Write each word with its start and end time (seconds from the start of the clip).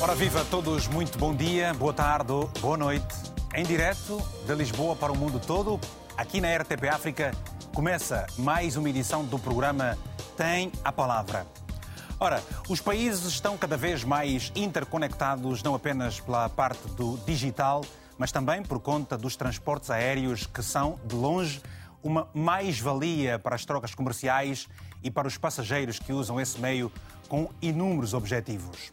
Ora 0.00 0.14
viva 0.14 0.42
a 0.42 0.44
todos, 0.44 0.86
muito 0.86 1.18
bom 1.18 1.34
dia, 1.34 1.74
boa 1.74 1.92
tarde, 1.92 2.32
boa 2.60 2.76
noite. 2.76 3.16
Em 3.52 3.64
direto 3.64 4.22
de 4.46 4.54
Lisboa 4.54 4.94
para 4.94 5.12
o 5.12 5.16
mundo 5.16 5.40
todo, 5.44 5.80
aqui 6.16 6.40
na 6.40 6.56
RTP 6.56 6.88
África, 6.88 7.32
começa 7.74 8.24
mais 8.38 8.76
uma 8.76 8.88
edição 8.88 9.24
do 9.24 9.40
programa 9.40 9.98
Tem 10.36 10.70
a 10.84 10.92
Palavra. 10.92 11.44
Ora, 12.20 12.40
os 12.68 12.80
países 12.80 13.24
estão 13.24 13.58
cada 13.58 13.76
vez 13.76 14.04
mais 14.04 14.52
interconectados, 14.54 15.64
não 15.64 15.74
apenas 15.74 16.20
pela 16.20 16.48
parte 16.48 16.86
do 16.90 17.18
digital, 17.26 17.84
mas 18.16 18.30
também 18.30 18.62
por 18.62 18.78
conta 18.78 19.18
dos 19.18 19.34
transportes 19.34 19.90
aéreos, 19.90 20.46
que 20.46 20.62
são, 20.62 21.00
de 21.06 21.16
longe, 21.16 21.60
uma 22.04 22.28
mais-valia 22.32 23.36
para 23.36 23.56
as 23.56 23.64
trocas 23.64 23.96
comerciais 23.96 24.68
e 25.02 25.10
para 25.10 25.26
os 25.26 25.36
passageiros 25.36 25.98
que 25.98 26.12
usam 26.12 26.40
esse 26.40 26.60
meio 26.60 26.92
com 27.28 27.50
inúmeros 27.60 28.14
objetivos. 28.14 28.92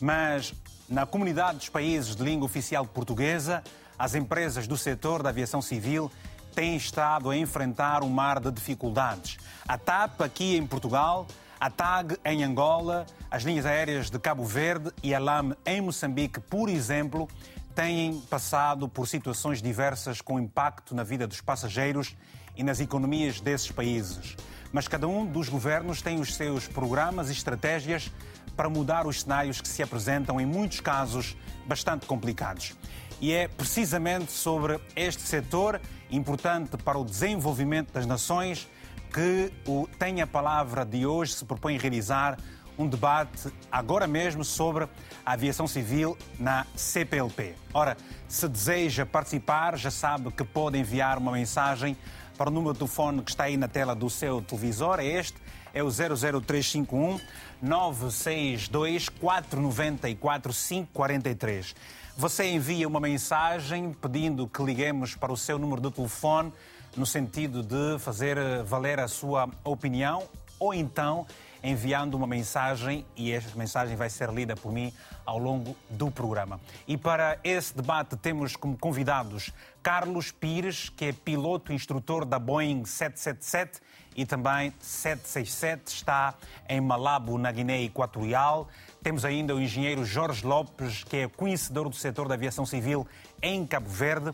Mas 0.00 0.54
na 0.88 1.06
comunidade 1.06 1.58
dos 1.58 1.68
países 1.68 2.14
de 2.14 2.22
língua 2.22 2.46
oficial 2.46 2.86
portuguesa, 2.86 3.62
as 3.98 4.14
empresas 4.14 4.66
do 4.66 4.76
setor 4.76 5.22
da 5.22 5.30
aviação 5.30 5.62
civil 5.62 6.10
têm 6.54 6.76
estado 6.76 7.30
a 7.30 7.36
enfrentar 7.36 8.02
um 8.02 8.08
mar 8.08 8.38
de 8.40 8.50
dificuldades. 8.50 9.38
A 9.66 9.76
TAP 9.76 10.20
aqui 10.20 10.56
em 10.56 10.66
Portugal, 10.66 11.26
a 11.58 11.70
TAG 11.70 12.18
em 12.24 12.44
Angola, 12.44 13.06
as 13.30 13.42
linhas 13.42 13.66
aéreas 13.66 14.10
de 14.10 14.18
Cabo 14.18 14.44
Verde 14.44 14.92
e 15.02 15.14
a 15.14 15.18
LAM 15.18 15.56
em 15.64 15.80
Moçambique, 15.80 16.38
por 16.38 16.68
exemplo, 16.68 17.28
têm 17.74 18.20
passado 18.30 18.88
por 18.88 19.08
situações 19.08 19.62
diversas 19.62 20.20
com 20.20 20.38
impacto 20.38 20.94
na 20.94 21.02
vida 21.02 21.26
dos 21.26 21.40
passageiros 21.40 22.14
e 22.56 22.62
nas 22.62 22.80
economias 22.80 23.40
desses 23.40 23.70
países. 23.70 24.36
Mas 24.72 24.86
cada 24.86 25.08
um 25.08 25.24
dos 25.24 25.48
governos 25.48 26.02
tem 26.02 26.20
os 26.20 26.34
seus 26.34 26.68
programas 26.68 27.28
e 27.30 27.32
estratégias 27.32 28.12
para 28.56 28.68
mudar 28.68 29.06
os 29.06 29.22
cenários 29.22 29.60
que 29.60 29.68
se 29.68 29.82
apresentam, 29.82 30.40
em 30.40 30.46
muitos 30.46 30.80
casos, 30.80 31.36
bastante 31.66 32.06
complicados. 32.06 32.74
E 33.20 33.32
é 33.32 33.48
precisamente 33.48 34.32
sobre 34.32 34.80
este 34.94 35.22
setor, 35.22 35.80
importante 36.10 36.76
para 36.76 36.98
o 36.98 37.04
desenvolvimento 37.04 37.92
das 37.92 38.06
nações, 38.06 38.68
que 39.12 39.52
o 39.66 39.88
Tem 39.98 40.20
a 40.20 40.26
Palavra 40.26 40.84
de 40.84 41.06
hoje 41.06 41.34
se 41.34 41.44
propõe 41.44 41.78
realizar 41.78 42.36
um 42.76 42.88
debate 42.88 43.52
agora 43.70 44.06
mesmo 44.06 44.44
sobre 44.44 44.88
a 45.24 45.32
aviação 45.32 45.66
civil 45.66 46.18
na 46.38 46.66
CPLP. 46.74 47.54
Ora, 47.72 47.96
se 48.28 48.48
deseja 48.48 49.06
participar, 49.06 49.78
já 49.78 49.90
sabe 49.90 50.30
que 50.32 50.44
pode 50.44 50.76
enviar 50.78 51.18
uma 51.18 51.32
mensagem 51.32 51.96
para 52.36 52.50
o 52.50 52.52
número 52.52 52.72
de 52.72 52.80
telefone 52.80 53.22
que 53.22 53.30
está 53.30 53.44
aí 53.44 53.56
na 53.56 53.68
tela 53.68 53.94
do 53.94 54.10
seu 54.10 54.42
televisor. 54.42 54.98
É 54.98 55.06
este, 55.06 55.38
é 55.74 55.82
o 55.82 55.88
00351 55.90 57.20
962 57.60 59.08
494 59.08 60.52
543. 60.52 61.74
Você 62.16 62.44
envia 62.44 62.86
uma 62.86 63.00
mensagem 63.00 63.92
pedindo 63.92 64.46
que 64.46 64.62
liguemos 64.62 65.16
para 65.16 65.32
o 65.32 65.36
seu 65.36 65.58
número 65.58 65.80
de 65.80 65.90
telefone 65.90 66.52
no 66.96 67.04
sentido 67.04 67.60
de 67.60 67.98
fazer 67.98 68.38
valer 68.62 69.00
a 69.00 69.08
sua 69.08 69.50
opinião 69.64 70.22
ou 70.60 70.72
então 70.72 71.26
enviando 71.60 72.14
uma 72.14 72.26
mensagem 72.26 73.04
e 73.16 73.32
esta 73.32 73.58
mensagem 73.58 73.96
vai 73.96 74.10
ser 74.10 74.30
lida 74.30 74.54
por 74.54 74.70
mim 74.70 74.92
ao 75.24 75.38
longo 75.38 75.74
do 75.90 76.10
programa. 76.10 76.60
E 76.86 76.96
para 76.96 77.38
esse 77.42 77.74
debate 77.74 78.16
temos 78.16 78.54
como 78.54 78.76
convidados 78.76 79.50
Carlos 79.82 80.30
Pires, 80.30 80.90
que 80.90 81.06
é 81.06 81.12
piloto 81.12 81.72
instrutor 81.72 82.24
da 82.24 82.38
Boeing 82.38 82.84
777 82.84 83.80
e 84.14 84.24
também 84.24 84.72
767, 84.80 85.88
está 85.88 86.34
em 86.68 86.80
Malabo, 86.80 87.36
na 87.38 87.50
Guiné 87.50 87.82
Equatorial. 87.82 88.68
Temos 89.02 89.24
ainda 89.24 89.54
o 89.54 89.60
engenheiro 89.60 90.04
Jorge 90.04 90.46
Lopes, 90.46 91.04
que 91.04 91.16
é 91.16 91.28
conhecedor 91.28 91.88
do 91.88 91.96
setor 91.96 92.28
da 92.28 92.34
aviação 92.34 92.64
civil 92.64 93.06
em 93.42 93.66
Cabo 93.66 93.88
Verde. 93.88 94.30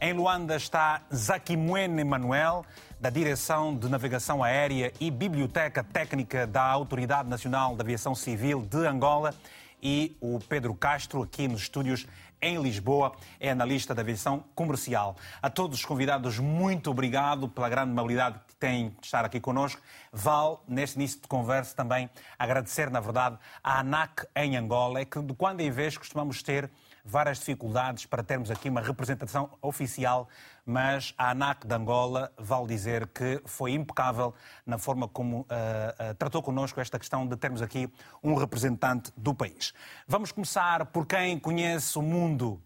Em 0.00 0.12
Luanda 0.12 0.56
está 0.56 1.02
Zakimwene 1.14 2.02
Manuel, 2.04 2.64
da 2.98 3.10
Direção 3.10 3.76
de 3.76 3.88
Navegação 3.88 4.42
Aérea 4.42 4.92
e 4.98 5.10
Biblioteca 5.10 5.84
Técnica 5.84 6.46
da 6.46 6.62
Autoridade 6.62 7.28
Nacional 7.28 7.74
de 7.74 7.82
Aviação 7.82 8.14
Civil 8.14 8.62
de 8.62 8.86
Angola. 8.86 9.34
E 9.82 10.16
o 10.20 10.38
Pedro 10.38 10.74
Castro, 10.74 11.22
aqui 11.22 11.48
nos 11.48 11.62
estúdios 11.62 12.06
em 12.42 12.60
Lisboa, 12.60 13.12
é 13.38 13.50
analista 13.50 13.94
da 13.94 14.02
aviação 14.02 14.44
comercial. 14.54 15.16
A 15.42 15.50
todos 15.50 15.78
os 15.78 15.84
convidados, 15.84 16.38
muito 16.38 16.90
obrigado 16.90 17.48
pela 17.48 17.68
grande 17.68 17.90
amabilidade 17.90 18.38
que 18.46 18.54
têm 18.54 18.90
de 19.00 19.06
estar 19.06 19.24
aqui 19.24 19.40
connosco. 19.40 19.80
Val, 20.12 20.64
neste 20.66 20.96
início 20.96 21.20
de 21.20 21.28
conversa, 21.28 21.74
também 21.74 22.08
agradecer, 22.38 22.90
na 22.90 23.00
verdade, 23.00 23.38
à 23.62 23.80
ANAC 23.80 24.26
em 24.34 24.56
Angola, 24.56 25.00
é 25.00 25.04
que 25.04 25.20
de 25.20 25.34
quando 25.34 25.60
em 25.60 25.70
vez 25.70 25.96
costumamos 25.96 26.42
ter 26.42 26.70
várias 27.04 27.38
dificuldades 27.38 28.06
para 28.06 28.22
termos 28.22 28.50
aqui 28.50 28.68
uma 28.68 28.80
representação 28.80 29.50
oficial, 29.60 30.28
mas 30.64 31.14
a 31.16 31.30
ANAC 31.30 31.66
de 31.66 31.74
Angola 31.74 32.32
vale 32.38 32.66
dizer 32.66 33.06
que 33.08 33.40
foi 33.44 33.72
impecável 33.72 34.34
na 34.64 34.78
forma 34.78 35.08
como 35.08 35.40
uh, 35.40 35.42
uh, 35.42 36.14
tratou 36.14 36.42
connosco 36.42 36.80
esta 36.80 36.98
questão 36.98 37.26
de 37.26 37.36
termos 37.36 37.62
aqui 37.62 37.92
um 38.22 38.34
representante 38.34 39.12
do 39.16 39.34
país. 39.34 39.72
Vamos 40.06 40.32
começar 40.32 40.86
por 40.86 41.06
quem 41.06 41.38
conhece 41.38 41.98
o 41.98 42.02
mundo 42.02 42.62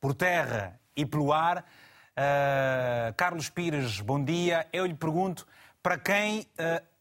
por 0.00 0.14
terra 0.14 0.78
e 0.96 1.06
pelo 1.06 1.32
ar. 1.32 1.58
Uh, 1.58 3.14
Carlos 3.16 3.48
Pires, 3.48 4.00
bom 4.00 4.22
dia. 4.22 4.66
Eu 4.72 4.86
lhe 4.86 4.94
pergunto, 4.94 5.46
para 5.82 5.98
quem 5.98 6.46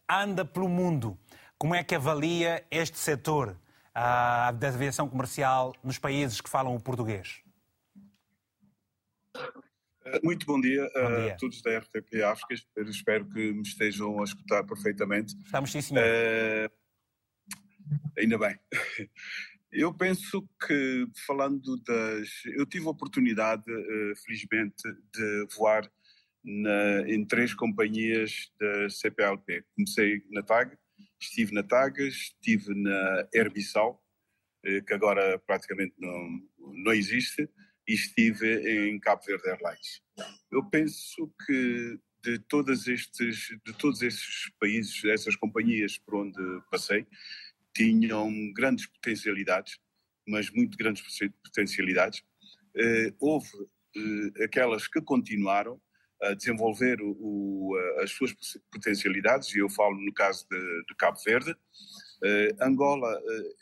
anda 0.10 0.44
pelo 0.44 0.68
mundo, 0.68 1.18
como 1.58 1.76
é 1.76 1.84
que 1.84 1.94
avalia 1.94 2.66
este 2.72 2.98
setor? 2.98 3.56
Uh, 3.96 4.54
da 4.54 4.68
aviação 4.68 5.08
comercial 5.08 5.74
nos 5.84 5.98
países 5.98 6.42
que 6.42 6.50
falam 6.50 6.76
o 6.76 6.80
português? 6.80 7.42
Muito 10.24 10.46
bom 10.46 10.60
dia, 10.60 10.90
bom 10.94 11.22
dia. 11.22 11.34
a 11.34 11.38
todos 11.38 11.62
da 11.62 11.78
RTP 11.78 12.22
África. 12.24 12.56
Espero 12.90 13.30
que 13.30 13.54
me 13.54 13.62
estejam 13.62 14.20
a 14.20 14.24
escutar 14.24 14.64
perfeitamente. 14.64 15.36
Estamos 15.46 15.72
sim, 15.72 15.82
senhor. 15.82 16.04
Uh, 16.04 16.70
ainda 18.18 18.38
bem. 18.38 18.60
Eu 19.72 19.94
penso 19.94 20.46
que, 20.68 21.08
falando 21.26 21.82
das. 21.84 22.28
Eu 22.58 22.66
tive 22.66 22.88
a 22.88 22.90
oportunidade, 22.90 23.64
felizmente, 24.26 24.84
de 25.14 25.48
voar 25.56 25.90
na, 26.44 27.08
em 27.08 27.26
três 27.26 27.54
companhias 27.54 28.52
da 28.60 28.90
CPLP. 28.90 29.64
Comecei 29.76 30.22
na 30.32 30.44
TAG, 30.44 30.78
estive 31.22 31.54
na 31.54 31.64
Tagas, 31.64 32.14
estive 32.14 32.74
na 32.76 33.28
Herbissal, 33.34 34.02
eh, 34.64 34.82
que 34.82 34.94
agora 34.94 35.40
praticamente 35.40 35.94
não, 35.98 36.42
não 36.60 36.94
existe, 36.94 37.50
e 37.88 37.94
estive 37.94 38.90
em 38.90 39.00
Cabo 39.00 39.24
Verde 39.26 39.50
Airlines. 39.50 40.02
Eu 40.52 40.64
penso 40.70 41.34
que 41.46 42.00
de, 42.24 42.40
todos 42.40 42.88
estes, 42.88 43.50
de 43.66 43.74
todos 43.74 44.02
esses 44.02 44.52
países, 44.60 45.04
essas 45.06 45.36
companhias 45.36 45.98
por 45.98 46.16
onde 46.16 46.40
passei, 46.70 47.08
tinham 47.74 48.30
grandes 48.54 48.86
potencialidades, 48.86 49.80
mas 50.28 50.50
muito 50.52 50.78
grandes 50.78 51.04
potencialidades. 51.44 52.24
Eh, 52.76 53.14
houve 53.20 53.50
eh, 53.96 54.44
aquelas 54.44 54.88
que 54.88 55.02
continuaram, 55.02 55.82
a 56.22 56.34
desenvolver 56.34 57.02
o, 57.02 57.18
o, 57.20 57.78
as 58.00 58.12
suas 58.12 58.34
potencialidades, 58.72 59.54
e 59.54 59.60
eu 59.60 59.70
falo 59.70 59.96
no 60.00 60.14
caso 60.14 60.46
de, 60.50 60.86
de 60.88 60.96
Cabo 60.96 61.20
Verde. 61.26 61.52
Uh, 61.52 62.64
Angola 62.64 63.12
uh, 63.20 63.56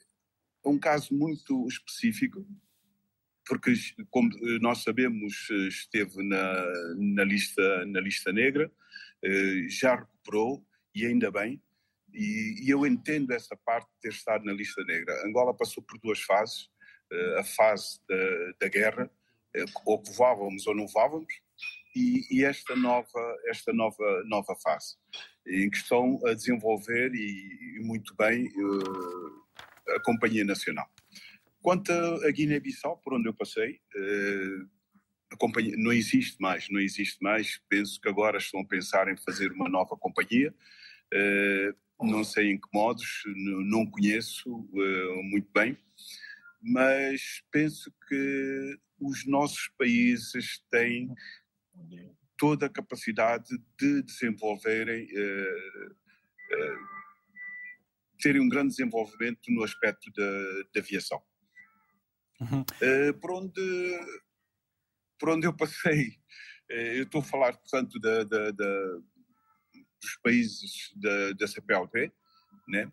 é 0.66 0.70
um 0.70 0.78
caso 0.78 1.14
muito 1.14 1.66
específico, 1.68 2.46
porque, 3.48 3.74
como 4.10 4.30
nós 4.62 4.84
sabemos, 4.84 5.50
esteve 5.68 6.22
na, 6.22 6.66
na, 6.98 7.24
lista, 7.24 7.86
na 7.86 8.02
lista 8.02 8.32
negra, 8.34 8.70
uh, 9.26 9.70
já 9.70 9.96
recuperou, 9.96 10.64
e 10.94 11.06
ainda 11.06 11.32
bem, 11.32 11.62
e, 12.14 12.66
e, 12.66 12.70
eu 12.70 12.86
entendo 12.86 13.32
essa 13.32 13.56
parte 13.56 13.88
de 13.88 14.00
ter 14.02 14.10
estado 14.10 14.44
na 14.44 14.52
lista 14.52 14.84
negra. 14.84 15.26
Angola 15.26 15.56
passou 15.56 15.82
por 15.84 15.98
duas 16.00 16.20
fases, 16.22 16.68
a 17.38 17.44
fase 17.44 18.00
da, 18.08 18.52
da 18.62 18.68
guerra, 18.68 19.10
ou 19.86 20.02
que 20.02 20.12
voávamos 20.12 20.68
ou 20.68 20.76
não 20.76 20.88
voávamos, 20.88 21.34
e, 21.96 22.26
e, 22.32 22.46
esta 22.46 22.76
nova 22.76 23.38
esta 23.48 23.74
nova 23.74 24.24
nova 24.26 24.56
fase 24.64 24.96
em 25.48 25.70
que 25.70 25.78
estão 25.78 26.20
a 26.26 26.34
desenvolver 26.34 27.14
e, 27.14 27.78
e 27.78 27.80
muito 27.80 28.16
bem 28.16 28.48
uh, 28.48 29.96
a 29.96 30.00
companhia 30.04 30.46
nacional. 30.46 30.88
Quanto 31.62 31.92
a 31.92 32.32
Guiné-Bissau, 32.32 32.98
por 32.98 33.14
onde 33.14 33.28
eu 33.28 33.34
passei, 33.34 33.80
uh, 33.96 34.70
a 35.32 35.38
companhia 35.38 35.76
não 35.78 35.92
existe 35.92 36.40
mais, 36.40 36.70
não 36.70 36.80
existe 36.80 37.22
mais. 37.22 37.60
Penso 37.68 38.00
que 38.00 38.08
agora 38.08 38.38
estão 38.38 38.62
a 38.62 38.66
pensar 38.66 39.08
em 39.12 39.18
fazer 39.18 39.52
uma 39.52 39.70
nova 39.70 39.98
companhia. 39.98 40.54
Uh, 41.14 42.06
não 42.06 42.24
sei 42.24 42.52
em 42.52 42.58
que 42.60 42.68
modos, 42.74 43.24
não 43.26 43.86
conheço 43.86 44.50
muito 45.24 45.50
bem, 45.54 45.78
mas 46.62 47.44
penso 47.52 47.94
que 48.08 48.80
os 49.02 49.26
nossos 49.26 49.68
países 49.78 50.64
têm 50.72 51.14
toda 52.40 52.66
a 52.68 52.70
capacidade 52.70 53.50
de 53.78 54.02
desenvolverem, 54.02 55.04
uh, 55.04 55.92
uh, 55.92 56.80
terem 58.20 58.42
um 58.42 58.48
grande 58.48 58.70
desenvolvimento 58.70 59.52
no 59.52 59.64
aspecto 59.64 60.10
da, 60.14 60.64
da 60.74 60.80
aviação. 60.80 61.22
uhum. 62.40 62.62
uh, 62.62 63.14
por, 63.20 63.32
onde, 63.32 64.00
por 65.20 65.30
onde 65.30 65.46
eu 65.46 65.54
passei. 65.56 66.08
Uh, 66.72 66.96
eu 66.96 67.04
estou 67.04 67.20
a 67.20 67.26
falar, 67.26 67.58
portanto, 67.58 68.00
da, 68.00 68.24
da, 68.24 68.52
da, 68.52 68.84
dos 70.02 70.16
países 70.24 70.94
da, 70.96 71.34
da 71.34 71.48
CPLP, 71.48 72.12
né? 72.70 72.90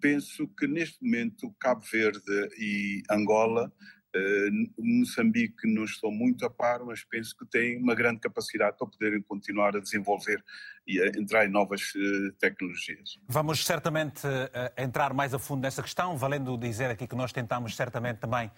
Penso 0.00 0.46
que 0.56 0.68
neste 0.68 1.02
momento 1.02 1.52
Cabo 1.58 1.84
Verde 1.90 2.48
e 2.58 3.02
Angola 3.10 3.72
Uh, 4.14 4.70
Moçambique 4.78 5.66
não 5.66 5.84
estou 5.84 6.10
muito 6.10 6.44
a 6.46 6.50
par, 6.50 6.82
mas 6.84 7.04
penso 7.04 7.36
que 7.36 7.44
tem 7.44 7.76
uma 7.76 7.94
grande 7.94 8.20
capacidade 8.20 8.78
para 8.78 8.86
poderem 8.86 9.20
continuar 9.20 9.76
a 9.76 9.80
desenvolver 9.80 10.42
e 10.86 11.00
a 11.00 11.08
entrar 11.08 11.44
em 11.44 11.50
novas 11.50 11.92
uh, 11.94 12.32
tecnologias. 12.38 13.18
Vamos 13.28 13.64
certamente 13.64 14.26
uh, 14.26 14.82
entrar 14.82 15.12
mais 15.12 15.34
a 15.34 15.38
fundo 15.38 15.60
nessa 15.60 15.82
questão, 15.82 16.16
valendo 16.16 16.56
dizer 16.56 16.90
aqui 16.90 17.06
que 17.06 17.14
nós 17.14 17.32
tentamos 17.32 17.76
certamente 17.76 18.16
também 18.16 18.50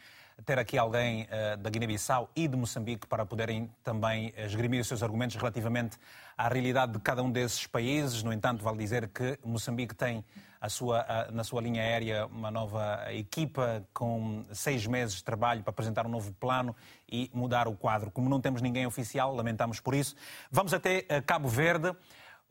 ter 0.44 0.58
aqui 0.58 0.78
alguém 0.78 1.24
uh, 1.24 1.56
da 1.56 1.68
Guiné-Bissau 1.68 2.30
e 2.36 2.46
de 2.46 2.56
Moçambique 2.56 3.06
para 3.06 3.26
poderem 3.26 3.68
também 3.82 4.32
esgrimir 4.36 4.80
os 4.80 4.86
seus 4.86 5.02
argumentos 5.02 5.34
relativamente 5.36 5.98
à 6.38 6.48
realidade 6.48 6.92
de 6.92 7.00
cada 7.00 7.22
um 7.22 7.30
desses 7.30 7.66
países. 7.66 8.22
No 8.22 8.32
entanto, 8.32 8.62
vale 8.62 8.78
dizer 8.78 9.08
que 9.08 9.36
Moçambique 9.44 9.94
tem 9.94 10.24
a 10.60 10.68
sua, 10.68 11.04
a, 11.08 11.32
na 11.32 11.42
sua 11.42 11.60
linha 11.62 11.82
aérea 11.82 12.26
uma 12.26 12.50
nova 12.50 13.06
equipa 13.12 13.84
com 13.94 14.44
seis 14.52 14.86
meses 14.86 15.16
de 15.16 15.24
trabalho 15.24 15.62
para 15.62 15.70
apresentar 15.70 16.06
um 16.06 16.10
novo 16.10 16.32
plano 16.34 16.76
e 17.10 17.30
mudar 17.32 17.66
o 17.66 17.74
quadro. 17.74 18.10
Como 18.10 18.28
não 18.28 18.40
temos 18.40 18.60
ninguém 18.60 18.86
oficial, 18.86 19.34
lamentamos 19.34 19.80
por 19.80 19.94
isso. 19.94 20.14
Vamos 20.50 20.74
até 20.74 20.98
uh, 20.98 21.22
Cabo 21.24 21.48
Verde 21.48 21.96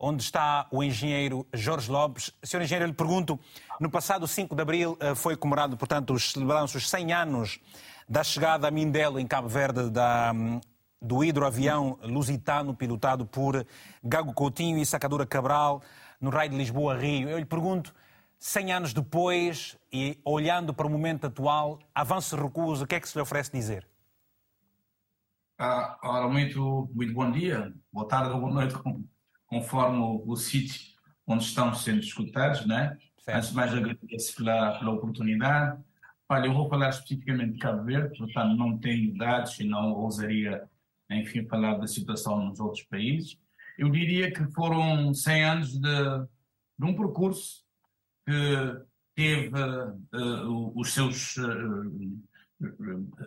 onde 0.02 0.22
está 0.22 0.66
o 0.70 0.82
engenheiro 0.82 1.46
Jorge 1.52 1.90
Lopes. 1.90 2.32
Senhor 2.42 2.62
engenheiro, 2.62 2.86
lhe 2.86 2.96
pergunto, 2.96 3.38
no 3.78 3.90
passado 3.90 4.26
5 4.26 4.56
de 4.56 4.62
abril 4.62 4.96
eh, 4.98 5.14
foi 5.14 5.36
comemorado, 5.36 5.76
portanto, 5.76 6.14
os 6.14 6.32
celebraram-se 6.32 6.74
os 6.78 6.88
100 6.88 7.12
anos 7.12 7.60
da 8.08 8.24
chegada 8.24 8.66
a 8.66 8.70
Mindelo, 8.70 9.20
em 9.20 9.26
Cabo 9.26 9.46
Verde, 9.46 9.90
da, 9.90 10.32
do 11.02 11.22
hidroavião 11.22 11.98
lusitano 12.02 12.74
pilotado 12.74 13.26
por 13.26 13.66
Gago 14.02 14.32
Coutinho 14.32 14.78
e 14.78 14.86
Sacadura 14.86 15.26
Cabral, 15.26 15.82
no 16.20 16.30
raio 16.30 16.50
de 16.50 16.56
Lisboa-Rio. 16.56 17.28
Eu 17.28 17.38
lhe 17.38 17.44
pergunto, 17.44 17.94
100 18.38 18.72
anos 18.72 18.92
depois 18.92 19.78
e 19.92 20.18
olhando 20.24 20.72
para 20.74 20.86
o 20.86 20.90
momento 20.90 21.26
atual, 21.26 21.78
avanço 21.94 22.36
recuso, 22.36 22.84
o 22.84 22.86
que 22.86 22.94
é 22.94 23.00
que 23.00 23.08
se 23.08 23.16
lhe 23.16 23.22
oferece 23.22 23.52
dizer? 23.52 23.86
Ah, 25.58 25.98
ora, 26.02 26.26
muito, 26.26 26.90
muito 26.94 27.12
bom 27.12 27.30
dia, 27.30 27.72
boa 27.92 28.08
tarde 28.08 28.32
ou 28.32 28.40
boa 28.40 28.52
noite, 28.52 28.74
conforme 29.46 29.98
o, 29.98 30.24
o 30.26 30.36
sítio 30.36 30.80
onde 31.26 31.44
estamos 31.44 31.84
sendo 31.84 32.00
escutados, 32.00 32.66
né? 32.66 32.96
Certo. 33.18 33.36
Antes 33.36 33.50
de 33.50 33.56
mais, 33.56 33.74
agradeço 33.74 34.36
pela, 34.36 34.78
pela 34.78 34.92
oportunidade. 34.92 35.80
Olha, 36.28 36.46
eu 36.46 36.54
vou 36.54 36.68
falar 36.68 36.88
especificamente 36.88 37.52
de 37.52 37.58
Cabo 37.58 37.84
Verde, 37.84 38.16
portanto, 38.16 38.56
não 38.56 38.78
tenho 38.78 39.16
dados 39.18 39.58
e 39.60 39.64
não 39.64 39.92
ousaria, 39.92 40.68
enfim, 41.10 41.46
falar 41.46 41.74
da 41.74 41.86
situação 41.86 42.42
nos 42.44 42.58
outros 42.58 42.82
países. 42.84 43.38
Eu 43.78 43.90
diria 43.90 44.32
que 44.32 44.44
foram 44.52 45.12
100 45.14 45.44
anos 45.44 45.72
de, 45.72 45.80
de 46.78 46.84
um 46.84 46.94
percurso 46.94 47.64
que 48.26 48.82
teve 49.14 49.50
uh, 49.58 50.72
os 50.78 50.92
seus, 50.92 51.36
uh, 51.36 52.28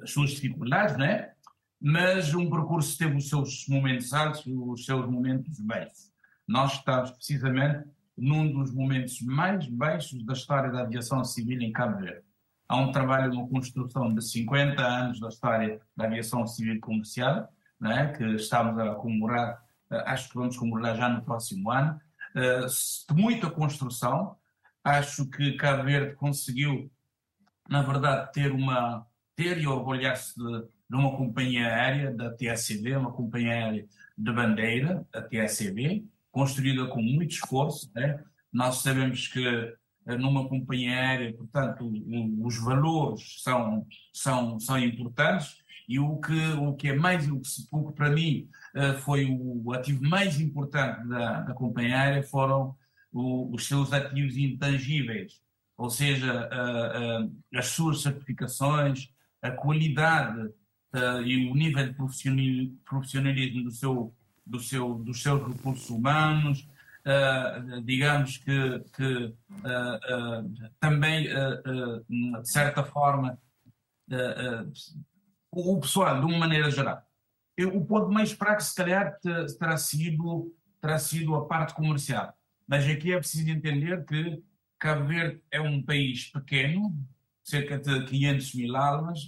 as 0.02 0.12
suas 0.12 0.32
dificuldades, 0.32 0.98
né? 0.98 1.34
mas 1.82 2.34
um 2.34 2.50
percurso 2.50 2.98
teve 2.98 3.18
os 3.18 3.28
seus 3.28 3.68
momentos 3.68 4.14
altos 4.14 4.46
e 4.46 4.54
os 4.54 4.86
seus 4.86 5.06
momentos 5.06 5.60
baixos. 5.60 6.12
Nós 6.48 6.74
estamos 6.76 7.12
precisamente 7.12 7.86
num 8.18 8.52
dos 8.52 8.74
momentos 8.74 9.22
mais 9.22 9.68
baixos 9.68 10.24
da 10.26 10.34
história 10.34 10.72
da 10.72 10.82
aviação 10.82 11.24
civil 11.24 11.62
em 11.62 11.72
Cabo 11.72 12.00
Verde. 12.00 12.24
Há 12.68 12.78
um 12.78 12.92
trabalho, 12.92 13.34
uma 13.34 13.48
construção 13.48 14.14
de 14.14 14.24
50 14.24 14.82
anos 14.82 15.20
da 15.20 15.28
história 15.28 15.82
da 15.96 16.06
aviação 16.06 16.48
civil 16.48 16.80
comercial, 16.80 17.50
né, 17.80 18.14
que 18.14 18.24
estamos 18.36 18.80
a 18.80 18.96
comemorar, 18.96 19.52
eh, 19.52 19.63
acho 20.06 20.30
que 20.30 20.36
vamos 20.36 20.58
comemorar 20.58 20.96
já 20.96 21.10
no 21.10 21.24
próximo 21.24 21.72
ano, 21.72 22.00
eh, 22.36 22.66
de 23.10 23.22
muita 23.22 23.50
construção. 23.50 24.36
Acho 24.84 25.30
que 25.30 25.54
Cabo 25.54 25.84
Verde 25.84 26.16
conseguiu, 26.16 26.92
na 27.70 27.82
verdade, 27.82 28.32
ter 28.34 28.52
uma 28.52 29.06
ter 29.36 29.58
e 29.58 29.68
orgulhar-se 29.68 30.36
de, 30.38 30.62
de 30.90 30.96
uma 30.96 31.16
companhia 31.18 31.68
aérea 31.68 32.12
da 32.12 32.32
TSB, 32.32 32.96
uma 32.96 33.12
companhia 33.12 33.54
aérea 33.54 33.88
de 34.18 34.32
bandeira, 34.32 35.06
a 35.14 35.22
TSB, 35.22 36.06
construída 36.32 36.88
com 36.88 37.02
muito 37.02 37.32
esforço. 37.32 37.92
Né? 37.96 38.24
Nós 38.52 38.78
sabemos 38.78 39.28
que 39.28 39.46
eh, 40.06 40.18
numa 40.18 40.48
companhia 40.48 40.96
aérea, 40.96 41.34
portanto, 41.34 41.92
os 42.42 42.58
valores 42.64 43.42
são, 43.42 43.88
são, 44.14 44.60
são 44.60 44.78
importantes 44.78 45.63
e 45.88 46.00
o 46.00 46.18
que, 46.18 46.52
o 46.54 46.74
que 46.76 46.90
é 46.90 46.96
mais, 46.96 47.30
o 47.30 47.40
que, 47.40 47.50
o 47.72 47.88
que 47.88 47.96
para 47.96 48.10
mim 48.10 48.50
eh, 48.76 48.94
foi 48.94 49.26
o 49.30 49.74
ativo 49.74 50.04
mais 50.04 50.40
importante 50.40 51.08
da, 51.08 51.42
da 51.42 51.54
companhia 51.54 52.00
aérea 52.00 52.24
foram 52.24 52.76
os 53.12 53.68
seus 53.68 53.94
ativos 53.94 54.36
intangíveis, 54.38 55.40
ou 55.78 55.88
seja, 55.88 56.50
as 57.54 57.68
suas 57.68 58.02
certificações, 58.02 59.12
a 59.40 59.52
qualidade 59.52 60.50
e 61.24 61.48
o 61.48 61.54
nível 61.54 61.86
de 61.86 61.94
profissionalismo 62.84 63.64
do 63.66 63.72
seu 63.72 64.16
do 64.46 64.60
seu, 64.60 64.96
dos 64.96 65.22
seus 65.22 65.48
recursos 65.48 65.90
humanos, 65.90 66.68
uh, 67.06 67.82
digamos 67.82 68.38
que, 68.38 68.80
que 68.96 69.26
uh, 69.26 70.44
uh, 70.44 70.70
também, 70.80 71.28
de 72.42 72.50
certa 72.50 72.84
forma, 72.84 73.38
o 75.56 75.80
pessoal, 75.80 76.20
de 76.20 76.26
uma 76.26 76.38
maneira 76.38 76.70
geral. 76.72 77.02
Eu, 77.56 77.76
o 77.78 77.86
ponto 77.86 78.12
mais 78.12 78.32
fraco, 78.32 78.62
se 78.62 78.76
calhar, 78.76 79.18
terá 79.22 79.78
sido, 79.78 80.54
terá 80.82 80.98
sido 80.98 81.36
a 81.36 81.46
parte 81.46 81.74
comercial. 81.74 82.34
Mas 82.68 82.88
aqui 82.88 83.14
é 83.14 83.20
preciso 83.20 83.50
entender 83.50 84.04
que 84.06 84.42
Cabo 84.80 85.06
Verde 85.06 85.42
é 85.52 85.62
um 85.62 85.82
país 85.82 86.32
pequeno, 86.32 86.98
cerca 87.44 87.78
de 87.78 88.06
500 88.06 88.56
mil 88.56 88.76
almas, 88.76 89.20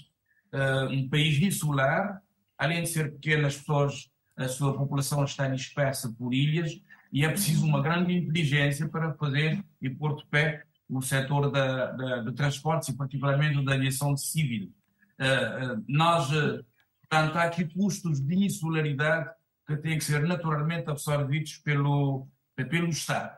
um 0.91 1.07
país 1.07 1.39
insular, 1.41 2.21
além 2.57 2.83
de 2.83 2.89
ser 2.89 3.11
pequeno, 3.13 3.45
as 3.45 3.57
pessoas 3.57 4.09
a 4.35 4.47
sua 4.47 4.77
população 4.77 5.23
está 5.23 5.47
dispersa 5.47 6.13
por 6.17 6.33
ilhas 6.33 6.81
e 7.11 7.23
é 7.23 7.29
preciso 7.29 7.65
uma 7.65 7.81
grande 7.81 8.13
inteligência 8.13 8.87
para 8.87 9.13
fazer 9.13 9.63
e 9.81 9.89
pôr 9.89 10.15
de 10.15 10.25
pé 10.25 10.65
o 10.89 11.01
setor 11.01 11.51
de 11.51 12.31
transportes 12.33 12.89
e 12.89 12.97
particularmente 12.97 13.63
da 13.63 13.73
aviação 13.73 14.15
civil. 14.17 14.71
Uh, 15.19 15.75
uh, 15.75 15.85
nós, 15.87 16.29
uh, 16.31 16.65
portanto, 17.01 17.37
há 17.37 17.43
aqui 17.43 17.65
custos 17.65 18.19
de 18.19 18.35
insularidade 18.45 19.29
que 19.65 19.77
têm 19.77 19.97
que 19.97 20.03
ser 20.03 20.23
naturalmente 20.23 20.89
absorvidos 20.89 21.57
pelo, 21.57 22.27
pelo 22.55 22.89
Estado. 22.89 23.37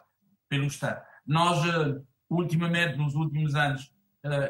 Pelo 0.49 0.65
Estado. 0.65 1.01
Nós, 1.25 1.61
ultimamente, 2.29 2.97
nos 2.97 3.15
últimos 3.15 3.55
anos, 3.55 3.91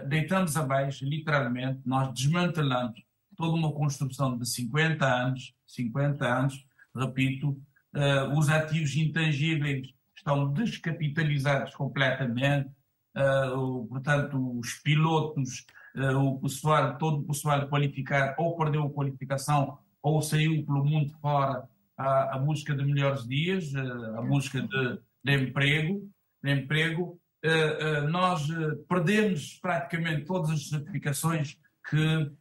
deitamos 0.07 0.55
abaixo, 0.55 1.05
literalmente, 1.05 1.81
nós 1.85 2.13
desmantelamos 2.13 2.99
toda 3.35 3.55
uma 3.55 3.71
construção 3.71 4.37
de 4.37 4.47
50 4.47 5.05
anos, 5.05 5.53
50 5.67 6.25
anos, 6.25 6.65
repito, 6.95 7.59
os 8.35 8.49
ativos 8.49 8.95
intangíveis 8.95 9.87
estão 10.15 10.51
descapitalizados 10.51 11.75
completamente, 11.75 12.69
portanto, 13.89 14.59
os 14.59 14.73
pilotos, 14.83 15.65
o 15.97 16.39
pessoal, 16.39 16.97
todo 16.97 17.19
o 17.19 17.23
pessoal 17.23 17.67
qualificado 17.67 18.35
ou 18.37 18.55
perdeu 18.55 18.83
a 18.83 18.89
qualificação 18.89 19.77
ou 20.01 20.21
saiu 20.21 20.65
pelo 20.65 20.85
mundo 20.85 21.11
fora 21.19 21.67
à, 21.97 22.35
à 22.35 22.39
busca 22.39 22.75
de 22.75 22.85
melhores 22.85 23.27
dias, 23.27 23.73
à 23.75 24.21
busca 24.21 24.61
de, 24.61 24.99
de 25.23 25.43
emprego, 25.43 26.07
de 26.43 26.51
emprego. 26.51 27.19
nós 28.09 28.47
perdemos 28.87 29.59
praticamente 29.59 30.25
todas 30.25 30.51
as 30.51 30.69
certificações 30.69 31.57
que 31.89 32.31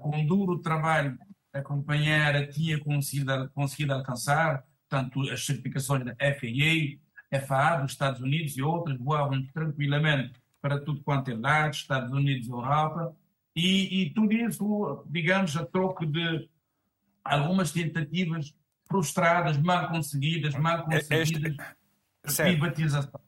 com 0.00 0.24
duro 0.26 0.58
trabalho 0.60 1.18
a 1.52 1.62
companheira 1.62 2.46
tinha 2.46 2.80
conseguido, 2.80 3.50
conseguido 3.54 3.92
alcançar, 3.92 4.64
tanto 4.88 5.20
as 5.30 5.44
certificações 5.44 6.04
da 6.04 6.14
FAA, 6.16 7.40
FAA 7.46 7.76
dos 7.82 7.92
Estados 7.92 8.20
Unidos 8.20 8.56
e 8.56 8.62
outras 8.62 8.98
voavam 8.98 9.44
tranquilamente 9.52 10.43
para 10.64 10.80
tudo 10.80 11.02
quanto 11.02 11.30
é 11.30 11.34
lado, 11.34 11.74
Estados 11.74 12.10
Unidos 12.10 12.48
Europa, 12.48 13.14
e, 13.54 14.00
e 14.00 14.10
tudo 14.14 14.32
isso, 14.32 15.04
digamos, 15.10 15.54
a 15.58 15.66
troco 15.66 16.06
de 16.06 16.48
algumas 17.22 17.70
tentativas 17.70 18.54
frustradas, 18.88 19.58
mal 19.58 19.88
conseguidas, 19.88 20.54
mal 20.54 20.78
é, 20.90 21.02
conseguidas, 21.02 21.54
este... 22.24 22.42
privatização. 22.42 23.20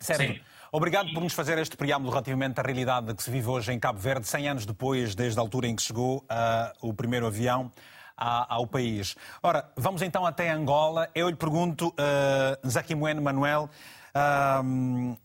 Certo. 0.00 0.34
Sim. 0.34 0.40
Obrigado 0.72 1.12
por 1.12 1.22
nos 1.22 1.32
fazer 1.32 1.56
este 1.58 1.76
preâmbulo 1.76 2.10
relativamente 2.10 2.58
à 2.58 2.62
realidade 2.64 3.14
que 3.14 3.22
se 3.22 3.30
vive 3.30 3.46
hoje 3.46 3.72
em 3.72 3.78
Cabo 3.78 4.00
Verde, 4.00 4.26
100 4.26 4.48
anos 4.48 4.66
depois, 4.66 5.14
desde 5.14 5.38
a 5.38 5.42
altura 5.42 5.68
em 5.68 5.76
que 5.76 5.82
chegou 5.82 6.24
uh, 6.24 6.88
o 6.88 6.92
primeiro 6.92 7.28
avião 7.28 7.70
ao 8.16 8.66
país. 8.66 9.14
Ora, 9.40 9.70
vamos 9.76 10.02
então 10.02 10.26
até 10.26 10.50
Angola. 10.50 11.08
Eu 11.14 11.28
lhe 11.28 11.36
pergunto, 11.36 11.90
uh, 11.90 12.68
Zaquimoen 12.68 13.20
Manuel, 13.20 13.70
uh, 14.12 15.16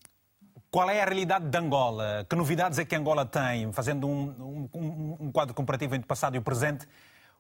Qual 0.72 0.90
é 0.90 1.02
a 1.02 1.06
realidade 1.06 1.48
de 1.48 1.58
Angola? 1.58 2.26
Que 2.30 2.36
novidades 2.36 2.78
é 2.78 2.86
que 2.86 2.96
Angola 2.96 3.26
tem? 3.26 3.72
Fazendo 3.74 4.08
um, 4.08 4.70
um, 4.74 5.18
um 5.20 5.32
quadro 5.32 5.56
comparativo 5.56 5.96
entre 5.96 6.06
o 6.06 6.08
passado 6.08 6.36
e 6.36 6.38
o 6.38 6.42
presente, 6.42 6.88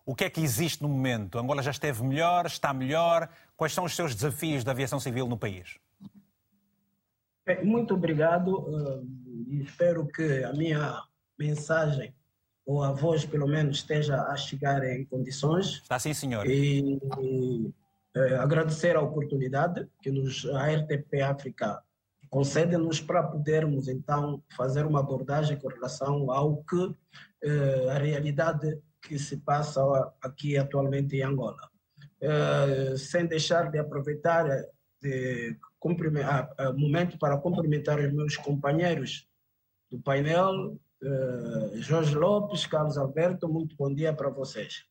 o 0.03 0.15
que 0.15 0.23
é 0.23 0.29
que 0.29 0.41
existe 0.41 0.81
no 0.81 0.89
momento? 0.89 1.37
Angola 1.37 1.61
já 1.61 1.69
esteve 1.69 2.03
melhor? 2.03 2.47
Está 2.47 2.73
melhor? 2.73 3.29
Quais 3.55 3.73
são 3.73 3.83
os 3.83 3.95
seus 3.95 4.15
desafios 4.15 4.63
da 4.63 4.71
aviação 4.71 4.99
civil 4.99 5.27
no 5.27 5.37
país? 5.37 5.77
Muito 7.63 7.93
obrigado 7.93 9.03
e 9.47 9.61
espero 9.61 10.07
que 10.07 10.43
a 10.43 10.53
minha 10.53 11.01
mensagem 11.37 12.13
ou 12.65 12.83
a 12.83 12.91
voz, 12.91 13.25
pelo 13.25 13.47
menos, 13.47 13.77
esteja 13.77 14.21
a 14.23 14.35
chegar 14.35 14.83
em 14.83 15.03
condições. 15.05 15.81
Está 15.81 15.97
sim, 15.97 16.13
senhor. 16.13 16.47
E, 16.47 16.99
e 17.19 17.73
é, 18.15 18.35
agradecer 18.35 18.95
a 18.95 19.01
oportunidade 19.01 19.87
que 20.01 20.11
nos, 20.11 20.45
a 20.45 20.67
RTP 20.75 21.21
África 21.21 21.81
concede-nos 22.29 23.01
para 23.01 23.23
podermos, 23.23 23.87
então, 23.87 24.43
fazer 24.55 24.85
uma 24.85 24.99
abordagem 24.99 25.57
com 25.57 25.67
relação 25.67 26.31
ao 26.31 26.63
que 26.63 26.95
é, 27.43 27.89
a 27.89 27.97
realidade 27.97 28.79
que 29.01 29.17
se 29.17 29.37
passa 29.37 29.81
aqui 30.21 30.57
atualmente 30.57 31.15
em 31.15 31.23
Angola. 31.23 31.69
É, 32.21 32.97
sem 32.97 33.25
deixar 33.25 33.71
de 33.71 33.79
aproveitar 33.79 34.45
de, 35.01 35.57
o 35.81 36.73
momento 36.77 37.17
para 37.17 37.37
cumprimentar 37.37 37.99
os 37.99 38.13
meus 38.13 38.35
companheiros 38.35 39.27
do 39.89 39.99
painel, 40.01 40.77
Jorge 41.75 42.13
Lopes, 42.13 42.67
Carlos 42.67 42.97
Alberto, 42.97 43.47
muito 43.47 43.77
bom 43.77 43.93
dia 43.93 44.13
para 44.13 44.29
vocês. 44.29 44.83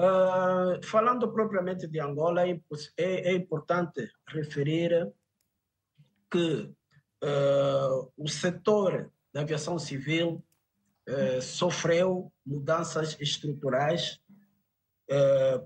Uh, 0.00 0.84
falando 0.84 1.32
propriamente 1.32 1.86
de 1.86 2.00
Angola, 2.00 2.46
é, 2.46 2.60
é, 2.96 3.30
é 3.30 3.32
importante 3.32 4.10
referir 4.28 5.08
que 6.34 6.68
uh, 7.22 8.12
o 8.16 8.28
setor 8.28 9.08
da 9.32 9.42
aviação 9.42 9.78
civil 9.78 10.44
sofreu 11.42 12.32
mudanças 12.46 13.14
estruturais, 13.20 14.18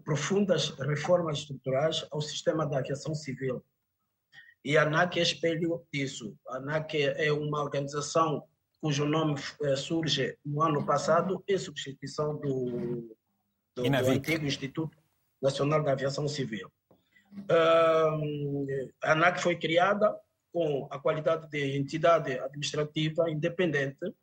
profundas 0.04 0.70
reformas 0.70 1.38
estruturais 1.38 2.04
ao 2.10 2.20
sistema 2.20 2.66
da 2.66 2.80
aviação 2.80 3.14
civil. 3.14 3.64
E 4.64 4.76
a 4.76 4.82
ANAC 4.82 5.20
é 5.20 5.22
espelho 5.22 5.86
disso. 5.92 6.36
A 6.48 6.56
ANAC 6.56 6.96
é 6.96 7.32
uma 7.32 7.62
organização 7.62 8.42
cujo 8.80 9.04
nome 9.04 9.36
surge 9.76 10.36
no 10.44 10.60
ano 10.60 10.84
passado 10.84 11.40
em 11.46 11.56
substituição 11.56 12.36
do, 12.40 13.16
do, 13.76 13.84
do 13.84 14.08
antigo 14.08 14.44
Instituto 14.44 14.98
Nacional 15.40 15.84
da 15.84 15.92
Aviação 15.92 16.26
Civil. 16.26 16.68
a 19.04 19.12
ANAC 19.12 19.40
foi 19.40 19.54
criada 19.54 20.18
com 20.52 20.88
a 20.90 20.98
qualidade 20.98 21.48
de 21.50 21.76
entidade 21.76 22.38
administrativa 22.38 23.30
independente 23.30 24.14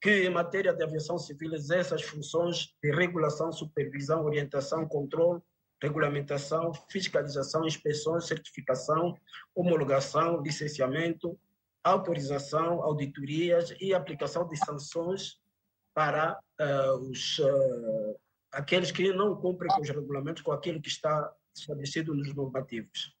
que, 0.00 0.24
em 0.24 0.30
matéria 0.30 0.72
de 0.72 0.82
aviação 0.82 1.18
civil, 1.18 1.52
exerce 1.54 1.94
as 1.94 2.02
funções 2.02 2.74
de 2.82 2.90
regulação, 2.90 3.52
supervisão, 3.52 4.24
orientação, 4.24 4.86
controle, 4.86 5.42
regulamentação, 5.82 6.72
fiscalização, 6.88 7.66
inspeções, 7.66 8.26
certificação, 8.26 9.16
homologação, 9.54 10.40
licenciamento, 10.40 11.38
autorização, 11.82 12.82
auditorias 12.82 13.74
e 13.80 13.94
aplicação 13.94 14.46
de 14.46 14.56
sanções 14.56 15.40
para 15.94 16.38
uh, 16.60 17.10
os, 17.10 17.38
uh, 17.38 18.16
aqueles 18.52 18.90
que 18.92 19.12
não 19.12 19.36
cumprem 19.36 19.70
com 19.74 19.80
os 19.80 19.88
regulamentos, 19.88 20.42
com 20.42 20.52
aquilo 20.52 20.80
que 20.80 20.88
está 20.88 21.32
estabelecido 21.56 22.14
nos 22.14 22.32
normativos. 22.34 23.16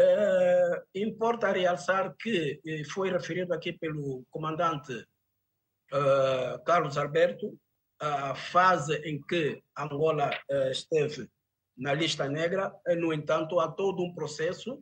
Uh, 0.00 0.80
importa 0.94 1.52
realçar 1.52 2.14
que 2.18 2.60
foi 2.90 3.10
referido 3.10 3.52
aqui 3.52 3.72
pelo 3.72 4.24
comandante 4.30 5.04
Carlos 6.64 6.96
Alberto 6.96 7.58
a 8.00 8.34
fase 8.34 8.94
em 9.04 9.20
que 9.20 9.60
Angola 9.76 10.30
esteve 10.70 11.28
na 11.76 11.92
lista 11.92 12.28
negra, 12.28 12.72
no 12.96 13.12
entanto, 13.12 13.58
há 13.58 13.68
todo 13.68 14.02
um 14.02 14.14
processo 14.14 14.80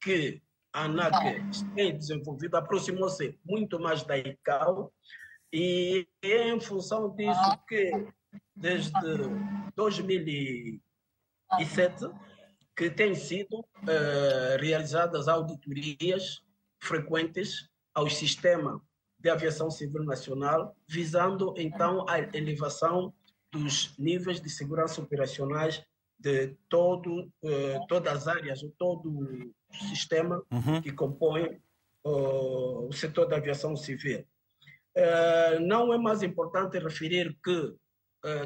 que 0.00 0.40
a 0.72 0.84
ANAC 0.84 1.42
tem 1.74 1.98
desenvolvido, 1.98 2.56
aproximou-se 2.56 3.36
muito 3.44 3.80
mais 3.80 4.04
da 4.04 4.16
ICAO 4.16 4.92
e 5.52 6.06
é 6.22 6.48
em 6.48 6.60
função 6.60 7.12
disso 7.16 7.58
que 7.68 7.90
desde 8.54 8.92
2007 9.74 12.04
que 12.80 12.88
têm 12.88 13.14
sido 13.14 13.58
uh, 13.58 14.58
realizadas 14.58 15.28
auditoриas 15.28 16.42
frequentes 16.78 17.68
ao 17.92 18.08
sistema 18.08 18.80
de 19.18 19.28
aviação 19.28 19.70
civil 19.70 20.02
nacional, 20.02 20.74
visando 20.88 21.52
então 21.58 22.08
a 22.08 22.18
elevação 22.18 23.12
dos 23.52 23.94
níveis 23.98 24.40
de 24.40 24.48
segurança 24.48 25.02
operacionais 25.02 25.84
de 26.18 26.56
todo, 26.70 27.30
uh, 27.42 27.86
todas 27.86 28.26
as 28.26 28.28
áreas, 28.28 28.62
todo 28.78 29.10
o 29.10 29.74
sistema 29.90 30.42
uhum. 30.50 30.80
que 30.80 30.90
compõe 30.90 31.60
o 32.02 32.90
setor 32.94 33.26
da 33.26 33.36
aviação 33.36 33.76
civil. 33.76 34.24
Uh, 34.96 35.60
não 35.60 35.92
é 35.92 35.98
mais 35.98 36.22
importante 36.22 36.78
referir 36.78 37.36
que 37.44 37.74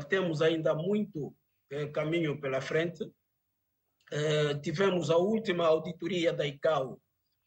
temos 0.08 0.42
ainda 0.42 0.74
muito 0.74 1.34
caminho 1.92 2.40
pela 2.40 2.60
frente. 2.60 3.04
Tivemos 4.62 5.10
a 5.10 5.16
última 5.16 5.66
auditoria 5.66 6.32
da 6.32 6.46
ICAO 6.46 7.00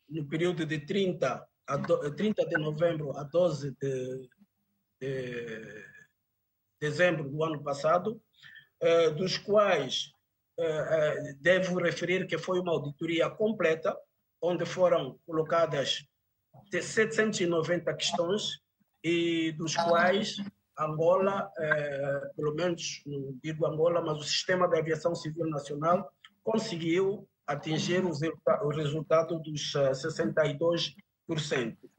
no 0.09 0.27
período 0.27 0.65
de 0.65 0.79
30, 0.79 1.47
a 1.67 1.77
do, 1.77 2.13
30 2.15 2.45
de 2.45 2.57
novembro 2.57 3.17
a 3.17 3.23
12 3.23 3.71
de, 3.79 4.29
de 4.99 5.85
dezembro 6.79 7.29
do 7.29 7.43
ano 7.43 7.63
passado, 7.63 8.21
dos 9.17 9.37
quais 9.37 10.11
eh, 10.59 10.63
eh, 10.65 11.33
devo 11.39 11.79
referir 11.79 12.25
que 12.25 12.37
foi 12.37 12.59
uma 12.59 12.71
auditoria 12.71 13.29
completa, 13.29 13.95
onde 14.41 14.65
foram 14.65 15.19
colocadas 15.23 16.03
790 16.71 17.93
questões, 17.93 18.59
e 19.03 19.51
dos 19.51 19.75
quais 19.75 20.37
Angola, 20.79 21.51
eh, 21.59 22.31
pelo 22.35 22.55
menos 22.55 23.03
não 23.05 23.37
digo 23.43 23.67
Angola, 23.67 24.01
mas 24.01 24.17
o 24.17 24.23
sistema 24.23 24.67
da 24.67 24.79
aviação 24.79 25.13
civil 25.13 25.47
nacional 25.47 26.11
conseguiu 26.47 27.27
atingir 27.45 28.05
o, 28.05 28.11
o 28.63 28.69
resultado 28.69 29.37
dos 29.39 29.73
62%. 29.73 30.95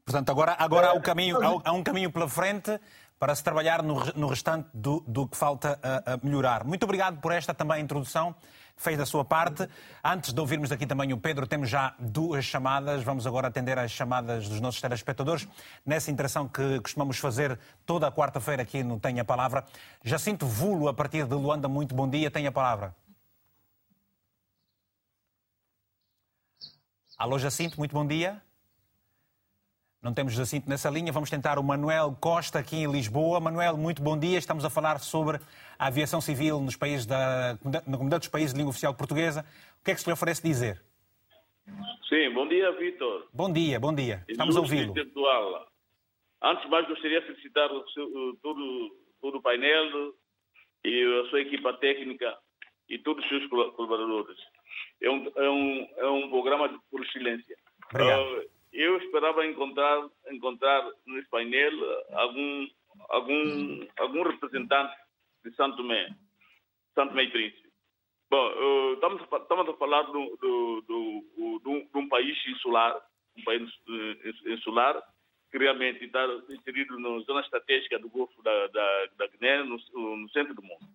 Portanto, 0.03 0.29
agora, 0.31 0.55
agora 0.57 0.87
há, 0.87 0.93
um 0.93 1.01
caminho, 1.01 1.37
há 1.63 1.71
um 1.71 1.83
caminho 1.83 2.11
pela 2.11 2.27
frente 2.27 2.79
para 3.19 3.35
se 3.35 3.43
trabalhar 3.43 3.83
no, 3.83 4.03
no 4.15 4.27
restante 4.27 4.67
do, 4.73 5.03
do, 5.07 5.27
que 5.27 5.37
falta 5.37 5.79
a, 5.83 6.13
a, 6.13 6.19
melhorar. 6.23 6.63
Muito 6.63 6.81
obrigado 6.83 7.19
por 7.21 7.31
esta 7.31 7.53
também 7.53 7.79
introdução 7.83 8.33
que 8.75 8.81
fez 8.81 8.97
da 8.97 9.05
sua 9.05 9.23
parte. 9.23 9.69
Antes 10.03 10.33
de 10.33 10.39
ouvirmos 10.39 10.71
aqui 10.71 10.87
também 10.87 11.13
o 11.13 11.17
Pedro, 11.17 11.45
temos 11.45 11.69
já 11.69 11.93
duas 11.99 12.43
chamadas. 12.43 13.03
Vamos 13.03 13.27
agora 13.27 13.49
atender 13.49 13.77
às 13.77 13.91
chamadas 13.91 14.49
dos 14.49 14.59
nossos 14.59 14.81
telespectadores. 14.81 15.47
Nessa 15.85 16.09
interação 16.09 16.47
que 16.47 16.79
costumamos 16.79 17.19
fazer 17.19 17.59
toda 17.85 18.07
a 18.07 18.11
quarta-feira 18.11 18.63
aqui 18.63 18.81
no 18.81 18.99
Tenha 18.99 19.21
a 19.21 19.25
Palavra. 19.25 19.63
Jacinto 20.03 20.47
Vulo, 20.47 20.87
a 20.87 20.93
partir 20.93 21.25
de 21.27 21.35
Luanda, 21.35 21.67
muito 21.67 21.93
bom 21.93 22.09
dia. 22.09 22.31
Tenha 22.31 22.49
a 22.49 22.53
palavra. 22.53 22.95
Alô, 27.19 27.37
Jacinto, 27.37 27.77
muito 27.77 27.93
bom 27.93 28.07
dia. 28.07 28.41
Não 30.01 30.13
temos 30.13 30.31
Jacinto 30.31 30.69
nessa 30.69 30.89
linha. 30.89 31.11
Vamos 31.11 31.29
tentar 31.29 31.59
o 31.59 31.63
Manuel 31.63 32.15
Costa 32.17 32.59
aqui 32.59 32.77
em 32.77 32.89
Lisboa. 32.89 33.41
Manuel, 33.41 33.75
muito 33.75 34.01
bom 34.01 34.17
dia. 34.17 34.37
Estamos 34.37 34.63
a 34.63 34.69
falar 34.69 34.99
sobre 34.99 35.37
a 35.77 35.87
aviação 35.87 36.21
civil 36.21 36.61
nos 36.61 36.77
países 36.77 37.05
da, 37.05 37.59
na 37.65 37.97
comunidade 37.97 38.21
dos 38.21 38.29
países 38.29 38.53
de 38.53 38.57
língua 38.57 38.69
oficial 38.69 38.95
portuguesa. 38.95 39.45
O 39.81 39.83
que 39.83 39.91
é 39.91 39.95
que 39.95 39.99
se 39.99 40.07
lhe 40.07 40.13
oferece 40.13 40.41
dizer? 40.41 40.81
Sim, 42.07 42.33
bom 42.33 42.47
dia, 42.47 42.71
Vitor. 42.71 43.27
Bom 43.33 43.51
dia, 43.51 43.77
bom 43.81 43.93
dia. 43.93 44.23
Estamos 44.25 44.55
a 44.55 44.61
ouvi-lo. 44.61 44.93
Antes 46.41 46.63
de 46.63 46.69
mais, 46.69 46.87
gostaria 46.87 47.19
de 47.19 47.27
felicitar 47.27 47.69
o 47.69 47.85
seu, 47.89 48.39
todo, 48.41 48.95
todo 49.19 49.39
o 49.39 49.41
painel 49.41 50.13
e 50.85 51.21
a 51.25 51.29
sua 51.29 51.41
equipa 51.41 51.73
técnica 51.79 52.37
e 52.87 52.97
todos 52.97 53.21
os 53.25 53.29
seus 53.29 53.45
colaboradores. 53.47 54.37
É 55.01 55.09
um, 55.09 55.31
é 55.35 55.49
um, 55.49 55.87
é 55.97 56.07
um 56.07 56.29
programa 56.29 56.81
por 56.91 57.03
excelência. 57.03 57.55
Obrigado. 57.91 58.21
Uh, 58.21 58.49
eu 58.71 58.97
esperava 58.97 59.45
encontrar, 59.45 60.07
encontrar 60.29 60.87
nesse 61.07 61.29
painel 61.29 61.71
algum, 62.11 62.67
algum, 63.09 63.87
algum 63.97 64.23
representante 64.23 64.95
de 65.43 65.55
Santo 65.55 65.77
Tomé, 65.77 66.09
Santo 66.93 67.09
Tomé 67.09 67.23
e 67.23 67.31
Príncipe. 67.31 67.69
Bom, 68.29 68.93
estamos, 68.93 69.21
estamos 69.23 69.69
a 69.69 69.73
falar 69.73 70.03
do, 70.03 70.37
do, 70.37 70.81
do, 70.81 71.59
do, 71.63 71.81
de 71.81 71.97
um 71.97 72.07
país 72.07 72.37
insular, 72.47 72.95
um 73.35 73.43
país 73.43 73.67
uh, 73.87 74.49
insular, 74.51 75.01
que 75.51 75.57
realmente 75.57 76.05
está 76.05 76.27
inserido 76.49 76.99
na 76.99 77.19
zona 77.21 77.41
estratégica 77.41 77.97
do 77.97 78.09
Golfo 78.09 78.41
da, 78.43 78.67
da, 78.67 79.05
da 79.17 79.27
Guiné, 79.27 79.63
no, 79.63 79.77
no, 79.93 80.29
centro 80.29 80.53
do 80.53 80.61
mundo. 80.61 80.85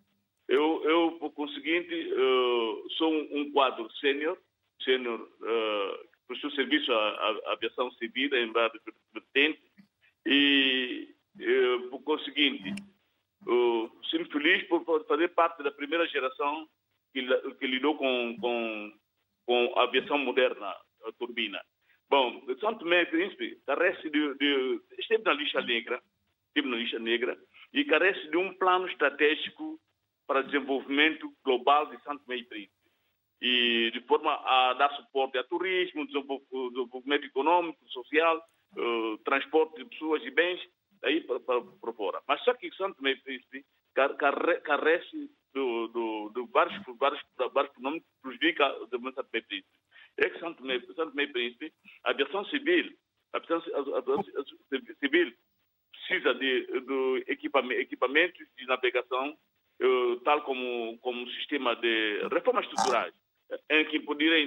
Eu, 0.49 0.83
eu 0.85 1.13
por 1.13 1.31
conseguinte, 1.33 1.95
uh, 1.95 2.91
sou 2.93 3.13
um, 3.13 3.51
quadro 3.53 3.91
sênior, 3.95 4.37
sênior 4.83 5.21
uh, 5.21 6.09
prestou 6.27 6.51
serviço 6.53 6.93
à, 6.93 7.09
à, 7.09 7.53
aviação 7.53 7.91
civil 7.93 8.35
em 8.35 8.53
várias 8.53 8.83
vertentes 9.13 9.63
e, 10.27 11.15
e 11.39 11.89
por 11.91 12.03
conseguinte, 12.03 12.75
sinto 14.11 14.31
feliz 14.33 14.63
por 14.69 14.85
fazer 15.07 15.29
parte 15.29 15.63
da 15.63 15.71
primeira 15.71 16.07
geração 16.09 16.69
que, 17.13 17.23
que 17.55 17.67
lidou 17.67 17.97
com, 17.97 18.37
com, 18.41 18.93
com 19.47 19.79
a 19.79 19.85
aviação 19.85 20.19
moderna, 20.19 20.75
a 21.07 21.13
turbina. 21.19 21.61
Bom, 22.09 22.45
São 22.61 22.75
Tomé 22.75 23.03
e 23.03 23.07
Príncipe 23.07 23.61
carece 23.67 24.11
de, 24.11 24.35
de, 24.35 24.81
esteve 24.99 25.25
na 25.25 25.33
lista 25.33 25.61
negra, 25.63 26.03
esteve 26.49 26.69
na 26.69 26.77
lista 26.77 26.99
negra 26.99 27.39
e 27.73 27.85
carece 27.85 28.29
de 28.31 28.37
um 28.37 28.53
plano 28.55 28.87
estratégico 28.89 29.81
para 30.27 30.43
desenvolvimento 30.43 31.33
global 31.45 31.87
de 31.87 32.03
Tomé 32.03 32.37
e 32.37 32.45
Príncipe 32.45 32.85
e 33.41 33.91
de 33.93 34.01
forma 34.03 34.33
a 34.33 34.73
dar 34.75 34.91
suporte 34.97 35.37
a 35.37 35.45
turismo, 35.45 36.07
desenvolvimento 36.07 37.27
econômico, 37.27 37.79
social, 37.91 38.43
uh, 38.77 39.19
transporte 39.19 39.77
de 39.77 39.85
pessoas 39.85 40.23
e 40.25 40.31
bens, 40.31 40.61
aí 41.03 41.21
para, 41.21 41.41
para, 41.41 41.61
para 41.61 41.93
fora. 41.93 42.23
Mas 42.27 42.43
só 42.43 42.55
que 42.55 42.75
Santo 42.75 43.07
e 43.07 43.17
Príncipe 43.17 43.65
carece 44.65 45.31
do, 45.53 45.89
do, 45.89 46.31
do 46.31 46.47
vários, 46.47 46.75
vários, 46.99 47.21
vários 47.53 47.75
fenômenos 47.75 48.05
que 48.05 48.23
prejudica 48.23 48.67
o 48.81 48.87
desenvolvimento 48.87 49.17
de 49.17 49.23
Santo 49.23 49.37
e 49.37 49.43
Príncipe. 49.43 49.79
É 50.17 50.31
que 50.31 50.41
Santo 50.41 50.59
Tomé, 50.59 50.81
Santo 50.81 51.21
e 51.21 51.27
Príncipe, 51.27 51.73
a 52.05 52.11
aviação 52.11 52.45
civil, 52.47 52.97
a 53.33 53.39
a 53.39 53.99
aviação 53.99 54.25
civil 55.01 55.35
precisa 55.93 56.35
de, 56.35 56.67
de 56.67 57.25
equipamentos 57.29 58.47
de 58.57 58.67
navegação, 58.67 59.31
uh, 59.31 59.54
tal 60.25 60.43
como, 60.43 60.99
como 60.99 61.29
sistema 61.31 61.75
de 61.77 62.27
reformas 62.31 62.65
estruturais 62.67 63.15
em 63.71 63.85
que 63.87 64.01
poderia 64.01 64.39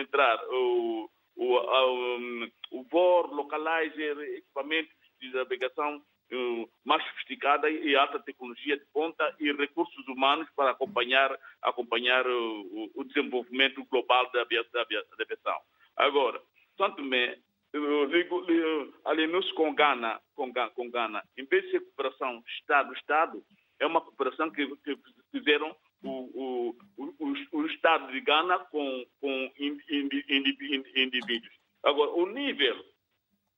entrar 0.00 0.38
o, 0.50 1.10
o, 1.36 1.54
o, 1.54 2.48
o 2.72 2.82
VOR, 2.84 3.32
localizer, 3.34 4.18
equipamentos 4.36 4.92
de 5.20 5.32
navegação 5.32 6.02
mais 6.84 7.04
sofisticada 7.04 7.70
e 7.70 7.94
alta 7.94 8.18
tecnologia 8.18 8.76
de 8.76 8.84
ponta 8.86 9.34
e 9.38 9.52
recursos 9.52 10.06
humanos 10.08 10.48
para 10.56 10.70
acompanhar, 10.70 11.38
acompanhar 11.62 12.26
o, 12.26 12.90
o 12.94 13.04
desenvolvimento 13.04 13.84
global 13.84 14.30
da 14.32 14.42
aviação. 14.42 15.60
Agora, 15.96 16.40
Santo 16.76 16.96
Tomé, 16.96 17.38
aliamos 19.04 19.50
com 19.52 19.74
Gana, 19.74 20.20
com 20.34 20.50
Gana, 20.52 20.70
com 20.70 20.90
Gana, 20.90 21.22
em 21.36 21.44
vez 21.44 21.64
de 21.64 21.70
ser 21.72 21.80
cooperação 21.80 22.42
Estado-Estado, 22.58 23.44
é 23.80 23.86
uma 23.86 24.00
cooperação 24.00 24.50
que, 24.50 24.66
que 24.76 24.98
fizeram 25.30 25.74
o, 26.02 26.10
o, 26.10 26.76
o, 26.96 27.34
o, 27.52 27.66
Estado 27.66 28.12
de 28.12 28.20
Gana 28.20 28.58
com, 28.58 29.06
com 29.20 29.52
indivíduos. 29.58 31.54
Agora, 31.82 32.10
o 32.12 32.26
nível, 32.26 32.84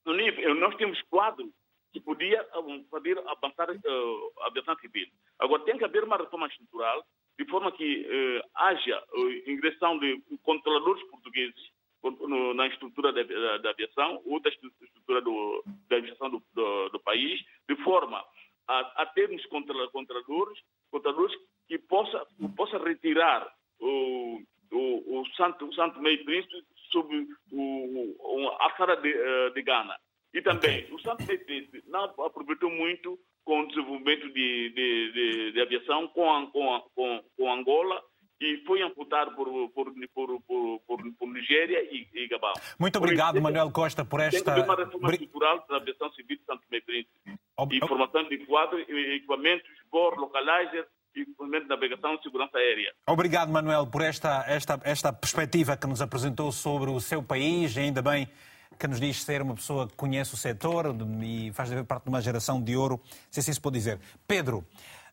o 0.05 0.13
nível, 0.13 0.55
nós 0.55 0.75
temos 0.75 1.01
quadro 1.03 1.51
que 1.91 1.99
podia 1.99 2.45
fazer 2.89 3.17
avançar 3.19 3.69
uh, 3.69 4.31
a 4.41 4.47
aviação 4.47 4.75
civil. 4.77 5.07
Agora, 5.39 5.63
tem 5.63 5.77
que 5.77 5.85
haver 5.85 6.03
uma 6.03 6.17
reforma 6.17 6.47
estrutural 6.47 7.05
de 7.39 7.45
forma 7.45 7.71
que 7.71 8.01
uh, 8.01 8.49
haja 8.55 9.03
uh, 9.13 9.49
ingressão 9.49 9.97
de 9.99 10.21
controladores 10.43 11.03
portugueses 11.09 11.71
no, 12.03 12.53
na 12.53 12.67
estrutura 12.67 13.11
da, 13.11 13.57
da, 13.57 13.69
aviação 13.69 14.21
ou 14.25 14.39
da 14.39 14.49
estrutura 14.49 15.21
do, 15.21 15.63
da 15.89 15.97
administração 15.97 16.29
do, 16.29 16.43
do, 16.53 16.89
do, 16.89 16.99
país, 16.99 17.43
de 17.67 17.75
forma 17.83 18.23
a, 18.67 19.03
a 19.03 19.05
termos 19.07 19.45
controladores, 19.47 20.59
controladores 20.91 21.35
que 21.67 21.77
possa, 21.77 22.25
possa 22.55 22.77
retirar 22.77 23.47
o, 23.79 24.41
o, 24.71 25.19
o 25.19 25.25
Santo, 25.35 25.67
o 25.67 25.73
Santo 25.73 25.99
Meio 26.01 26.23
Príncipe 26.25 26.63
sob 26.91 27.27
o, 27.51 28.49
a 28.59 28.65
alçada 28.65 28.97
de, 28.97 29.13
uh, 29.13 29.53
de 29.53 29.61
Gana. 29.61 29.97
E 30.33 30.41
também, 30.41 30.83
okay. 30.83 30.93
o 30.93 30.99
Santo 30.99 31.25
Meio 31.25 31.45
Príncipe 31.45 31.83
não 31.87 32.03
aproveitou 32.03 32.69
muito 32.69 33.17
com 33.43 33.61
o 33.61 33.67
desenvolvimento 33.67 34.27
de, 34.33 34.69
de, 34.69 35.11
de, 35.13 35.51
de 35.53 35.61
aviação 35.61 36.07
com, 36.09 36.47
com, 36.47 36.81
com, 36.93 37.23
com 37.35 37.53
Angola 37.53 38.03
e 38.39 38.63
foi 38.65 38.81
amputado 38.81 39.35
por, 39.35 39.47
por, 39.69 39.91
por, 40.13 40.41
por, 40.41 40.79
por, 40.81 41.13
por 41.13 41.27
Nigéria 41.29 41.81
e, 41.91 42.07
e, 42.13 42.27
Gabão. 42.27 42.53
Muito 42.77 42.97
obrigado, 42.97 43.35
isso, 43.35 43.43
Manuel 43.43 43.71
Costa, 43.71 44.05
por 44.05 44.19
esta... 44.19 44.53
Tem 44.53 44.63
uma 44.63 44.75
reforma 44.75 45.11
estrutural 45.11 45.65
da 45.67 45.77
aviação 45.77 46.11
civil 46.13 46.37
de 46.37 46.45
Santo 46.45 46.61
Meio 46.69 46.83
Príncipe. 46.83 47.39
Ob... 47.57 47.75
Informação 47.75 48.23
de 48.29 48.37
quadro, 48.45 48.79
equipamentos, 48.79 49.69
BOR, 49.91 50.15
localizer, 50.19 50.87
e 51.15 51.25
de 51.25 51.67
navegação 51.67 52.13
e 52.13 52.21
segurança 52.21 52.57
aérea. 52.57 52.93
Obrigado, 53.07 53.51
Manuel, 53.51 53.87
por 53.87 54.01
esta, 54.03 54.45
esta, 54.47 54.79
esta 54.83 55.11
perspectiva 55.11 55.75
que 55.75 55.87
nos 55.87 55.99
apresentou 55.99 56.51
sobre 56.51 56.91
o 56.91 56.99
seu 56.99 57.23
país, 57.23 57.75
e 57.75 57.79
ainda 57.79 58.03
bem 58.03 58.29
que 58.77 58.87
nos 58.87 58.99
diz 58.99 59.23
ser 59.23 59.41
uma 59.41 59.55
pessoa 59.55 59.87
que 59.87 59.95
conhece 59.95 60.35
o 60.35 60.37
setor 60.37 60.95
e 61.23 61.51
faz 61.53 61.69
parte 61.83 62.03
de 62.03 62.09
uma 62.09 62.21
geração 62.21 62.61
de 62.61 62.75
ouro, 62.75 63.01
se 63.31 63.39
assim 63.39 63.51
se 63.51 63.59
pode 63.59 63.77
dizer. 63.77 63.99
Pedro, 64.27 64.63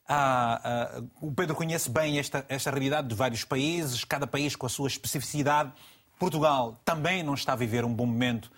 ah, 0.06 0.60
ah, 0.62 1.02
o 1.20 1.32
Pedro 1.32 1.54
conhece 1.54 1.90
bem 1.90 2.18
esta, 2.18 2.44
esta 2.48 2.70
realidade 2.70 3.08
de 3.08 3.14
vários 3.14 3.44
países, 3.44 4.04
cada 4.04 4.26
país 4.26 4.54
com 4.54 4.66
a 4.66 4.68
sua 4.68 4.88
especificidade. 4.88 5.72
Portugal 6.18 6.80
também 6.84 7.22
não 7.22 7.34
está 7.34 7.54
a 7.54 7.56
viver 7.56 7.84
um 7.84 7.92
bom 7.92 8.06
momento 8.06 8.50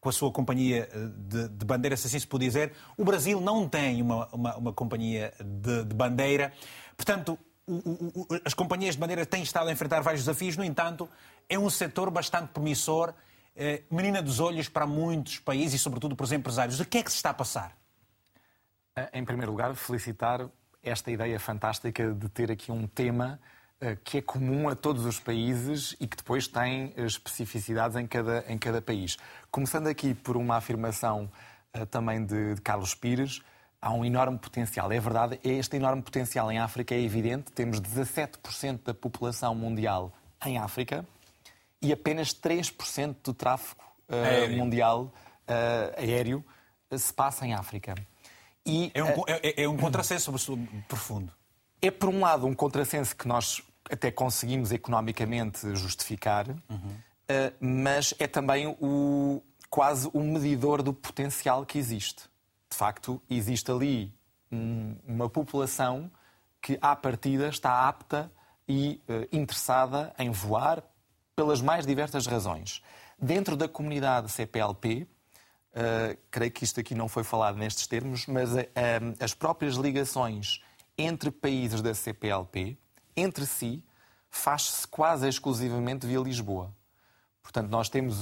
com 0.00 0.08
a 0.08 0.12
sua 0.12 0.30
companhia 0.30 0.88
eh, 0.92 1.08
de, 1.16 1.48
de 1.48 1.64
bandeira, 1.64 1.96
se 1.96 2.06
assim 2.06 2.18
se 2.18 2.26
pode 2.26 2.44
dizer. 2.44 2.72
O 2.96 3.04
Brasil 3.04 3.40
não 3.40 3.68
tem 3.68 4.02
uma, 4.02 4.28
uma, 4.32 4.56
uma 4.56 4.72
companhia 4.72 5.32
de, 5.40 5.84
de 5.84 5.94
bandeira. 5.94 6.52
Portanto, 6.96 7.38
o, 7.66 7.72
o, 8.20 8.26
as 8.44 8.52
companhias 8.52 8.94
de 8.94 9.00
madeira 9.00 9.24
têm 9.24 9.42
estado 9.42 9.68
a 9.68 9.72
enfrentar 9.72 10.00
vários 10.00 10.22
desafios, 10.22 10.56
no 10.56 10.64
entanto, 10.64 11.08
é 11.48 11.58
um 11.58 11.70
setor 11.70 12.10
bastante 12.10 12.48
promissor, 12.48 13.14
eh, 13.56 13.82
menina 13.90 14.20
dos 14.20 14.40
olhos 14.40 14.68
para 14.68 14.86
muitos 14.86 15.38
países 15.38 15.80
e, 15.80 15.82
sobretudo, 15.82 16.14
para 16.14 16.24
os 16.24 16.32
empresários. 16.32 16.80
O 16.80 16.84
que 16.84 16.98
é 16.98 17.02
que 17.02 17.10
se 17.10 17.16
está 17.16 17.30
a 17.30 17.34
passar? 17.34 17.76
Eh, 18.96 19.10
em 19.14 19.24
primeiro 19.24 19.52
lugar, 19.52 19.74
felicitar 19.74 20.48
esta 20.84 21.10
ideia 21.10 21.40
fantástica 21.40 22.12
de 22.12 22.28
ter 22.28 22.52
aqui 22.52 22.70
um 22.70 22.86
tema 22.86 23.40
eh, 23.80 23.96
que 24.04 24.18
é 24.18 24.22
comum 24.22 24.68
a 24.68 24.74
todos 24.74 25.04
os 25.04 25.18
países 25.18 25.96
e 26.00 26.06
que 26.06 26.16
depois 26.16 26.46
tem 26.46 26.94
eh, 26.96 27.04
especificidades 27.04 27.96
em 27.96 28.06
cada, 28.06 28.44
em 28.48 28.56
cada 28.56 28.80
país. 28.80 29.16
Começando 29.50 29.88
aqui 29.88 30.14
por 30.14 30.36
uma 30.36 30.56
afirmação 30.56 31.30
uh, 31.76 31.84
também 31.86 32.24
de, 32.24 32.54
de 32.54 32.60
Carlos 32.60 32.94
Pires, 32.94 33.42
há 33.82 33.92
um 33.92 34.04
enorme 34.04 34.38
potencial. 34.38 34.90
É 34.92 35.00
verdade, 35.00 35.40
este 35.42 35.76
enorme 35.76 36.02
potencial 36.02 36.50
em 36.52 36.58
África 36.58 36.94
é 36.94 37.00
evidente. 37.00 37.50
Temos 37.52 37.80
17% 37.80 38.84
da 38.84 38.94
população 38.94 39.54
mundial 39.54 40.12
em 40.46 40.56
África 40.56 41.04
e 41.82 41.92
apenas 41.92 42.32
3% 42.32 43.16
do 43.24 43.34
tráfego 43.34 43.82
uh, 44.08 44.56
mundial 44.56 45.12
uh, 45.48 46.00
aéreo 46.00 46.44
se 46.96 47.12
passa 47.12 47.44
em 47.44 47.54
África. 47.54 47.94
E, 48.66 48.90
é, 48.94 49.04
um, 49.04 49.20
uh, 49.20 49.24
é, 49.28 49.62
é 49.64 49.68
um 49.68 49.76
contrassenso 49.76 50.32
profundo. 50.88 51.32
É, 51.82 51.90
por 51.90 52.08
um 52.08 52.20
lado, 52.20 52.46
um 52.46 52.54
contrassenso 52.54 53.14
que 53.14 53.28
nós 53.28 53.62
até 53.90 54.10
conseguimos 54.10 54.72
economicamente 54.72 55.74
justificar, 55.76 56.48
uhum. 56.48 56.96
mas 57.60 58.14
é 58.18 58.26
também 58.26 58.66
o, 58.80 59.42
quase 59.68 60.08
o 60.14 60.20
medidor 60.20 60.82
do 60.82 60.94
potencial 60.94 61.66
que 61.66 61.78
existe 61.78 62.24
de 62.74 62.76
facto, 62.76 63.22
existe 63.30 63.70
ali 63.70 64.12
um, 64.50 64.96
uma 65.06 65.28
população 65.30 66.10
que, 66.60 66.76
à 66.80 66.96
partida, 66.96 67.48
está 67.48 67.88
apta 67.88 68.30
e 68.66 69.00
uh, 69.08 69.28
interessada 69.36 70.12
em 70.18 70.30
voar 70.30 70.82
pelas 71.36 71.62
mais 71.62 71.86
diversas 71.86 72.26
razões. 72.26 72.82
Dentro 73.16 73.56
da 73.56 73.68
comunidade 73.68 74.30
CPLP, 74.30 75.06
uh, 75.74 76.12
eh, 76.12 76.18
creio 76.30 76.50
que 76.50 76.64
isto 76.64 76.80
aqui 76.80 76.94
não 76.94 77.08
foi 77.08 77.24
falado 77.24 77.56
nestes 77.56 77.86
termos, 77.86 78.26
mas 78.26 78.52
uh, 78.52 78.58
as 79.20 79.34
próprias 79.34 79.74
ligações 79.74 80.62
entre 80.96 81.30
países 81.30 81.82
da 81.82 81.94
CPLP, 81.94 82.78
entre 83.16 83.44
si, 83.46 83.84
faz-se 84.30 84.86
quase 84.86 85.28
exclusivamente 85.28 86.06
via 86.06 86.20
Lisboa. 86.20 86.72
Portanto, 87.42 87.68
nós 87.68 87.88
temos 87.88 88.18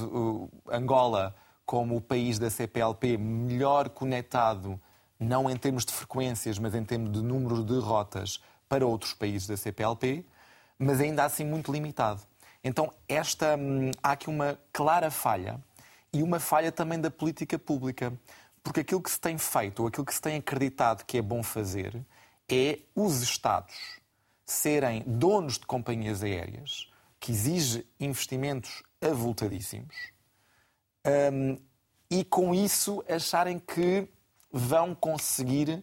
Angola 0.70 1.34
como 1.64 1.96
o 1.96 2.00
país 2.00 2.38
da 2.38 2.50
CPLP 2.50 3.16
melhor 3.16 3.88
conectado, 3.88 4.80
não 5.18 5.48
em 5.48 5.56
termos 5.56 5.84
de 5.84 5.92
frequências, 5.92 6.58
mas 6.58 6.74
em 6.74 6.84
termos 6.84 7.12
de 7.12 7.22
número 7.22 7.62
de 7.62 7.78
rotas 7.78 8.42
para 8.68 8.86
outros 8.86 9.14
países 9.14 9.46
da 9.46 9.56
CPLP, 9.56 10.24
mas 10.78 11.00
ainda 11.00 11.24
assim 11.24 11.44
muito 11.44 11.70
limitado. 11.70 12.20
Então, 12.64 12.92
esta, 13.08 13.56
hum, 13.56 13.90
há 14.02 14.12
aqui 14.12 14.28
uma 14.28 14.58
clara 14.72 15.10
falha 15.10 15.60
e 16.12 16.22
uma 16.22 16.38
falha 16.38 16.70
também 16.70 17.00
da 17.00 17.10
política 17.10 17.58
pública. 17.58 18.12
Porque 18.62 18.80
aquilo 18.80 19.02
que 19.02 19.10
se 19.10 19.20
tem 19.20 19.36
feito, 19.38 19.80
ou 19.80 19.88
aquilo 19.88 20.06
que 20.06 20.14
se 20.14 20.20
tem 20.20 20.36
acreditado 20.36 21.04
que 21.04 21.18
é 21.18 21.22
bom 21.22 21.42
fazer, 21.42 22.00
é 22.48 22.78
os 22.94 23.20
Estados 23.22 24.00
serem 24.44 25.02
donos 25.06 25.58
de 25.58 25.66
companhias 25.66 26.22
aéreas, 26.22 26.88
que 27.18 27.32
exige 27.32 27.86
investimentos 27.98 28.82
avultadíssimos, 29.00 29.94
um, 31.32 31.56
e 32.10 32.24
com 32.24 32.54
isso 32.54 33.02
acharem 33.08 33.58
que 33.58 34.06
vão 34.52 34.94
conseguir 34.94 35.82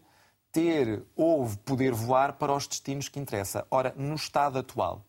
ter 0.51 1.03
ou 1.15 1.49
poder 1.65 1.91
voar 1.91 2.33
para 2.33 2.53
os 2.53 2.67
destinos 2.67 3.09
que 3.09 3.19
interessa. 3.19 3.65
Ora, 3.71 3.93
no 3.97 4.15
estado 4.15 4.59
atual, 4.59 5.05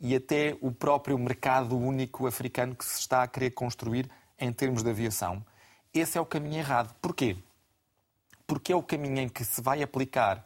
e 0.00 0.14
até 0.14 0.56
o 0.60 0.72
próprio 0.72 1.18
mercado 1.18 1.76
único 1.76 2.26
africano 2.26 2.74
que 2.74 2.84
se 2.84 3.00
está 3.00 3.22
a 3.22 3.28
querer 3.28 3.50
construir 3.50 4.08
em 4.40 4.52
termos 4.52 4.82
de 4.82 4.90
aviação. 4.90 5.44
Esse 5.92 6.16
é 6.16 6.20
o 6.20 6.26
caminho 6.26 6.58
errado. 6.58 6.94
Porquê? 7.00 7.36
Porque 8.46 8.72
é 8.72 8.76
o 8.76 8.82
caminho 8.82 9.20
em 9.20 9.28
que 9.28 9.44
se 9.44 9.60
vai 9.60 9.82
aplicar 9.82 10.44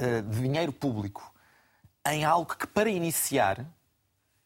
uh, 0.00 0.22
dinheiro 0.30 0.72
público 0.72 1.34
em 2.06 2.24
algo 2.24 2.54
que, 2.54 2.66
para 2.66 2.88
iniciar, 2.88 3.66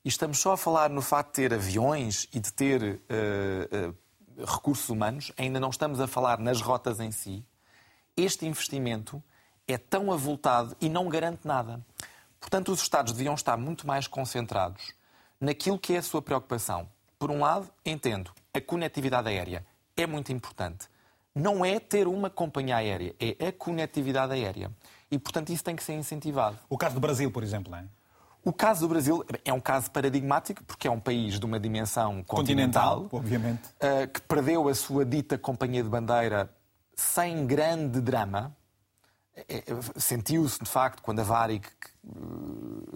e 0.04 0.08
estamos 0.08 0.38
só 0.38 0.52
a 0.52 0.56
falar 0.56 0.90
no 0.90 1.02
facto 1.02 1.28
de 1.28 1.34
ter 1.34 1.54
aviões 1.54 2.28
e 2.32 2.40
de 2.40 2.52
ter 2.52 2.82
uh, 2.82 3.90
uh, 4.40 4.44
recursos 4.44 4.88
humanos, 4.88 5.30
ainda 5.36 5.60
não 5.60 5.70
estamos 5.70 6.00
a 6.00 6.06
falar 6.06 6.38
nas 6.38 6.60
rotas 6.60 6.98
em 6.98 7.12
si. 7.12 7.44
Este 8.16 8.46
investimento 8.46 9.22
é 9.66 9.78
tão 9.78 10.10
avultado 10.12 10.76
e 10.80 10.88
não 10.88 11.08
garante 11.08 11.46
nada. 11.46 11.84
Portanto, 12.40 12.72
os 12.72 12.82
Estados 12.82 13.12
deviam 13.12 13.34
estar 13.34 13.56
muito 13.56 13.86
mais 13.86 14.06
concentrados 14.08 14.92
naquilo 15.40 15.78
que 15.78 15.94
é 15.94 15.98
a 15.98 16.02
sua 16.02 16.20
preocupação. 16.20 16.88
Por 17.22 17.30
um 17.30 17.38
lado, 17.38 17.68
entendo, 17.86 18.32
a 18.52 18.60
conectividade 18.60 19.28
aérea 19.28 19.64
é 19.96 20.08
muito 20.08 20.32
importante. 20.32 20.88
Não 21.32 21.64
é 21.64 21.78
ter 21.78 22.08
uma 22.08 22.28
companhia 22.28 22.74
aérea, 22.74 23.14
é 23.20 23.46
a 23.46 23.52
conectividade 23.52 24.32
aérea. 24.32 24.72
E, 25.08 25.16
portanto, 25.20 25.50
isso 25.50 25.62
tem 25.62 25.76
que 25.76 25.84
ser 25.84 25.92
incentivado. 25.92 26.58
O 26.68 26.76
caso 26.76 26.96
do 26.96 27.00
Brasil, 27.00 27.30
por 27.30 27.44
exemplo, 27.44 27.70
não 27.70 27.78
é? 27.78 27.84
O 28.44 28.52
caso 28.52 28.80
do 28.80 28.88
Brasil 28.88 29.24
é 29.44 29.52
um 29.52 29.60
caso 29.60 29.88
paradigmático, 29.92 30.64
porque 30.64 30.88
é 30.88 30.90
um 30.90 30.98
país 30.98 31.38
de 31.38 31.46
uma 31.46 31.60
dimensão 31.60 32.24
continental, 32.24 33.02
continental 33.02 33.20
obviamente. 33.20 33.68
Uh, 33.76 34.08
que 34.12 34.20
perdeu 34.22 34.68
a 34.68 34.74
sua 34.74 35.04
dita 35.04 35.38
companhia 35.38 35.84
de 35.84 35.88
bandeira 35.88 36.50
sem 36.96 37.46
grande 37.46 38.00
drama. 38.00 38.52
É, 39.36 39.58
é, 39.58 39.64
sentiu-se, 39.94 40.58
de 40.58 40.68
facto, 40.68 41.00
quando 41.00 41.20
a 41.20 41.22
Varig 41.22 41.68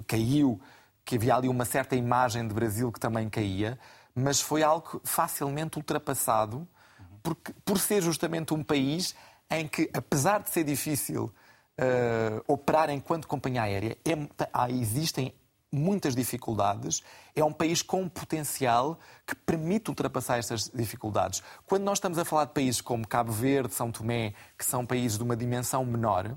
caiu, 0.04 0.60
que 1.04 1.14
havia 1.14 1.36
ali 1.36 1.48
uma 1.48 1.64
certa 1.64 1.94
imagem 1.94 2.48
de 2.48 2.52
Brasil 2.52 2.90
que 2.90 2.98
também 2.98 3.28
caía, 3.28 3.78
mas 4.16 4.40
foi 4.40 4.62
algo 4.62 5.00
facilmente 5.04 5.76
ultrapassado, 5.76 6.66
porque, 7.22 7.52
por 7.64 7.78
ser 7.78 8.02
justamente 8.02 8.54
um 8.54 8.64
país 8.64 9.14
em 9.50 9.68
que, 9.68 9.90
apesar 9.92 10.42
de 10.42 10.48
ser 10.48 10.64
difícil 10.64 11.24
uh, 11.24 12.42
operar 12.46 12.88
enquanto 12.88 13.28
companhia 13.28 13.62
aérea, 13.62 13.98
é, 14.04 14.72
existem 14.72 15.34
muitas 15.70 16.16
dificuldades. 16.16 17.02
É 17.34 17.44
um 17.44 17.52
país 17.52 17.82
com 17.82 18.02
um 18.02 18.08
potencial 18.08 18.98
que 19.26 19.34
permite 19.34 19.90
ultrapassar 19.90 20.38
estas 20.38 20.70
dificuldades. 20.74 21.42
Quando 21.66 21.82
nós 21.82 21.98
estamos 21.98 22.18
a 22.18 22.24
falar 22.24 22.46
de 22.46 22.54
países 22.54 22.80
como 22.80 23.06
Cabo 23.06 23.32
Verde, 23.32 23.74
São 23.74 23.92
Tomé, 23.92 24.32
que 24.56 24.64
são 24.64 24.86
países 24.86 25.18
de 25.18 25.24
uma 25.24 25.36
dimensão 25.36 25.84
menor, 25.84 26.34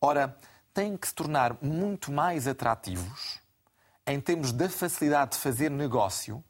ora, 0.00 0.36
têm 0.72 0.96
que 0.96 1.08
se 1.08 1.14
tornar 1.14 1.56
muito 1.60 2.12
mais 2.12 2.46
atrativos 2.46 3.40
em 4.06 4.20
termos 4.20 4.52
da 4.52 4.68
facilidade 4.68 5.32
de 5.32 5.38
fazer 5.38 5.70
negócio 5.70 6.44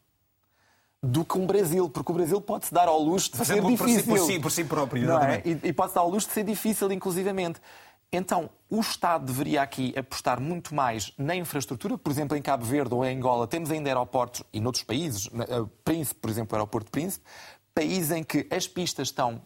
do 1.03 1.25
que 1.25 1.39
um 1.39 1.47
Brasil, 1.47 1.89
porque 1.89 2.11
o 2.11 2.15
Brasil 2.15 2.41
pode-se 2.41 2.75
dar 2.75 2.89
ao 2.89 3.01
luxo 3.01 3.31
de 3.31 3.39
Fazer 3.39 3.55
ser 3.55 3.65
difícil. 3.65 4.05
Por 4.05 4.19
si, 4.19 4.39
por 4.41 4.51
si 4.51 4.65
próprio. 4.65 5.11
É? 5.19 5.43
E, 5.45 5.69
e 5.69 5.73
pode-se 5.73 5.95
dar 5.95 6.01
ao 6.01 6.11
luxo 6.11 6.29
de 6.29 6.35
ser 6.35 6.45
difícil, 6.45 6.91
inclusivamente. 6.91 7.61
Então, 8.11 8.49
o 8.71 8.81
Estado 8.81 9.27
deveria 9.27 9.63
aqui 9.63 9.95
apostar 9.97 10.41
muito 10.41 10.75
mais 10.75 11.13
na 11.19 11.37
infraestrutura. 11.37 11.99
Por 11.99 12.11
exemplo, 12.11 12.37
em 12.37 12.43
Cabo 12.43 12.65
Verde 12.65 12.95
ou 12.95 13.05
em 13.05 13.17
Angola 13.17 13.47
temos 13.47 13.71
ainda 13.71 13.91
aeroportos, 13.91 14.43
e 14.53 14.61
noutros 14.61 14.83
países, 14.83 15.29
Príncipe, 15.85 16.21
por 16.21 16.31
exemplo, 16.31 16.55
o 16.55 16.57
aeroporto 16.57 16.87
de 16.87 16.91
Príncipe, 16.91 17.25
países 17.75 18.11
em 18.11 18.25
que 18.25 18.47
as 18.51 18.67
pistas 18.67 19.09
estão 19.09 19.43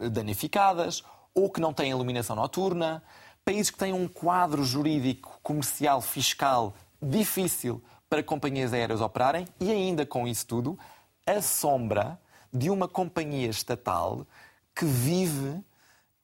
eh, 0.00 0.08
danificadas 0.08 1.04
ou 1.34 1.50
que 1.50 1.60
não 1.60 1.72
têm 1.72 1.90
iluminação 1.90 2.34
noturna, 2.34 3.02
países 3.44 3.70
que 3.70 3.78
têm 3.78 3.92
um 3.92 4.08
quadro 4.08 4.64
jurídico, 4.64 5.38
comercial, 5.42 6.00
fiscal 6.00 6.74
difícil 7.00 7.82
para 8.08 8.22
companhias 8.22 8.72
aéreas 8.72 9.00
operarem 9.00 9.46
e 9.60 9.70
ainda 9.70 10.06
com 10.06 10.26
isso 10.26 10.46
tudo, 10.46 10.78
a 11.26 11.42
sombra 11.42 12.18
de 12.52 12.70
uma 12.70 12.88
companhia 12.88 13.48
estatal 13.48 14.26
que 14.74 14.84
vive 14.84 15.62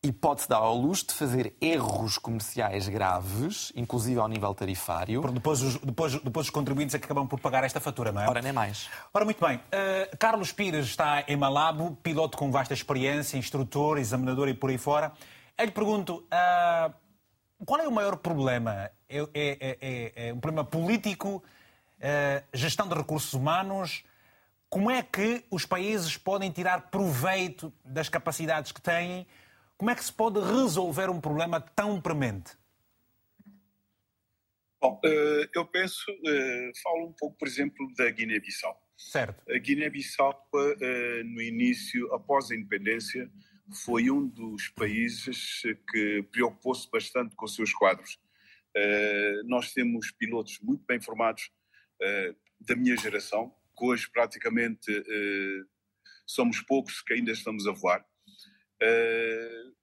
e 0.04 0.12
pode-se 0.12 0.46
dar 0.46 0.58
ao 0.58 0.76
luxo 0.76 1.06
de 1.06 1.14
fazer 1.14 1.56
erros 1.60 2.18
comerciais 2.18 2.86
graves, 2.88 3.72
inclusive 3.74 4.20
ao 4.20 4.28
nível 4.28 4.54
tarifário. 4.54 5.22
Porque 5.22 5.34
depois 5.34 5.62
os, 5.62 5.78
depois, 5.78 6.12
depois 6.22 6.46
os 6.46 6.50
contribuintes 6.50 6.94
é 6.94 6.98
que 6.98 7.06
acabam 7.06 7.26
por 7.26 7.40
pagar 7.40 7.64
esta 7.64 7.80
fatura, 7.80 8.12
não 8.12 8.20
é? 8.20 8.28
Ora, 8.28 8.42
nem 8.42 8.52
mais. 8.52 8.90
Ora, 9.14 9.24
muito 9.24 9.42
bem. 9.44 9.56
Uh, 9.56 10.16
Carlos 10.18 10.52
Pires 10.52 10.86
está 10.86 11.24
em 11.26 11.36
Malabo, 11.36 11.96
piloto 12.02 12.36
com 12.36 12.50
vasta 12.50 12.74
experiência, 12.74 13.38
instrutor, 13.38 13.96
examinador 13.96 14.46
e 14.48 14.54
por 14.54 14.68
aí 14.68 14.76
fora. 14.76 15.10
Eu 15.56 15.64
lhe 15.64 15.72
pergunto, 15.72 16.26
uh, 16.26 16.92
qual 17.64 17.80
é 17.80 17.88
o 17.88 17.92
maior 17.92 18.16
problema? 18.16 18.90
É, 19.08 19.18
é, 19.18 19.26
é, 19.34 19.78
é, 19.80 20.28
é 20.28 20.34
um 20.34 20.38
problema 20.40 20.64
político, 20.64 21.42
gestão 22.52 22.88
de 22.88 22.94
recursos 22.94 23.32
humanos? 23.32 24.04
Como 24.68 24.90
é 24.90 25.02
que 25.02 25.44
os 25.50 25.64
países 25.64 26.16
podem 26.16 26.50
tirar 26.50 26.90
proveito 26.90 27.72
das 27.84 28.08
capacidades 28.08 28.72
que 28.72 28.82
têm? 28.82 29.26
Como 29.76 29.90
é 29.90 29.94
que 29.94 30.04
se 30.04 30.12
pode 30.12 30.40
resolver 30.40 31.08
um 31.10 31.20
problema 31.20 31.60
tão 31.60 32.00
premente? 32.00 32.52
Bom, 34.84 35.00
eh, 35.02 35.48
eu 35.54 35.64
penso, 35.64 36.04
eh, 36.26 36.70
falo 36.82 37.06
um 37.06 37.12
pouco, 37.12 37.38
por 37.38 37.48
exemplo, 37.48 37.90
da 37.96 38.10
Guiné-Bissau. 38.10 38.78
Certo. 38.98 39.42
A 39.50 39.56
Guiné-Bissau, 39.56 40.46
eh, 40.82 41.22
no 41.24 41.40
início, 41.40 42.12
após 42.12 42.50
a 42.50 42.54
independência, 42.54 43.30
foi 43.84 44.10
um 44.10 44.28
dos 44.28 44.68
países 44.68 45.62
que 45.90 46.22
preocupou-se 46.30 46.86
bastante 46.90 47.34
com 47.34 47.46
os 47.46 47.54
seus 47.54 47.72
quadros. 47.72 48.20
Nós 49.46 49.72
temos 49.72 50.10
pilotos 50.10 50.58
muito 50.60 50.84
bem 50.84 51.00
formados 51.00 51.50
da 52.60 52.76
minha 52.76 52.96
geração, 52.96 53.54
que 53.76 53.84
hoje 53.84 54.08
praticamente 54.10 54.90
somos 56.26 56.60
poucos 56.60 57.02
que 57.02 57.14
ainda 57.14 57.32
estamos 57.32 57.66
a 57.66 57.72
voar. 57.72 58.04
Uh, 58.82 59.74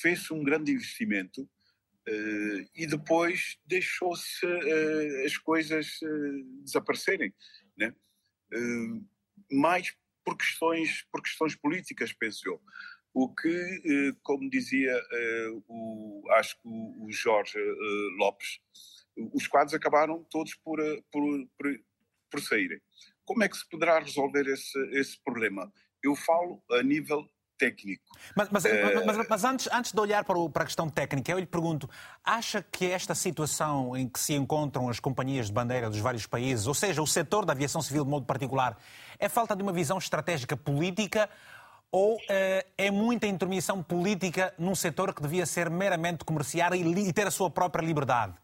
fez 0.00 0.30
um 0.30 0.42
grande 0.42 0.72
investimento 0.72 1.42
uh, 1.42 2.70
e 2.74 2.86
depois 2.86 3.58
deixou-se 3.66 4.44
uh, 4.44 5.24
as 5.24 5.36
coisas 5.36 5.98
desaparecerem, 6.62 7.32
né? 7.76 7.94
mais 9.50 9.94
por 10.24 10.36
questões, 10.36 11.06
por 11.12 11.22
questões 11.22 11.54
políticas, 11.54 12.12
penso 12.12 12.48
eu. 12.48 12.62
O 13.14 13.34
que, 13.34 14.14
como 14.22 14.48
dizia, 14.48 14.94
o, 15.66 16.22
acho 16.32 16.54
que 16.60 16.68
o 16.68 17.10
Jorge 17.10 17.58
Lopes, 18.18 18.60
os 19.32 19.46
quadros 19.46 19.74
acabaram 19.74 20.24
todos 20.30 20.54
por, 20.54 20.78
por, 21.10 21.22
por, 21.56 21.80
por 22.30 22.40
saírem. 22.40 22.80
Como 23.24 23.42
é 23.42 23.48
que 23.48 23.56
se 23.56 23.68
poderá 23.68 23.98
resolver 23.98 24.46
esse, 24.46 24.78
esse 24.92 25.22
problema? 25.22 25.70
Eu 26.02 26.14
falo 26.14 26.62
a 26.70 26.82
nível 26.82 27.28
técnico. 27.58 28.04
Mas, 28.34 28.48
mas, 28.50 28.64
é... 28.64 29.04
mas, 29.04 29.28
mas, 29.28 29.44
antes, 29.44 29.68
antes 29.72 29.92
de 29.92 30.00
olhar 30.00 30.24
para, 30.24 30.38
o, 30.38 30.48
para 30.48 30.62
a 30.62 30.66
questão 30.66 30.88
técnica, 30.88 31.32
eu 31.32 31.38
lhe 31.38 31.46
pergunto: 31.46 31.90
acha 32.24 32.62
que 32.62 32.86
esta 32.86 33.14
situação 33.14 33.96
em 33.96 34.08
que 34.08 34.18
se 34.18 34.32
encontram 34.32 34.88
as 34.88 35.00
companhias 35.00 35.46
de 35.46 35.52
bandeira 35.52 35.90
dos 35.90 35.98
vários 35.98 36.24
países, 36.24 36.66
ou 36.66 36.74
seja, 36.74 37.02
o 37.02 37.06
setor 37.06 37.44
da 37.44 37.52
aviação 37.52 37.82
civil 37.82 38.04
de 38.04 38.10
modo 38.10 38.24
particular, 38.24 38.78
é 39.18 39.28
falta 39.28 39.54
de 39.54 39.62
uma 39.62 39.72
visão 39.72 39.98
estratégica 39.98 40.56
política? 40.56 41.28
Ou 41.90 42.18
é, 42.28 42.66
é 42.76 42.90
muita 42.90 43.26
intermissão 43.26 43.82
política 43.82 44.52
num 44.58 44.74
setor 44.74 45.14
que 45.14 45.22
devia 45.22 45.46
ser 45.46 45.70
meramente 45.70 46.22
comercial 46.22 46.74
e, 46.74 46.82
e 46.82 47.12
ter 47.14 47.26
a 47.26 47.30
sua 47.30 47.50
própria 47.50 47.82
liberdade? 47.82 48.34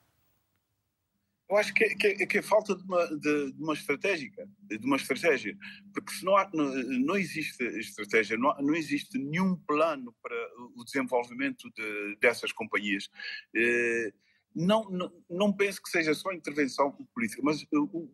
Eu 1.48 1.58
acho 1.58 1.74
que, 1.74 1.94
que, 1.96 2.26
que 2.26 2.38
é 2.38 2.42
falta 2.42 2.74
de 2.74 2.82
uma, 2.84 3.06
de, 3.18 3.52
de, 3.52 3.62
uma 3.62 3.74
estratégica, 3.74 4.48
de 4.62 4.86
uma 4.86 4.96
estratégia, 4.96 5.56
porque 5.92 6.12
se 6.12 6.24
não, 6.24 6.36
há, 6.36 6.50
não, 6.54 6.72
não 6.72 7.16
existe 7.16 7.62
estratégia, 7.78 8.38
não, 8.38 8.56
não 8.62 8.74
existe 8.74 9.18
nenhum 9.18 9.54
plano 9.66 10.14
para 10.22 10.36
o 10.74 10.84
desenvolvimento 10.84 11.70
de, 11.76 12.16
dessas 12.16 12.50
companhias. 12.50 13.10
Eh, 13.54 14.12
não, 14.54 14.88
não, 14.88 15.24
não 15.28 15.52
penso 15.52 15.82
que 15.82 15.90
seja 15.90 16.14
só 16.14 16.32
intervenção 16.32 16.92
política, 17.14 17.42
mas 17.44 17.62
o, 17.72 18.08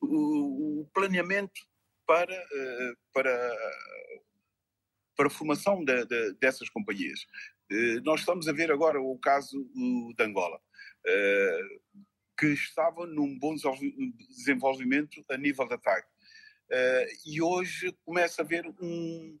o, 0.00 0.80
o 0.82 0.90
planeamento 0.94 1.60
para, 2.06 2.32
eh, 2.32 2.92
para, 3.12 3.56
para 5.16 5.26
a 5.26 5.30
formação 5.30 5.84
de, 5.84 6.04
de, 6.06 6.34
dessas 6.34 6.68
companhias. 6.70 7.26
Eh, 7.72 8.00
nós 8.04 8.20
estamos 8.20 8.46
a 8.46 8.52
ver 8.52 8.70
agora 8.70 9.00
o 9.00 9.18
caso 9.18 9.68
de 9.74 10.22
Angola 10.22 10.60
que 12.38 12.46
estavam 12.46 13.06
num 13.06 13.36
bom 13.36 13.54
desenvolvimento 14.30 15.24
a 15.28 15.36
nível 15.36 15.66
de 15.66 15.74
ataque. 15.74 16.08
Uh, 16.70 17.06
e 17.26 17.42
hoje 17.42 17.92
começa 18.04 18.42
a 18.42 18.44
haver 18.44 18.64
um, 18.80 19.38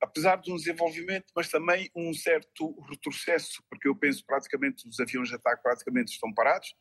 apesar 0.00 0.36
de 0.36 0.50
um 0.50 0.56
desenvolvimento, 0.56 1.26
mas 1.36 1.48
também 1.48 1.90
um 1.94 2.12
certo 2.12 2.78
retrocesso, 2.88 3.62
porque 3.70 3.86
eu 3.86 3.94
penso 3.94 4.24
praticamente 4.26 4.88
os 4.88 4.98
aviões 4.98 5.28
de 5.28 5.36
ataque 5.36 5.62
praticamente 5.62 6.12
estão 6.12 6.34
parados 6.34 6.74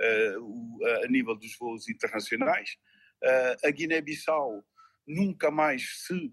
uh, 0.00 1.04
a 1.04 1.08
nível 1.08 1.34
dos 1.34 1.56
voos 1.58 1.88
internacionais. 1.88 2.76
Uh, 3.22 3.66
a 3.66 3.70
Guiné-Bissau 3.70 4.64
nunca 5.06 5.50
mais 5.50 6.06
se 6.06 6.32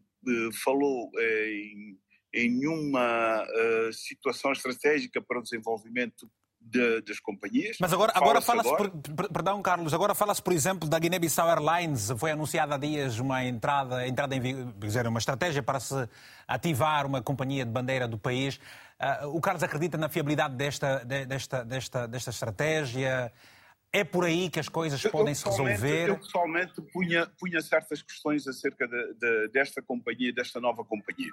falou 0.64 1.10
em, 1.20 1.98
em 2.32 2.52
nenhuma 2.52 3.44
situação 3.92 4.52
estratégica 4.52 5.20
para 5.20 5.40
o 5.40 5.42
desenvolvimento 5.42 6.30
de, 6.72 7.02
das 7.02 7.20
companhias. 7.20 7.78
Mas 7.80 7.92
agora, 7.92 8.14
agora 8.16 8.42
fala-se, 8.42 8.70
agora... 8.70 8.92
perdão, 9.32 9.62
Carlos, 9.62 9.94
agora 9.94 10.16
fala-se, 10.16 10.42
por 10.42 10.54
exemplo, 10.54 10.88
da 10.88 10.98
Guiné-Bissau 10.98 11.50
Airlines. 11.50 12.10
Foi 12.18 12.32
anunciada 12.32 12.76
há 12.76 12.78
dias 12.78 13.20
uma 13.20 13.44
entrada, 13.44 14.08
entrada 14.08 14.36
em 14.36 14.72
dizer, 14.80 15.06
uma 15.06 15.20
estratégia 15.20 15.62
para 15.62 15.80
se 15.80 15.96
ativar 16.48 17.06
uma 17.06 17.22
companhia 17.22 17.66
de 17.66 17.72
bandeira 17.72 18.08
do 18.08 18.18
país. 18.18 18.60
Uh, 19.00 19.36
o 19.36 19.42
Carlos 19.42 19.64
acredita 19.64 19.98
na 19.98 20.08
fiabilidade 20.08 20.56
desta, 20.56 21.04
desta, 21.04 21.66
desta, 21.66 22.08
desta 22.08 22.30
estratégia? 22.30 23.32
É 23.94 24.06
por 24.06 24.24
aí 24.24 24.50
que 24.50 24.60
as 24.60 24.70
coisas 24.70 25.04
eu, 25.04 25.12
podem 25.12 25.36
se 25.36 25.44
resolver? 25.44 26.10
Eu 26.10 26.18
pessoalmente 26.18 26.82
punha, 26.94 27.28
punha 27.38 27.62
certas 27.62 28.02
questões 28.02 28.48
acerca 28.48 28.88
de, 28.88 29.14
de, 29.16 29.48
desta 29.50 29.82
companhia, 29.82 30.32
desta 30.32 30.62
nova 30.62 30.86
companhia. 30.86 31.32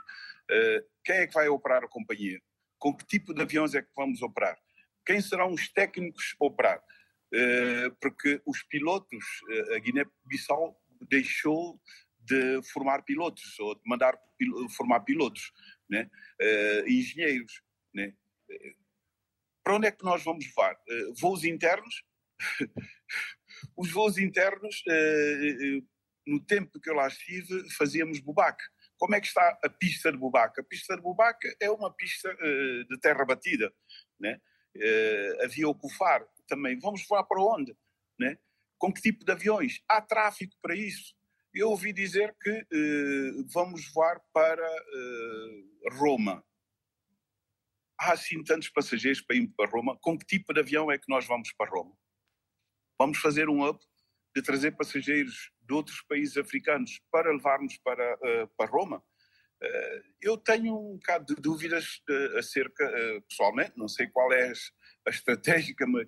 Uh, 0.51 0.85
quem 1.05 1.17
é 1.17 1.27
que 1.29 1.35
vai 1.35 1.49
operar 1.49 1.85
a 1.85 1.89
companhia? 1.89 2.41
Com 2.77 2.93
que 2.93 3.07
tipo 3.07 3.33
de 3.33 3.43
aviões 3.43 3.75
é 3.75 3.83
que 3.83 3.89
vamos 3.97 4.23
operar? 4.23 4.57
Quem 5.09 5.23
serão 5.23 5.55
os 5.55 5.73
técnicos 5.73 6.37
operar? 6.39 6.79
Uh, 7.33 7.97
porque 7.99 8.43
os 8.45 8.63
pilotos, 8.65 9.25
uh, 9.49 9.75
a 9.75 9.79
Guiné-Bissau 9.79 10.79
deixou 11.09 11.81
de 12.19 12.61
formar 12.73 13.03
pilotos, 13.05 13.59
ou 13.59 13.75
de 13.75 13.81
mandar 13.87 14.19
formar 14.77 15.01
pilotos, 15.01 15.51
né? 15.89 16.11
Uh, 16.41 16.89
engenheiros. 16.89 17.63
Né? 17.95 18.13
para 19.65 19.77
onde 19.77 19.87
é 19.87 19.91
que 19.91 20.05
nós 20.05 20.23
vamos 20.23 20.47
levar? 20.47 20.79
voos 21.21 21.43
internos? 21.43 22.05
Os 23.77 23.91
voos 23.91 24.19
internos, 24.19 24.83
no 26.27 26.43
tempo 26.45 26.81
que 26.81 26.89
eu 26.89 26.95
lá 26.95 27.09
estive, 27.09 27.69
fazíamos 27.77 28.21
bubaque. 28.21 28.63
Como 28.99 29.15
é 29.15 29.21
que 29.21 29.27
está 29.27 29.59
a 29.63 29.69
pista 29.69 30.13
de 30.13 30.19
bubaque? 30.19 30.61
A 30.61 30.65
pista 30.65 30.97
de 30.97 31.03
bubaque 31.03 31.49
é 31.61 31.71
uma 31.71 31.93
pista 31.93 32.35
de 32.89 32.99
terra 33.01 33.25
batida, 33.25 33.73
né? 34.19 34.41
Uh, 34.77 35.45
havia 35.45 35.69
o 35.69 35.75
CUFAR 35.75 36.27
também. 36.47 36.79
Vamos 36.79 37.07
voar 37.07 37.25
para 37.25 37.43
onde? 37.43 37.77
Né? 38.19 38.39
Com 38.79 38.93
que 38.93 39.01
tipo 39.01 39.25
de 39.25 39.33
aviões? 39.33 39.83
Há 39.89 40.01
tráfico 40.01 40.57
para 40.63 40.75
isso? 40.75 41.15
Eu 41.55 41.71
ouvi 41.71 41.93
dizer 41.93 42.37
que 42.41 42.51
uh, 42.51 43.47
vamos 43.53 43.91
voar 43.93 44.21
para 44.33 44.67
uh, 44.67 45.95
Roma. 45.99 46.45
Há 47.99 48.13
assim 48.13 48.43
tantos 48.45 48.69
passageiros 48.69 49.21
para 49.21 49.37
ir 49.37 49.49
para 49.57 49.71
Roma. 49.71 49.99
Com 50.01 50.17
que 50.17 50.27
tipo 50.27 50.53
de 50.53 50.61
avião 50.61 50.91
é 50.91 50.99
que 50.99 51.09
nós 51.09 51.27
vamos 51.27 51.53
para 51.53 51.71
Roma? 51.71 51.97
Vamos 52.99 53.19
fazer 53.19 53.49
um 53.49 53.67
up 53.67 53.85
de 54.37 54.43
trazer 54.43 54.73
passageiros 54.77 55.51
de 55.61 55.75
outros 55.75 56.03
países 56.03 56.37
africanos 56.37 57.01
para 57.11 57.33
levarmos 57.33 57.77
para, 57.79 58.17
para 58.57 58.71
Roma? 58.71 59.03
Eh, 59.61 60.03
eu 60.23 60.37
tenho 60.37 60.79
um 60.79 60.97
bocado 60.97 61.35
de 61.35 61.41
dúvidas 61.41 62.01
eh, 62.09 62.39
acerca, 62.39 62.85
eh, 62.85 63.21
pessoalmente, 63.29 63.73
não 63.77 63.89
sei 63.89 64.07
qual 64.07 64.33
é 64.33 64.53
a 65.07 65.11
estratégica, 65.11 65.87
mas 65.87 66.07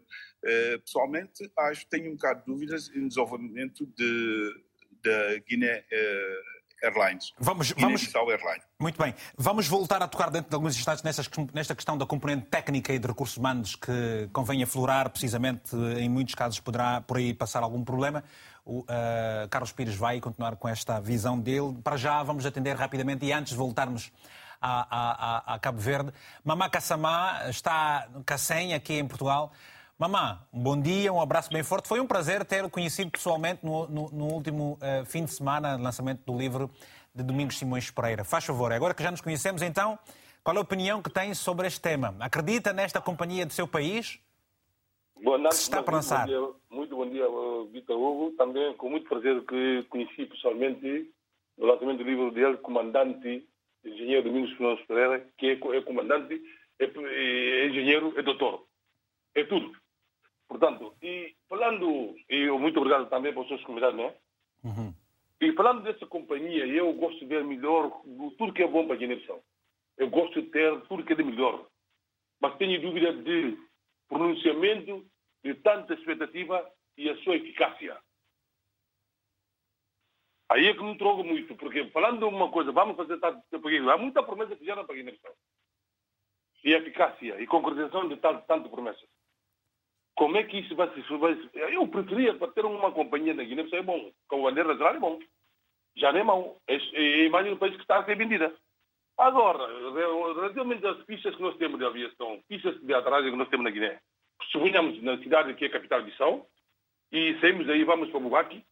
pessoalmente 0.85 1.51
acho 1.59 1.83
que 1.83 1.91
tenho 1.91 2.11
um 2.11 2.15
bocado 2.15 2.41
de 2.41 2.47
dúvidas 2.47 2.89
no 2.95 3.09
desenvolvimento 3.09 3.87
de, 3.97 4.65
da 5.03 5.39
Guiné 5.49 5.85
Airlines. 6.83 7.33
Vamos, 7.39 7.73
vamos, 7.73 8.15
Airlines. 8.15 8.65
Muito 8.79 9.03
bem. 9.03 9.15
Vamos 9.37 9.69
voltar 9.69 10.03
a 10.03 10.09
tocar 10.09 10.31
dentro 10.31 10.51
de 10.51 10.55
alguns 10.55 10.77
instantes 10.77 11.03
nesta 11.53 11.75
questão 11.75 11.97
da 11.97 12.07
componente 12.07 12.47
técnica 12.47 12.93
e 12.93 12.99
de 12.99 13.07
recursos 13.07 13.37
humanos 13.37 13.75
que 13.75 14.29
convém 14.33 14.63
aflorar, 14.63 15.11
precisamente, 15.11 15.75
em 15.99 16.09
muitos 16.09 16.35
casos 16.35 16.61
poderá 16.61 17.01
por 17.01 17.19
aí 17.19 17.33
passar 17.35 17.63
algum 17.63 17.85
problema. 17.85 18.25
O, 18.71 18.83
uh, 18.83 19.49
Carlos 19.51 19.73
Pires 19.73 19.97
vai 19.97 20.21
continuar 20.21 20.55
com 20.55 20.69
esta 20.69 21.01
visão 21.01 21.37
dele. 21.37 21.77
Para 21.83 21.97
já 21.97 22.23
vamos 22.23 22.47
atender 22.47 22.77
rapidamente 22.77 23.27
e 23.27 23.33
antes 23.33 23.51
de 23.51 23.59
voltarmos 23.59 24.13
a, 24.63 25.49
a, 25.49 25.55
a 25.55 25.59
Cabo 25.59 25.81
Verde, 25.81 26.13
Mamá 26.45 26.71
Kassamá 26.71 27.49
está 27.49 28.07
Cassem, 28.25 28.73
aqui 28.73 28.95
em 28.95 29.09
Portugal. 29.09 29.51
Mamá, 29.99 30.47
um 30.53 30.63
bom 30.63 30.81
dia, 30.81 31.13
um 31.13 31.21
abraço 31.21 31.51
bem 31.51 31.65
forte. 31.65 31.89
Foi 31.89 31.99
um 31.99 32.07
prazer 32.07 32.45
ter 32.45 32.65
o 32.65 32.71
conhecido 32.71 33.11
pessoalmente 33.11 33.67
no, 33.67 33.89
no, 33.89 34.09
no 34.11 34.25
último 34.27 34.79
uh, 34.81 35.05
fim 35.05 35.25
de 35.25 35.33
semana, 35.33 35.77
lançamento 35.77 36.23
do 36.25 36.39
livro 36.39 36.71
de 37.13 37.25
Domingos 37.25 37.59
Simões 37.59 37.91
Pereira. 37.91 38.23
Faz 38.23 38.45
favor, 38.45 38.73
agora 38.73 38.95
que 38.95 39.03
já 39.03 39.11
nos 39.11 39.21
conhecemos, 39.21 39.63
então, 39.63 39.99
qual 40.45 40.55
é 40.55 40.61
a 40.61 40.63
opinião 40.63 41.03
que 41.03 41.11
tem 41.11 41.35
sobre 41.35 41.67
este 41.67 41.81
tema? 41.81 42.15
Acredita 42.21 42.73
nesta 42.73 43.01
companhia 43.01 43.45
do 43.45 43.53
seu 43.53 43.67
país? 43.67 44.21
Boa 45.23 45.37
noite, 45.37 45.57
se 45.57 45.63
está 45.63 45.83
para 45.83 45.97
lançar? 45.97 46.27
Muito 46.71 46.97
bom 46.97 47.07
dia, 47.07 47.27
Vitor 47.71 47.99
Hugo. 47.99 48.33
Também 48.39 48.73
com 48.75 48.89
muito 48.89 49.07
prazer 49.07 49.45
que 49.45 49.83
conheci 49.91 50.25
pessoalmente 50.25 51.13
no 51.59 51.67
lançamento 51.67 51.99
do 51.99 52.05
livro 52.05 52.31
dele, 52.31 52.57
comandante, 52.57 53.47
engenheiro 53.85 54.25
Domingos 54.25 54.57
Simões 54.57 54.81
Pereira, 54.87 55.27
que 55.37 55.47
é, 55.49 55.53
é 55.53 55.81
comandante, 55.83 56.41
é, 56.79 56.85
é 56.85 57.67
engenheiro, 57.69 58.19
é 58.19 58.23
doutor. 58.23 58.65
É 59.35 59.45
tudo. 59.45 59.71
Portanto, 60.49 60.95
e 61.03 61.35
falando, 61.49 62.15
e 62.29 62.51
muito 62.53 62.79
obrigado 62.79 63.11
também 63.11 63.33
para 63.33 63.43
os 63.43 63.49
seus 63.49 63.63
convidados, 63.65 63.97
não 63.97 64.05
é? 64.05 64.15
Uhum. 64.65 64.95
E 65.39 65.53
falando 65.53 65.83
dessa 65.83 66.07
companhia, 66.07 66.67
eu 66.67 66.91
gosto 66.95 67.19
de 67.19 67.27
ver 67.27 67.45
melhor 67.45 67.91
tudo 68.39 68.55
que 68.55 68.63
é 68.63 68.67
bom 68.67 68.87
para 68.87 68.95
a 68.95 68.99
Guiné-Bissau. 68.99 69.43
Eu 69.99 70.09
gosto 70.09 70.41
de 70.41 70.49
ter 70.49 70.81
tudo 70.83 71.05
que 71.05 71.13
é 71.13 71.17
de 71.17 71.25
melhor. 71.25 71.67
Mas 72.41 72.57
tenho 72.57 72.81
dúvida 72.81 73.13
de 73.13 73.57
pronunciamento 74.11 75.07
de 75.43 75.55
tanta 75.55 75.95
expectativa 75.95 76.71
e 76.99 77.09
a 77.09 77.17
sua 77.19 77.37
eficácia. 77.37 77.97
Aí 80.51 80.67
é 80.67 80.75
que 80.75 80.83
me 80.83 80.99
troco 80.99 81.23
muito, 81.23 81.55
porque 81.55 81.89
falando 81.91 82.29
uma 82.29 82.51
coisa, 82.51 82.73
vamos 82.73 82.97
fazer 82.97 83.19
tanto 83.21 83.41
há 83.89 83.97
muita 83.97 84.23
promessa 84.23 84.57
que 84.57 84.67
já 84.67 84.75
não 84.75 84.83
a 84.83 84.87
Guiné-Bissau. 84.87 85.33
E 86.65 86.73
eficácia 86.73 87.41
e 87.41 87.47
concretização 87.47 88.09
de 88.09 88.17
tantas 88.17 88.45
tanto 88.47 88.69
promessas. 88.69 89.09
Como 90.17 90.37
é 90.37 90.43
que 90.43 90.59
isso 90.59 90.75
vai 90.75 90.93
se... 90.93 91.51
Eu 91.55 91.87
preferia 91.87 92.35
para 92.35 92.53
ter 92.53 92.65
uma 92.65 92.91
companhia 92.91 93.33
na 93.33 93.45
Guiné-Bissau 93.45 93.79
é 93.79 93.83
bom. 93.83 94.13
Com 94.27 94.41
a 94.41 94.51
bandeira 94.51 94.71
nacional 94.71 94.97
é 94.97 94.99
bom. 94.99 95.21
Já 95.97 96.13
nem 96.13 96.23
é 96.23 96.25
mau. 96.25 96.61
É, 96.67 96.75
é 96.75 97.45
do 97.45 97.57
país 97.57 97.77
que 97.77 97.83
está 97.83 98.01
a 98.01 98.05
ser 98.05 98.17
vendida. 98.17 98.55
Agora, 99.21 99.67
relativamente 100.35 100.87
às 100.87 101.03
pistas 101.05 101.37
que 101.37 101.43
nós 101.43 101.57
temos 101.59 101.79
de 101.79 101.85
aviação, 101.85 102.41
pistas 102.49 102.81
de 102.81 102.95
atrás 102.95 103.23
que 103.23 103.37
nós 103.37 103.49
temos 103.51 103.65
na 103.65 103.71
Guiné, 103.71 104.01
suponhamos 104.51 105.03
na 105.03 105.19
cidade 105.19 105.53
que 105.55 105.67
é 105.67 105.69
a 105.69 105.73
capital 105.73 106.03
de 106.03 106.17
São, 106.17 106.47
e 107.13 107.39
saímos 107.39 107.69
aí, 107.69 107.85
vamos 107.85 108.09
para 108.11 108.19
Bubaki, 108.19 108.65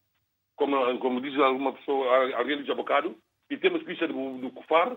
como, 0.57 0.99
como 1.01 1.21
diz 1.21 1.39
alguma 1.39 1.75
pessoa, 1.75 2.35
alguém 2.35 2.63
de 2.63 2.73
Abocado, 2.73 3.15
e 3.51 3.59
temos 3.59 3.83
pistas 3.83 4.09
do, 4.09 4.39
do 4.39 4.51
Cufar, 4.51 4.97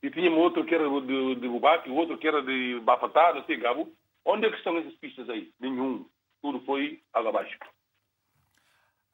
e 0.00 0.10
tínhamos 0.10 0.38
outro 0.38 0.64
que 0.64 0.74
era 0.74 0.88
de, 0.88 1.34
de 1.34 1.48
Bubaki, 1.48 1.90
outro 1.90 2.16
que 2.16 2.28
era 2.28 2.40
de 2.40 2.78
Bafatá, 2.80 3.34
não 3.34 3.44
sei, 3.46 3.56
Gabo. 3.56 3.92
Onde 4.24 4.46
é 4.46 4.50
que 4.50 4.58
estão 4.58 4.78
essas 4.78 4.94
pistas 4.94 5.28
aí? 5.28 5.50
Nenhum. 5.58 6.06
Tudo 6.40 6.60
foi 6.60 7.02
água 7.12 7.30
abaixo. 7.30 7.58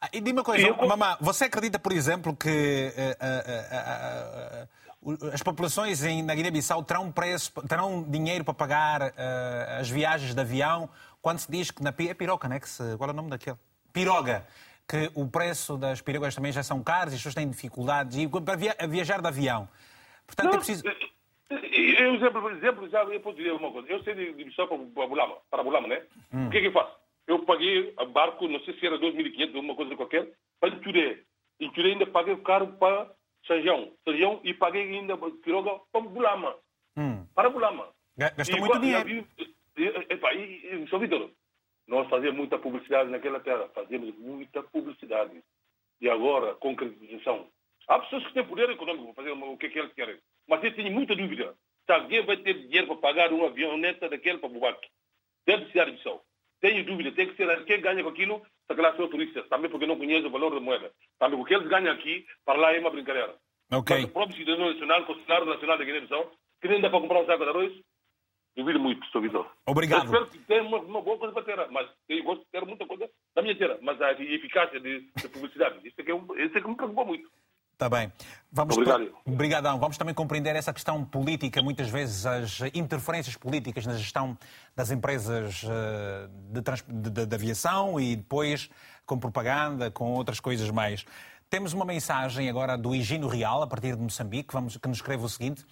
Ah, 0.00 0.08
e 0.12 0.20
diga 0.20 0.38
uma 0.38 0.44
coisa, 0.44 0.66
eu... 0.66 0.76
Mamá, 0.76 1.16
você 1.20 1.44
acredita, 1.44 1.78
por 1.78 1.92
exemplo, 1.92 2.36
que 2.36 2.48
uh, 2.48 3.14
uh, 3.24 4.64
uh, 4.64 4.68
as 5.32 5.42
populações 5.42 6.04
em, 6.04 6.22
na 6.22 6.34
Guiné-Bissau 6.34 6.82
terão, 6.84 7.10
preço, 7.10 7.52
terão 7.66 8.02
dinheiro 8.02 8.44
para 8.44 8.52
pagar 8.52 9.14
as 9.78 9.88
viagens 9.88 10.34
de 10.34 10.40
avião 10.40 10.90
quando 11.22 11.38
se 11.38 11.50
diz 11.50 11.70
que 11.70 11.82
na 11.82 11.94
é 11.98 12.14
piroca, 12.14 12.48
né? 12.48 12.60
Que 12.60 12.68
se, 12.68 12.96
qual 12.96 13.08
é 13.08 13.12
o 13.12 13.16
nome 13.16 13.30
daquele? 13.30 13.56
Piroga. 13.92 14.46
Que 14.86 15.10
o 15.14 15.26
preço 15.28 15.76
das 15.78 16.00
pirogas 16.00 16.34
também 16.34 16.52
já 16.52 16.62
são 16.62 16.82
caros 16.82 17.12
e 17.12 17.16
as 17.16 17.20
pessoas 17.20 17.34
têm 17.34 17.48
dificuldades 17.48 18.18
e, 18.18 18.28
para 18.28 18.56
via, 18.56 18.76
viajar 18.88 19.20
de 19.20 19.28
avião. 19.28 19.68
Portanto, 20.26 20.46
é 20.46 20.48
Não, 20.48 20.54
é 20.54 20.58
preciso. 20.58 20.84
Eu, 21.50 22.14
exemplo, 22.14 22.50
exemplo, 22.50 22.88
já 22.88 23.02
eu 23.02 23.20
posso 23.20 23.36
dizer 23.36 23.52
uma 23.52 23.72
coisa. 23.72 23.88
Eu 23.88 24.02
sei 24.02 24.14
de, 24.14 24.32
de 24.44 24.54
para 24.54 25.06
Bulama, 25.06 25.36
para 25.50 25.62
Bulama, 25.62 25.88
né? 25.88 26.02
Hum. 26.32 26.46
O 26.46 26.50
que 26.50 26.58
é 26.58 26.60
que 26.60 26.66
eu 26.68 26.72
faço? 26.72 26.94
Eu 27.26 27.40
paguei 27.40 27.92
a 27.96 28.04
barco, 28.04 28.48
não 28.48 28.60
sei 28.60 28.78
se 28.78 28.86
era 28.86 28.98
2.500 28.98 29.54
ou 29.54 29.60
uma 29.60 29.74
coisa 29.74 29.96
qualquer, 29.96 30.28
para 30.60 30.70
Inturé. 30.70 31.18
Inturé 31.58 31.92
ainda 31.92 32.06
paguei 32.06 32.36
caro 32.36 32.68
para 32.78 33.10
Sanjão. 33.50 33.92
Sanjão 34.04 34.40
e 34.44 34.54
paguei 34.54 34.82
ainda 34.82 35.18
piroga 35.42 35.80
para 35.90 36.00
Bulama. 36.02 36.56
Hum. 36.96 37.26
Para 37.34 37.50
Bulama. 37.50 37.88
Gastou 38.16 38.60
muito 38.60 38.78
dinheiro. 38.78 39.26
E, 39.76 39.84
epa, 40.08 40.32
e, 40.34 40.84
e. 40.84 40.98
Vitor, 40.98 41.30
nós 41.88 42.08
fazíamos 42.08 42.38
muita 42.38 42.58
publicidade 42.60 43.10
naquela 43.10 43.40
terra. 43.40 43.68
Fazíamos 43.74 44.16
muita 44.18 44.62
publicidade. 44.62 45.42
E 46.00 46.08
agora, 46.08 46.54
concretização. 46.54 47.48
Há 47.88 47.98
pessoas 47.98 48.24
que 48.28 48.34
têm 48.34 48.46
poder 48.46 48.70
econômico 48.70 49.12
para 49.14 49.24
fazer 49.24 49.32
o 49.32 49.56
que, 49.56 49.66
é 49.66 49.68
que 49.68 49.78
eles 49.80 49.92
querem. 49.94 50.18
Mas 50.46 50.62
eu 50.62 50.74
tenho 50.74 50.92
muita 50.92 51.16
dúvida 51.16 51.54
se 51.84 51.92
alguém 51.92 52.24
vai 52.24 52.36
ter 52.36 52.54
dinheiro 52.54 52.86
para 52.86 52.96
pagar 52.96 53.32
um 53.32 53.44
avião 53.44 53.76
neta 53.76 54.08
daquele 54.08 54.38
para 54.38 54.48
Bubaque. 54.48 54.88
Deve 55.44 55.72
ser 55.72 55.80
a 55.80 55.86
missão. 55.86 56.20
Tenho 56.60 56.84
dúvida, 56.84 57.10
tem 57.12 57.26
que 57.26 57.36
ser 57.36 57.64
quem 57.64 57.80
ganha 57.80 58.02
com 58.02 58.10
aquilo, 58.10 58.46
são 58.96 59.08
turistas, 59.08 59.48
também 59.48 59.70
porque 59.70 59.86
não 59.86 59.98
conhece 59.98 60.26
o 60.26 60.30
valor 60.30 60.54
da 60.54 60.60
moeda. 60.60 60.92
Também 61.18 61.38
porque 61.38 61.54
eles 61.54 61.68
ganham 61.68 61.92
aqui, 61.92 62.26
para 62.44 62.58
lá 62.58 62.72
é 62.74 62.80
uma 62.80 62.90
brincadeira. 62.90 63.34
Okay. 63.72 63.96
Mas 63.96 64.04
o 64.04 64.12
próprio 64.12 64.36
cidadão 64.36 64.70
nacional, 64.72 65.06
funcionário 65.06 65.46
nacional 65.46 65.78
da 65.78 65.84
Guiné-Bissau, 65.84 66.32
que 66.60 66.68
nem 66.68 66.80
dá 66.80 66.90
para 66.90 67.00
comprar 67.00 67.20
um 67.20 67.26
saco 67.26 67.44
de 67.44 67.50
arroz, 67.50 67.72
duvido 68.56 68.80
muito, 68.80 69.06
Sr. 69.06 69.20
Vitor. 69.20 69.50
Obrigado. 69.66 70.00
Eu 70.00 70.04
espero 70.06 70.26
que 70.26 70.38
tenha 70.40 70.62
uma, 70.62 70.78
uma, 70.78 71.00
boa 71.00 71.18
coisa 71.18 71.32
para 71.32 71.44
ter, 71.44 71.70
mas 71.70 71.88
eu 72.08 72.22
gosto 72.24 72.40
de 72.40 72.50
ter 72.50 72.64
muita 72.64 72.86
coisa 72.86 73.08
da 73.34 73.42
minha 73.42 73.56
terra, 73.56 73.78
mas 73.80 74.00
a 74.00 74.12
eficácia 74.12 74.80
de, 74.80 75.00
de 75.00 75.28
publicidade, 75.28 75.86
isso 75.86 76.00
é 76.00 76.04
que, 76.04 76.12
é, 76.12 76.44
isso 76.44 76.58
é 76.58 76.60
que 76.60 76.68
me 76.68 76.76
preocupa 76.76 77.04
muito. 77.04 77.28
Está 77.80 77.88
bem. 77.88 78.12
Vamos 78.52 78.76
Obrigado. 78.76 79.10
Obrigadão. 79.24 79.78
Vamos 79.78 79.96
também 79.96 80.14
compreender 80.14 80.54
essa 80.54 80.70
questão 80.70 81.02
política, 81.02 81.62
muitas 81.62 81.88
vezes 81.88 82.26
as 82.26 82.60
interferências 82.74 83.36
políticas 83.38 83.86
na 83.86 83.94
gestão 83.94 84.36
das 84.76 84.90
empresas 84.90 85.62
eh, 85.64 86.28
de, 86.52 86.60
trans... 86.60 86.84
de, 86.86 87.24
de 87.24 87.34
aviação 87.34 87.98
e 87.98 88.16
depois 88.16 88.68
com 89.06 89.18
propaganda, 89.18 89.90
com 89.90 90.12
outras 90.12 90.40
coisas 90.40 90.68
mais. 90.70 91.06
Temos 91.48 91.72
uma 91.72 91.86
mensagem 91.86 92.50
agora 92.50 92.76
do 92.76 92.94
Higino 92.94 93.28
Real, 93.28 93.62
a 93.62 93.66
partir 93.66 93.96
de 93.96 94.02
Moçambique, 94.02 94.52
vamos, 94.52 94.76
que 94.76 94.86
nos 94.86 94.98
escreve 94.98 95.24
o 95.24 95.28
seguinte. 95.28 95.64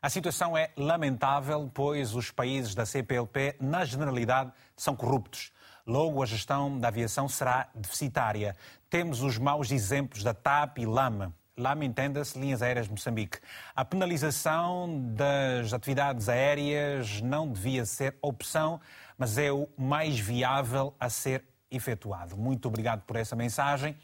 A 0.00 0.08
situação 0.08 0.56
é 0.56 0.70
lamentável, 0.78 1.70
pois 1.74 2.14
os 2.14 2.30
países 2.30 2.74
da 2.74 2.86
CPLP, 2.86 3.56
na 3.60 3.84
generalidade, 3.84 4.50
são 4.74 4.96
corruptos. 4.96 5.52
Logo, 5.86 6.22
a 6.22 6.26
gestão 6.26 6.78
da 6.78 6.88
aviação 6.88 7.28
será 7.28 7.68
deficitária. 7.74 8.56
Temos 8.88 9.22
os 9.22 9.36
maus 9.36 9.70
exemplos 9.70 10.22
da 10.22 10.32
TAP 10.32 10.78
e 10.78 10.86
LAMA. 10.86 11.34
LAMA 11.60 11.84
entenda-se 11.84 12.38
Linhas 12.38 12.62
Aéreas 12.62 12.86
de 12.86 12.92
Moçambique. 12.92 13.38
A 13.76 13.84
penalização 13.84 15.12
das 15.14 15.72
atividades 15.72 16.28
aéreas 16.28 17.20
não 17.20 17.52
devia 17.52 17.84
ser 17.84 18.16
opção, 18.22 18.80
mas 19.16 19.38
é 19.38 19.52
o 19.52 19.68
mais 19.76 20.18
viável 20.18 20.94
a 20.98 21.08
ser 21.08 21.44
efetuado. 21.70 22.36
Muito 22.36 22.66
obrigado 22.66 23.02
por 23.02 23.16
essa 23.16 23.36
mensagem 23.36 23.96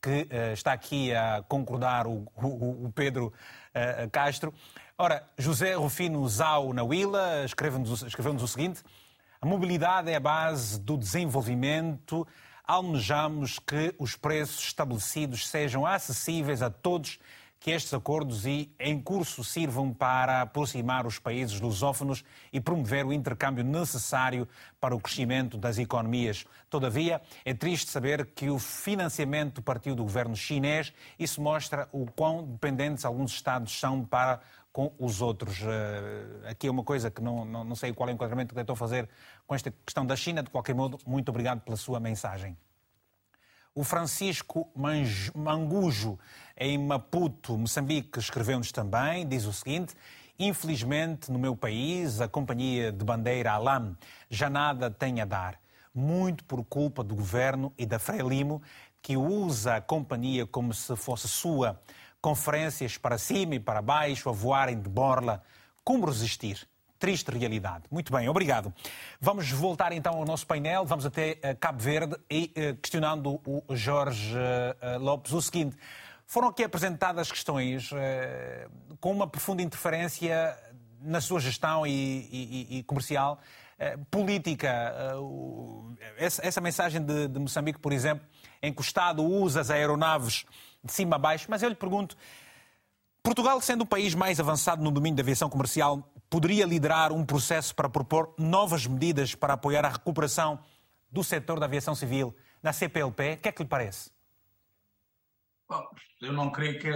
que 0.00 0.28
uh, 0.30 0.52
está 0.52 0.72
aqui 0.72 1.12
a 1.14 1.42
concordar 1.48 2.06
o, 2.06 2.26
o, 2.36 2.86
o 2.86 2.92
Pedro 2.94 3.32
uh, 3.74 4.10
Castro. 4.10 4.54
Ora, 4.96 5.24
José 5.36 5.74
Rufino 5.74 6.26
Zau 6.28 6.72
na 6.72 6.82
Willa 6.82 7.44
escreveu-nos 7.44 8.02
escreveu 8.02 8.34
o 8.34 8.48
seguinte: 8.48 8.82
a 9.40 9.46
mobilidade 9.46 10.10
é 10.10 10.16
a 10.16 10.20
base 10.20 10.80
do 10.80 10.96
desenvolvimento. 10.96 12.26
Almejamos 12.68 13.58
que 13.58 13.94
os 13.98 14.14
preços 14.14 14.62
estabelecidos 14.62 15.48
sejam 15.48 15.86
acessíveis 15.86 16.60
a 16.60 16.68
todos, 16.68 17.18
que 17.58 17.70
estes 17.70 17.94
acordos 17.94 18.44
e 18.44 18.70
em 18.78 19.00
curso 19.00 19.42
sirvam 19.42 19.90
para 19.90 20.42
aproximar 20.42 21.06
os 21.06 21.18
países 21.18 21.58
lusófonos 21.58 22.22
e 22.52 22.60
promover 22.60 23.06
o 23.06 23.12
intercâmbio 23.12 23.64
necessário 23.64 24.46
para 24.78 24.94
o 24.94 25.00
crescimento 25.00 25.56
das 25.56 25.78
economias. 25.78 26.44
Todavia, 26.68 27.22
é 27.42 27.54
triste 27.54 27.90
saber 27.90 28.26
que 28.34 28.50
o 28.50 28.58
financiamento 28.58 29.62
partiu 29.62 29.94
do 29.94 30.02
governo 30.02 30.36
chinês. 30.36 30.92
Isso 31.18 31.40
mostra 31.40 31.88
o 31.90 32.04
quão 32.04 32.44
dependentes 32.44 33.06
alguns 33.06 33.32
Estados 33.32 33.80
são 33.80 34.04
para 34.04 34.40
com 34.72 34.92
os 34.98 35.20
outros. 35.20 35.60
Eh, 35.62 36.50
aqui 36.50 36.66
é 36.66 36.70
uma 36.70 36.84
coisa 36.84 37.10
que 37.10 37.20
não, 37.20 37.44
não, 37.44 37.64
não 37.64 37.76
sei 37.76 37.92
qual 37.92 38.08
é 38.08 38.12
o 38.12 38.14
enquadramento 38.14 38.50
que 38.50 38.54
tentou 38.54 38.76
fazer 38.76 39.08
com 39.46 39.54
esta 39.54 39.70
questão 39.84 40.04
da 40.06 40.14
China. 40.16 40.42
De 40.42 40.50
qualquer 40.50 40.74
modo, 40.74 40.98
muito 41.06 41.28
obrigado 41.28 41.60
pela 41.60 41.76
sua 41.76 41.98
mensagem. 41.98 42.56
O 43.74 43.84
Francisco 43.84 44.68
Mangujo, 45.34 46.18
em 46.56 46.76
Maputo, 46.76 47.56
Moçambique, 47.56 48.18
escreveu-nos 48.18 48.72
também, 48.72 49.26
diz 49.26 49.44
o 49.44 49.52
seguinte. 49.52 49.94
Infelizmente, 50.38 51.30
no 51.30 51.38
meu 51.38 51.56
país, 51.56 52.20
a 52.20 52.28
companhia 52.28 52.90
de 52.90 53.04
bandeira 53.04 53.52
Alam 53.52 53.96
já 54.28 54.50
nada 54.50 54.90
tem 54.90 55.20
a 55.20 55.24
dar. 55.24 55.60
Muito 55.94 56.44
por 56.44 56.64
culpa 56.64 57.02
do 57.02 57.14
governo 57.14 57.72
e 57.78 57.86
da 57.86 57.98
Frelimo, 57.98 58.62
que 59.02 59.16
usa 59.16 59.76
a 59.76 59.80
companhia 59.80 60.46
como 60.46 60.74
se 60.74 60.94
fosse 60.96 61.28
sua 61.28 61.80
conferências 62.20 62.96
para 62.96 63.18
cima 63.18 63.54
e 63.54 63.60
para 63.60 63.80
baixo, 63.80 64.28
a 64.28 64.32
voarem 64.32 64.80
de 64.80 64.88
borla. 64.88 65.42
Como 65.84 66.06
resistir? 66.06 66.68
Triste 66.98 67.30
realidade. 67.30 67.84
Muito 67.90 68.12
bem, 68.12 68.28
obrigado. 68.28 68.74
Vamos 69.20 69.50
voltar 69.52 69.92
então 69.92 70.14
ao 70.14 70.24
nosso 70.24 70.46
painel. 70.46 70.84
Vamos 70.84 71.06
até 71.06 71.38
eh, 71.40 71.54
Cabo 71.54 71.80
Verde 71.80 72.16
e 72.28 72.52
eh, 72.56 72.74
questionando 72.74 73.40
o 73.46 73.62
Jorge 73.70 74.36
eh, 74.36 74.96
Lopes 74.98 75.32
o 75.32 75.40
seguinte. 75.40 75.76
Foram 76.26 76.48
aqui 76.48 76.64
apresentadas 76.64 77.30
questões 77.30 77.88
com 79.00 79.12
uma 79.12 79.26
profunda 79.26 79.62
interferência 79.62 80.54
na 81.00 81.22
sua 81.22 81.40
gestão 81.40 81.86
e, 81.86 81.90
e, 81.90 82.78
e 82.78 82.82
comercial, 82.82 83.40
política. 84.10 84.92
Essa, 86.18 86.60
mensagem 86.60 87.02
de, 87.02 87.28
de 87.28 87.38
Moçambique, 87.38 87.78
por 87.78 87.94
exemplo, 87.94 88.26
em 88.62 88.70
que 88.74 88.78
o 88.78 88.82
Estado 88.82 89.24
usa 89.24 89.62
as 89.62 89.70
aeronaves 89.70 90.44
de 90.82 90.92
cima 90.92 91.16
a 91.16 91.18
baixo, 91.18 91.46
mas 91.48 91.62
eu 91.62 91.68
lhe 91.68 91.74
pergunto: 91.74 92.16
Portugal, 93.22 93.60
sendo 93.60 93.82
o 93.82 93.86
país 93.86 94.14
mais 94.14 94.40
avançado 94.40 94.82
no 94.82 94.90
domínio 94.90 95.16
da 95.16 95.22
aviação 95.22 95.50
comercial, 95.50 96.02
poderia 96.30 96.64
liderar 96.64 97.12
um 97.12 97.24
processo 97.24 97.74
para 97.74 97.88
propor 97.88 98.34
novas 98.38 98.86
medidas 98.86 99.34
para 99.34 99.54
apoiar 99.54 99.84
a 99.84 99.90
recuperação 99.90 100.58
do 101.10 101.24
setor 101.24 101.58
da 101.58 101.66
aviação 101.66 101.94
civil 101.94 102.34
na 102.62 102.72
CPLP? 102.72 103.34
O 103.34 103.36
que 103.38 103.48
é 103.48 103.52
que 103.52 103.62
lhe 103.62 103.68
parece? 103.68 104.10
Bom, 105.68 105.84
eu 106.22 106.32
não 106.32 106.50
creio 106.50 106.78
que, 106.78 106.90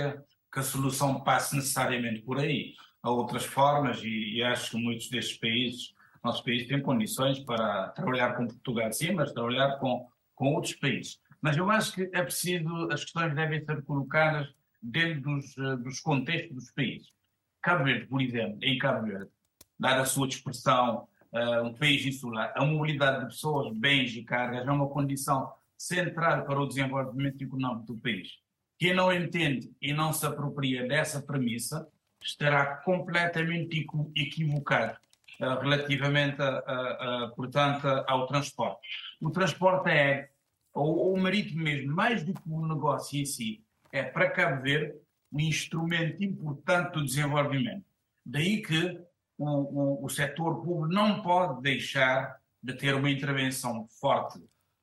que, 0.52 0.58
a 0.58 0.62
solução 0.62 1.22
passe 1.22 1.54
necessariamente 1.54 2.22
por 2.22 2.38
aí. 2.38 2.74
Há 3.02 3.10
outras 3.10 3.44
formas 3.44 4.02
e, 4.02 4.36
e 4.36 4.42
acho 4.42 4.70
que 4.70 4.76
muitos 4.76 5.10
destes 5.10 5.36
países, 5.36 5.94
nosso 6.24 6.42
país, 6.44 6.66
têm 6.66 6.80
condições 6.80 7.38
para 7.40 7.88
trabalhar 7.88 8.34
com 8.34 8.46
Portugal, 8.46 8.92
sim, 8.92 9.12
mas 9.12 9.32
trabalhar 9.32 9.78
com, 9.78 10.08
com 10.34 10.54
outros 10.54 10.74
países. 10.74 11.20
Mas 11.42 11.56
eu 11.56 11.68
acho 11.68 11.92
que 11.92 12.08
é 12.12 12.22
preciso, 12.22 12.88
as 12.92 13.02
questões 13.02 13.34
devem 13.34 13.64
ser 13.64 13.82
colocadas 13.82 14.48
dentro 14.80 15.22
dos, 15.22 15.58
eh, 15.58 15.76
dos 15.76 16.00
contextos 16.00 16.54
dos 16.54 16.70
países. 16.70 17.08
Cabo 17.60 17.84
Verde, 17.84 18.06
por 18.06 18.22
exemplo, 18.22 18.58
em 18.62 18.78
Cabo 18.78 19.06
Verde, 19.06 19.30
dada 19.78 20.02
a 20.02 20.06
sua 20.06 20.28
dispersão, 20.28 21.08
uh, 21.32 21.62
um 21.64 21.74
país 21.74 22.04
insular, 22.04 22.52
a 22.56 22.64
mobilidade 22.64 23.20
de 23.20 23.26
pessoas, 23.26 23.76
bens 23.76 24.14
e 24.16 24.22
cargas 24.22 24.66
é 24.66 24.70
uma 24.70 24.88
condição 24.88 25.52
central 25.76 26.44
para 26.44 26.60
o 26.60 26.66
desenvolvimento 26.66 27.42
econômico 27.42 27.86
do 27.86 27.98
país. 27.98 28.30
Quem 28.78 28.94
não 28.94 29.12
entende 29.12 29.72
e 29.80 29.92
não 29.92 30.12
se 30.12 30.26
apropria 30.26 30.86
dessa 30.86 31.22
premissa 31.22 31.88
estará 32.20 32.76
completamente 32.76 33.86
equivocado 34.16 34.96
uh, 35.40 35.60
relativamente, 35.60 36.40
a, 36.40 36.48
a, 36.48 37.24
a, 37.24 37.28
portanto, 37.28 37.86
ao 38.06 38.26
transporte. 38.26 38.80
O 39.20 39.30
transporte 39.30 39.88
aéreo 39.88 40.31
ou, 40.72 41.14
o 41.14 41.20
marítimo 41.20 41.62
mesmo, 41.62 41.94
mais 41.94 42.22
do 42.24 42.32
que 42.32 42.48
o 42.48 42.66
negócio 42.66 43.18
em 43.18 43.24
si, 43.24 43.62
é 43.90 44.02
para 44.02 44.30
Cabo 44.30 44.62
Verde 44.62 44.94
um 45.32 45.40
instrumento 45.40 46.22
importante 46.22 46.92
do 46.92 47.04
desenvolvimento. 47.04 47.84
Daí 48.24 48.62
que 48.62 49.00
o, 49.38 49.46
o, 49.46 50.04
o 50.04 50.08
setor 50.08 50.62
público 50.62 50.92
não 50.92 51.22
pode 51.22 51.62
deixar 51.62 52.36
de 52.62 52.74
ter 52.74 52.94
uma 52.94 53.10
intervenção 53.10 53.86
forte, 54.00 54.40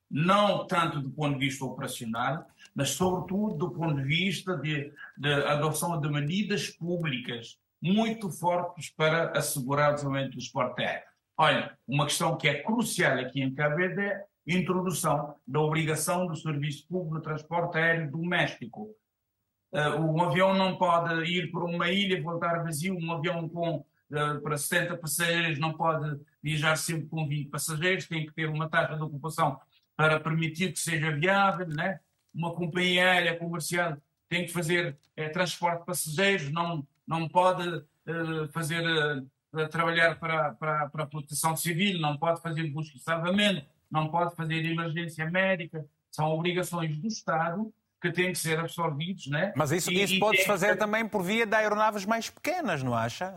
não 0.10 0.66
tanto 0.66 1.00
do 1.00 1.10
ponto 1.12 1.38
de 1.38 1.46
vista 1.46 1.64
operacional, 1.64 2.46
mas 2.76 2.90
sobretudo 2.90 3.56
do 3.56 3.72
ponto 3.72 3.96
de 3.96 4.04
vista 4.04 4.58
de, 4.58 4.92
de 5.18 5.34
adoção 5.46 6.00
de 6.00 6.10
medidas 6.10 6.70
públicas 6.70 7.58
muito 7.82 8.30
fortes 8.30 8.90
para 8.90 9.32
assegurar 9.38 9.92
o 9.92 9.96
desenvolvimento 9.96 10.34
do 10.34 10.40
esporte 10.40 10.84
aéreo. 10.84 11.08
Olha, 11.38 11.78
uma 11.88 12.06
questão 12.06 12.36
que 12.36 12.50
é 12.50 12.62
crucial 12.62 13.18
aqui 13.18 13.42
em 13.42 13.54
Cabo 13.54 13.78
Verde 13.78 14.02
é 14.02 14.26
introdução 14.50 15.36
da 15.48 15.60
obrigação 15.60 16.26
do 16.26 16.36
serviço 16.36 16.88
público 16.88 17.18
de 17.18 17.24
transporte 17.24 17.78
aéreo 17.78 18.10
doméstico. 18.10 18.90
Uh, 19.72 20.02
um 20.02 20.22
avião 20.24 20.56
não 20.56 20.76
pode 20.76 21.24
ir 21.26 21.52
para 21.52 21.64
uma 21.64 21.92
ilha 21.92 22.18
e 22.18 22.22
voltar 22.22 22.64
vazio, 22.64 22.98
um 22.98 23.12
avião 23.12 23.48
com 23.48 23.78
uh, 23.78 24.42
para 24.42 24.58
70 24.58 24.98
passageiros 24.98 25.60
não 25.60 25.74
pode 25.74 26.20
viajar 26.42 26.76
sempre 26.76 27.08
com 27.08 27.28
20 27.28 27.50
passageiros, 27.50 28.08
tem 28.08 28.26
que 28.26 28.34
ter 28.34 28.50
uma 28.50 28.68
taxa 28.68 28.96
de 28.96 29.04
ocupação 29.04 29.60
para 29.96 30.20
permitir 30.20 30.72
que 30.72 30.80
seja 30.80 31.12
viável, 31.12 31.68
né? 31.68 32.00
Uma 32.34 32.54
companhia 32.54 33.12
aérea 33.12 33.38
comercial 33.38 33.98
tem 34.28 34.46
que 34.46 34.52
fazer 34.52 34.98
é, 35.16 35.30
transporte 35.30 35.82
de 35.82 35.86
passageiros, 35.86 36.52
não, 36.52 36.88
não 37.06 37.28
pode 37.28 37.68
uh, 37.68 38.48
fazer 38.52 38.84
trabalhar 39.72 40.20
para, 40.20 40.54
para, 40.54 40.90
para 40.90 41.04
a 41.04 41.08
proteção 41.08 41.56
civil, 41.56 42.00
não 42.00 42.16
pode 42.16 42.40
fazer 42.40 42.64
busca 42.70 42.96
e 42.96 43.00
salvamento, 43.00 43.66
não 43.92 44.10
pode 44.10 44.36
fazer 44.36 44.66
emergência 44.66 45.30
médica, 45.30 45.86
são 46.12 46.32
obrigações 46.32 46.98
do 46.98 47.08
Estado 47.08 47.74
que 48.02 48.12
têm 48.12 48.32
que 48.32 48.38
ser 48.38 48.60
absorvidos, 48.60 49.28
né? 49.28 49.54
Mas 49.56 49.72
isso, 49.72 49.92
e, 49.92 50.02
isso 50.02 50.20
pode-se 50.20 50.46
fazer 50.46 50.78
também 50.78 51.08
por 51.08 51.22
via 51.22 51.46
de 51.46 51.56
aeronaves 51.56 52.06
mais 52.06 52.30
pequenas, 52.30 52.82
não 52.82 52.96
acha? 52.96 53.34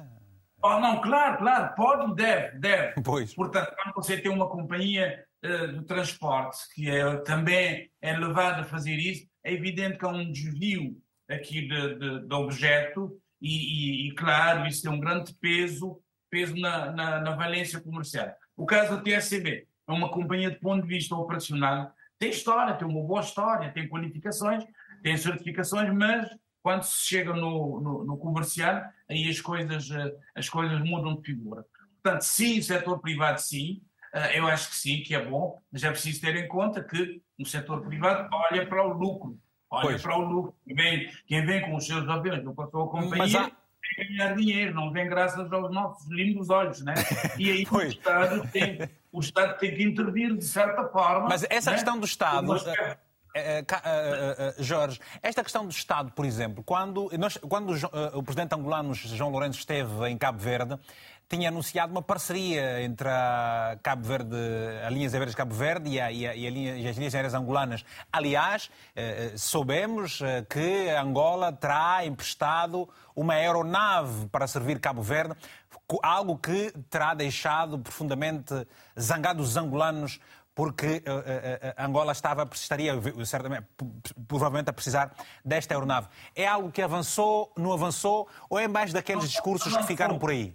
Oh, 0.62 0.78
não, 0.78 1.00
claro, 1.00 1.38
claro, 1.38 1.74
pode 1.74 2.14
deve, 2.14 2.58
deve. 2.58 2.94
Pois. 3.02 3.34
Portanto, 3.34 3.74
quando 3.74 3.94
você 3.96 4.16
tem 4.16 4.30
uma 4.30 4.48
companhia 4.48 5.24
uh, 5.44 5.72
de 5.72 5.84
transporte 5.84 6.58
que 6.74 6.88
é, 6.88 7.16
também 7.18 7.90
é 8.00 8.16
levada 8.16 8.60
a 8.62 8.64
fazer 8.64 8.94
isso, 8.94 9.26
é 9.42 9.52
evidente 9.52 9.98
que 9.98 10.04
há 10.04 10.08
um 10.08 10.30
desvio 10.30 10.96
aqui 11.28 11.66
de, 11.66 11.94
de, 11.96 12.28
de 12.28 12.34
objeto 12.34 13.18
e, 13.40 14.08
e, 14.08 14.14
claro, 14.14 14.68
isso 14.68 14.82
tem 14.82 14.92
um 14.92 15.00
grande 15.00 15.34
peso, 15.34 16.00
peso 16.30 16.54
na, 16.56 16.92
na, 16.92 17.20
na 17.20 17.34
valência 17.34 17.80
comercial. 17.80 18.32
O 18.56 18.64
caso 18.64 18.96
do 18.96 19.02
TSCB, 19.02 19.66
é 19.88 19.92
uma 19.92 20.10
companhia 20.10 20.50
de 20.50 20.58
ponto 20.58 20.82
de 20.82 20.88
vista 20.88 21.14
operacional, 21.14 21.92
tem 22.18 22.30
história, 22.30 22.74
tem 22.74 22.86
uma 22.86 23.02
boa 23.02 23.20
história, 23.20 23.72
tem 23.72 23.88
qualificações, 23.88 24.64
tem 25.02 25.16
certificações, 25.16 25.92
mas 25.92 26.28
quando 26.62 26.84
se 26.84 27.04
chega 27.06 27.32
no, 27.32 27.80
no, 27.80 28.04
no 28.04 28.16
comercial, 28.16 28.82
aí 29.10 29.28
as 29.28 29.40
coisas, 29.40 29.90
eh, 29.90 30.14
as 30.36 30.48
coisas 30.48 30.80
mudam 30.80 31.16
de 31.16 31.22
figura. 31.22 31.66
Portanto, 32.00 32.22
sim, 32.22 32.62
setor 32.62 33.00
privado, 33.00 33.40
sim, 33.40 33.82
eh, 34.14 34.38
eu 34.38 34.46
acho 34.46 34.70
que 34.70 34.76
sim, 34.76 35.02
que 35.02 35.14
é 35.14 35.24
bom, 35.24 35.60
mas 35.72 35.82
é 35.82 35.90
preciso 35.90 36.20
ter 36.20 36.36
em 36.36 36.46
conta 36.46 36.82
que 36.84 37.20
o 37.38 37.44
setor 37.44 37.82
privado 37.82 38.28
olha 38.32 38.64
para 38.66 38.86
o 38.86 38.92
lucro, 38.92 39.36
Olha 39.72 39.88
pois. 39.88 40.02
para 40.02 40.18
o 40.18 40.20
lucro. 40.20 40.54
Quem 40.66 40.76
vem, 40.76 41.10
quem 41.26 41.46
vem 41.46 41.62
com 41.62 41.74
os 41.74 41.86
seus 41.86 42.06
aviões, 42.08 42.44
não 42.44 42.54
passou 42.54 42.84
a 42.84 42.90
companhia, 42.90 43.50
ganhar 43.96 44.34
dinheiro, 44.34 44.74
não 44.74 44.90
vem 44.90 45.08
graças 45.08 45.52
aos 45.52 45.72
nossos 45.72 46.08
lindos 46.10 46.50
olhos, 46.50 46.82
né? 46.82 46.94
E 47.38 47.50
aí 47.50 47.66
o 47.70 47.82
Estado, 47.82 48.48
tem, 48.48 48.90
o 49.10 49.20
Estado 49.20 49.58
tem 49.58 49.74
que 49.74 49.82
intervir 49.82 50.36
de 50.36 50.44
certa 50.44 50.84
forma. 50.88 51.28
Mas 51.28 51.44
essa 51.48 51.70
né? 51.70 51.76
questão 51.76 51.98
do 51.98 52.06
Estado. 52.06 52.54
Jorge, 54.58 55.00
esta 55.22 55.42
questão 55.42 55.64
do 55.64 55.70
Estado, 55.70 56.12
por 56.12 56.26
exemplo, 56.26 56.62
quando, 56.62 57.10
nós, 57.18 57.38
quando 57.38 57.72
o 58.14 58.22
presidente 58.22 58.54
angolano 58.54 58.94
João 58.94 59.30
Lourenço 59.30 59.58
esteve 59.58 60.08
em 60.08 60.18
Cabo 60.18 60.38
Verde, 60.38 60.78
tinha 61.32 61.48
anunciado 61.48 61.90
uma 61.90 62.02
parceria 62.02 62.82
entre 62.82 63.08
a 63.08 63.78
Cabo 63.82 64.06
Verde, 64.06 64.36
a 64.86 64.90
linhas 64.90 65.14
aéreas 65.14 65.30
de 65.30 65.36
Cabo 65.36 65.54
Verde 65.54 65.88
e, 65.88 65.98
a, 65.98 66.12
e, 66.12 66.26
a, 66.26 66.36
e, 66.36 66.46
a 66.46 66.50
linha, 66.50 66.76
e 66.76 66.86
as 66.86 66.94
linhas 66.94 67.14
aéreas 67.14 67.32
angolanas. 67.32 67.86
Aliás, 68.12 68.70
eh, 68.94 69.32
soubemos 69.34 70.20
eh, 70.20 70.42
que 70.42 70.90
Angola 70.90 71.50
terá 71.50 72.04
emprestado 72.04 72.86
uma 73.16 73.32
aeronave 73.32 74.28
para 74.28 74.46
servir 74.46 74.78
Cabo 74.78 75.00
Verde, 75.00 75.34
algo 76.02 76.36
que 76.36 76.70
terá 76.90 77.14
deixado 77.14 77.78
profundamente 77.78 78.66
zangados 79.00 79.48
os 79.48 79.56
angolanos 79.56 80.20
porque 80.54 81.02
uh, 81.06 81.80
uh, 81.80 81.82
Angola 81.82 82.12
estava, 82.12 82.46
estaria 82.52 82.92
certamente, 83.24 83.66
provavelmente 84.28 84.68
a 84.68 84.72
precisar 84.74 85.10
desta 85.42 85.72
aeronave. 85.72 86.08
É 86.36 86.46
algo 86.46 86.70
que 86.70 86.82
avançou, 86.82 87.50
não 87.56 87.72
avançou, 87.72 88.28
ou 88.50 88.58
é 88.58 88.68
mais 88.68 88.92
daqueles 88.92 89.30
discursos 89.30 89.74
que 89.74 89.84
ficaram 89.84 90.18
por 90.18 90.28
aí? 90.28 90.54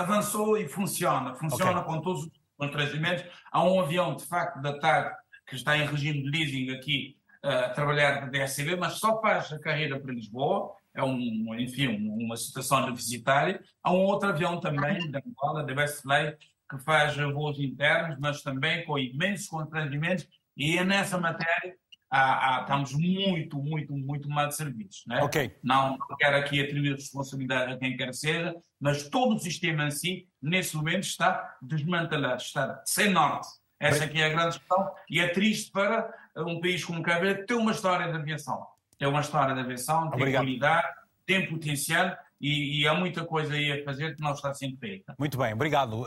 Avançou 0.00 0.56
e 0.56 0.68
funciona. 0.68 1.34
Funciona 1.34 1.80
okay. 1.80 1.84
com 1.84 2.00
todos 2.00 2.24
os 2.24 2.30
constrangimentos. 2.56 3.24
Há 3.50 3.64
um 3.64 3.80
avião, 3.80 4.16
de 4.16 4.26
facto, 4.26 4.60
da 4.60 4.78
TAG, 4.78 5.14
que 5.46 5.56
está 5.56 5.76
em 5.76 5.86
regime 5.86 6.22
de 6.22 6.30
leasing 6.30 6.70
aqui 6.70 7.16
uh, 7.44 7.48
a 7.48 7.68
trabalhar 7.70 8.20
da 8.20 8.26
DSCB, 8.26 8.76
mas 8.76 8.94
só 8.94 9.20
faz 9.20 9.52
a 9.52 9.58
carreira 9.58 9.98
para 10.00 10.12
Lisboa. 10.12 10.72
É 10.94 11.04
um, 11.04 11.54
enfim, 11.58 11.86
uma 12.08 12.36
situação 12.36 12.90
deficitária. 12.90 13.60
Há 13.82 13.92
um 13.92 14.04
outro 14.04 14.28
avião 14.28 14.58
também, 14.58 15.10
da 15.10 15.20
Angola, 15.24 15.64
da 15.64 15.72
Westlake, 15.72 16.44
que 16.68 16.78
faz 16.78 17.16
voos 17.16 17.58
internos, 17.58 18.16
mas 18.18 18.42
também 18.42 18.84
com 18.84 18.98
imensos 18.98 19.46
constrangimentos. 19.46 20.26
E 20.56 20.78
é 20.78 20.84
nessa 20.84 21.18
matéria 21.18 21.74
há, 22.10 22.58
há, 22.58 22.60
estamos 22.62 22.92
muito, 22.92 23.56
muito, 23.58 23.96
muito 23.96 24.28
mal 24.28 24.50
servidos. 24.50 25.04
Né? 25.06 25.22
Okay. 25.22 25.56
Não 25.62 25.96
quero 26.18 26.36
aqui 26.36 26.60
atribuir 26.60 26.94
responsabilidade 26.94 27.72
a 27.72 27.78
quem 27.78 27.96
quer 27.96 28.12
seja, 28.12 28.54
mas 28.80 29.08
todo 29.08 29.36
o 29.36 29.38
sistema 29.38 29.86
em 29.86 29.90
si, 29.90 30.28
nesse 30.42 30.76
momento, 30.76 31.04
está 31.04 31.56
desmantelado, 31.62 32.42
está 32.42 32.82
sem 32.84 33.10
norte. 33.10 33.48
Essa 33.78 34.04
aqui 34.04 34.20
é 34.20 34.26
a 34.26 34.28
grande 34.28 34.58
questão 34.58 34.92
e 35.08 35.20
é 35.20 35.28
triste 35.28 35.70
para 35.70 36.12
um 36.36 36.60
país 36.60 36.84
como 36.84 37.02
Cabo 37.02 37.22
Verde 37.22 37.46
ter 37.46 37.54
uma 37.54 37.72
história 37.72 38.10
de 38.10 38.18
aviação. 38.18 38.66
Tem 38.98 39.08
uma 39.08 39.22
história 39.22 39.54
de 39.54 39.60
aviação, 39.60 40.10
tem 40.10 40.20
Obrigado. 40.20 40.42
qualidade, 40.42 40.88
tem 41.24 41.48
potencial 41.48 42.14
e, 42.40 42.80
e, 42.80 42.88
há 42.88 42.94
muita 42.94 43.24
coisa 43.24 43.52
aí 43.52 43.70
a 43.70 43.84
fazer 43.84 44.16
que 44.16 44.22
não 44.22 44.32
está 44.32 44.54
sendo 44.54 44.78
feita. 44.78 45.14
Muito 45.18 45.36
bem, 45.36 45.52
obrigado, 45.52 45.92
uh, 45.92 46.04
uh, 46.04 46.06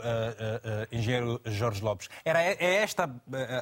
engenheiro 0.90 1.40
Jorge 1.44 1.80
Lopes. 1.80 2.08
Era, 2.24 2.42
é, 2.42 2.82
esta 2.82 3.08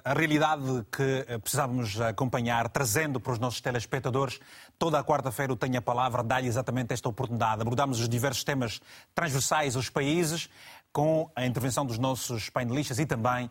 a 0.04 0.14
realidade 0.14 0.62
que 0.90 1.38
precisávamos 1.40 2.00
acompanhar, 2.00 2.68
trazendo 2.70 3.20
para 3.20 3.32
os 3.32 3.38
nossos 3.38 3.60
telespectadores. 3.60 4.40
Toda 4.78 4.98
a 4.98 5.04
quarta-feira 5.04 5.52
o 5.52 5.56
Tenho 5.56 5.78
a 5.78 5.82
Palavra 5.82 6.22
dá-lhe 6.22 6.48
exatamente 6.48 6.94
esta 6.94 7.08
oportunidade. 7.08 7.60
Abordámos 7.60 8.00
os 8.00 8.08
diversos 8.08 8.42
temas 8.42 8.80
transversais 9.14 9.76
aos 9.76 9.90
países, 9.90 10.48
com 10.92 11.30
a 11.36 11.46
intervenção 11.46 11.84
dos 11.84 11.98
nossos 11.98 12.48
painelistas 12.50 12.98
e 12.98 13.06
também 13.06 13.50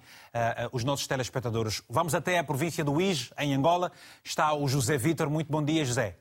os 0.71 0.83
nossos 0.83 1.07
telespectadores. 1.07 1.81
Vamos 1.89 2.13
até 2.13 2.37
a 2.37 2.43
província 2.43 2.83
do 2.83 2.93
Uís, 2.93 3.31
em 3.37 3.53
Angola. 3.53 3.91
Está 4.23 4.53
o 4.53 4.67
José 4.67 4.97
Vítor. 4.97 5.29
Muito 5.29 5.51
bom 5.51 5.63
dia, 5.63 5.83
José. 5.83 6.20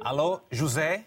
Alô, 0.00 0.40
José? 0.50 1.06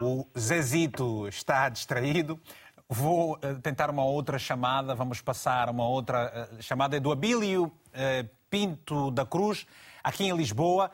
O 0.00 0.26
Zezito 0.38 1.28
está 1.28 1.68
distraído. 1.68 2.40
Vou 2.88 3.34
uh, 3.34 3.60
tentar 3.62 3.88
uma 3.88 4.04
outra 4.04 4.38
chamada. 4.38 4.94
Vamos 4.94 5.20
passar 5.20 5.70
uma 5.70 5.86
outra 5.86 6.48
uh, 6.52 6.62
chamada. 6.62 6.96
É 6.96 7.00
do 7.00 7.12
Abílio 7.12 7.64
uh, 7.64 8.28
Pinto 8.50 9.10
da 9.10 9.24
Cruz, 9.24 9.66
aqui 10.04 10.24
em 10.24 10.36
Lisboa, 10.36 10.90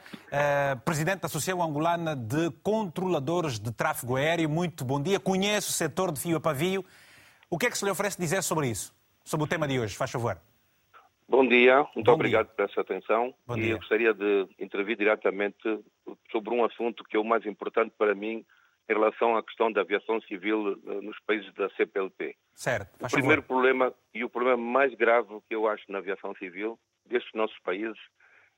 presidente 0.85 1.23
da 1.23 1.27
Associação 1.27 1.61
Angolana 1.61 2.15
de 2.15 2.51
Controladores 2.63 3.59
de 3.59 3.73
Tráfego 3.73 4.15
Aéreo. 4.15 4.49
Muito 4.49 4.85
bom 4.85 5.03
dia. 5.03 5.19
Conhece 5.19 5.71
o 5.71 5.73
setor 5.73 6.13
de 6.13 6.21
fio 6.21 6.37
a 6.37 6.41
pavio. 6.41 6.85
O 7.51 7.59
que 7.59 7.67
é 7.67 7.71
que 7.71 7.77
se 7.77 7.85
lhe 7.85 7.91
oferece 7.91 8.17
dizer 8.17 8.45
sobre 8.45 8.69
isso? 8.69 8.95
Sobre 9.25 9.45
o 9.45 9.49
tema 9.49 9.67
de 9.67 9.81
hoje, 9.81 9.97
faz 9.97 10.11
favor. 10.11 10.39
Bom 11.29 11.47
dia, 11.47 11.87
muito 11.95 12.07
Bom 12.07 12.13
obrigado 12.13 12.47
dia. 12.47 12.55
por 12.55 12.65
essa 12.65 12.81
atenção. 12.81 13.35
Bom 13.47 13.57
e 13.59 13.61
dia. 13.61 13.73
eu 13.73 13.77
gostaria 13.77 14.15
de 14.15 14.49
intervir 14.59 14.97
diretamente 14.97 15.59
sobre 16.33 16.55
um 16.55 16.65
assunto 16.65 17.05
que 17.05 17.17
é 17.17 17.21
o 17.21 17.25
mais 17.25 17.45
importante 17.45 17.93
para 17.99 18.15
mim 18.15 18.47
em 18.89 18.93
relação 18.95 19.37
à 19.37 19.43
questão 19.43 19.71
da 19.71 19.83
aviação 19.83 20.23
civil 20.23 20.81
eh, 20.87 21.01
nos 21.03 21.19
países 21.27 21.53
da 21.53 21.69
CPLP. 21.71 22.35
Certo. 22.55 22.95
o 23.05 23.11
primeiro 23.11 23.43
favor. 23.43 23.57
problema 23.57 23.95
e 24.15 24.25
o 24.25 24.31
problema 24.31 24.57
mais 24.57 24.95
grave 24.95 25.29
que 25.47 25.55
eu 25.55 25.69
acho 25.69 25.85
na 25.93 25.99
aviação 25.99 26.35
civil 26.37 26.79
destes 27.05 27.33
nossos 27.35 27.59
países 27.59 27.99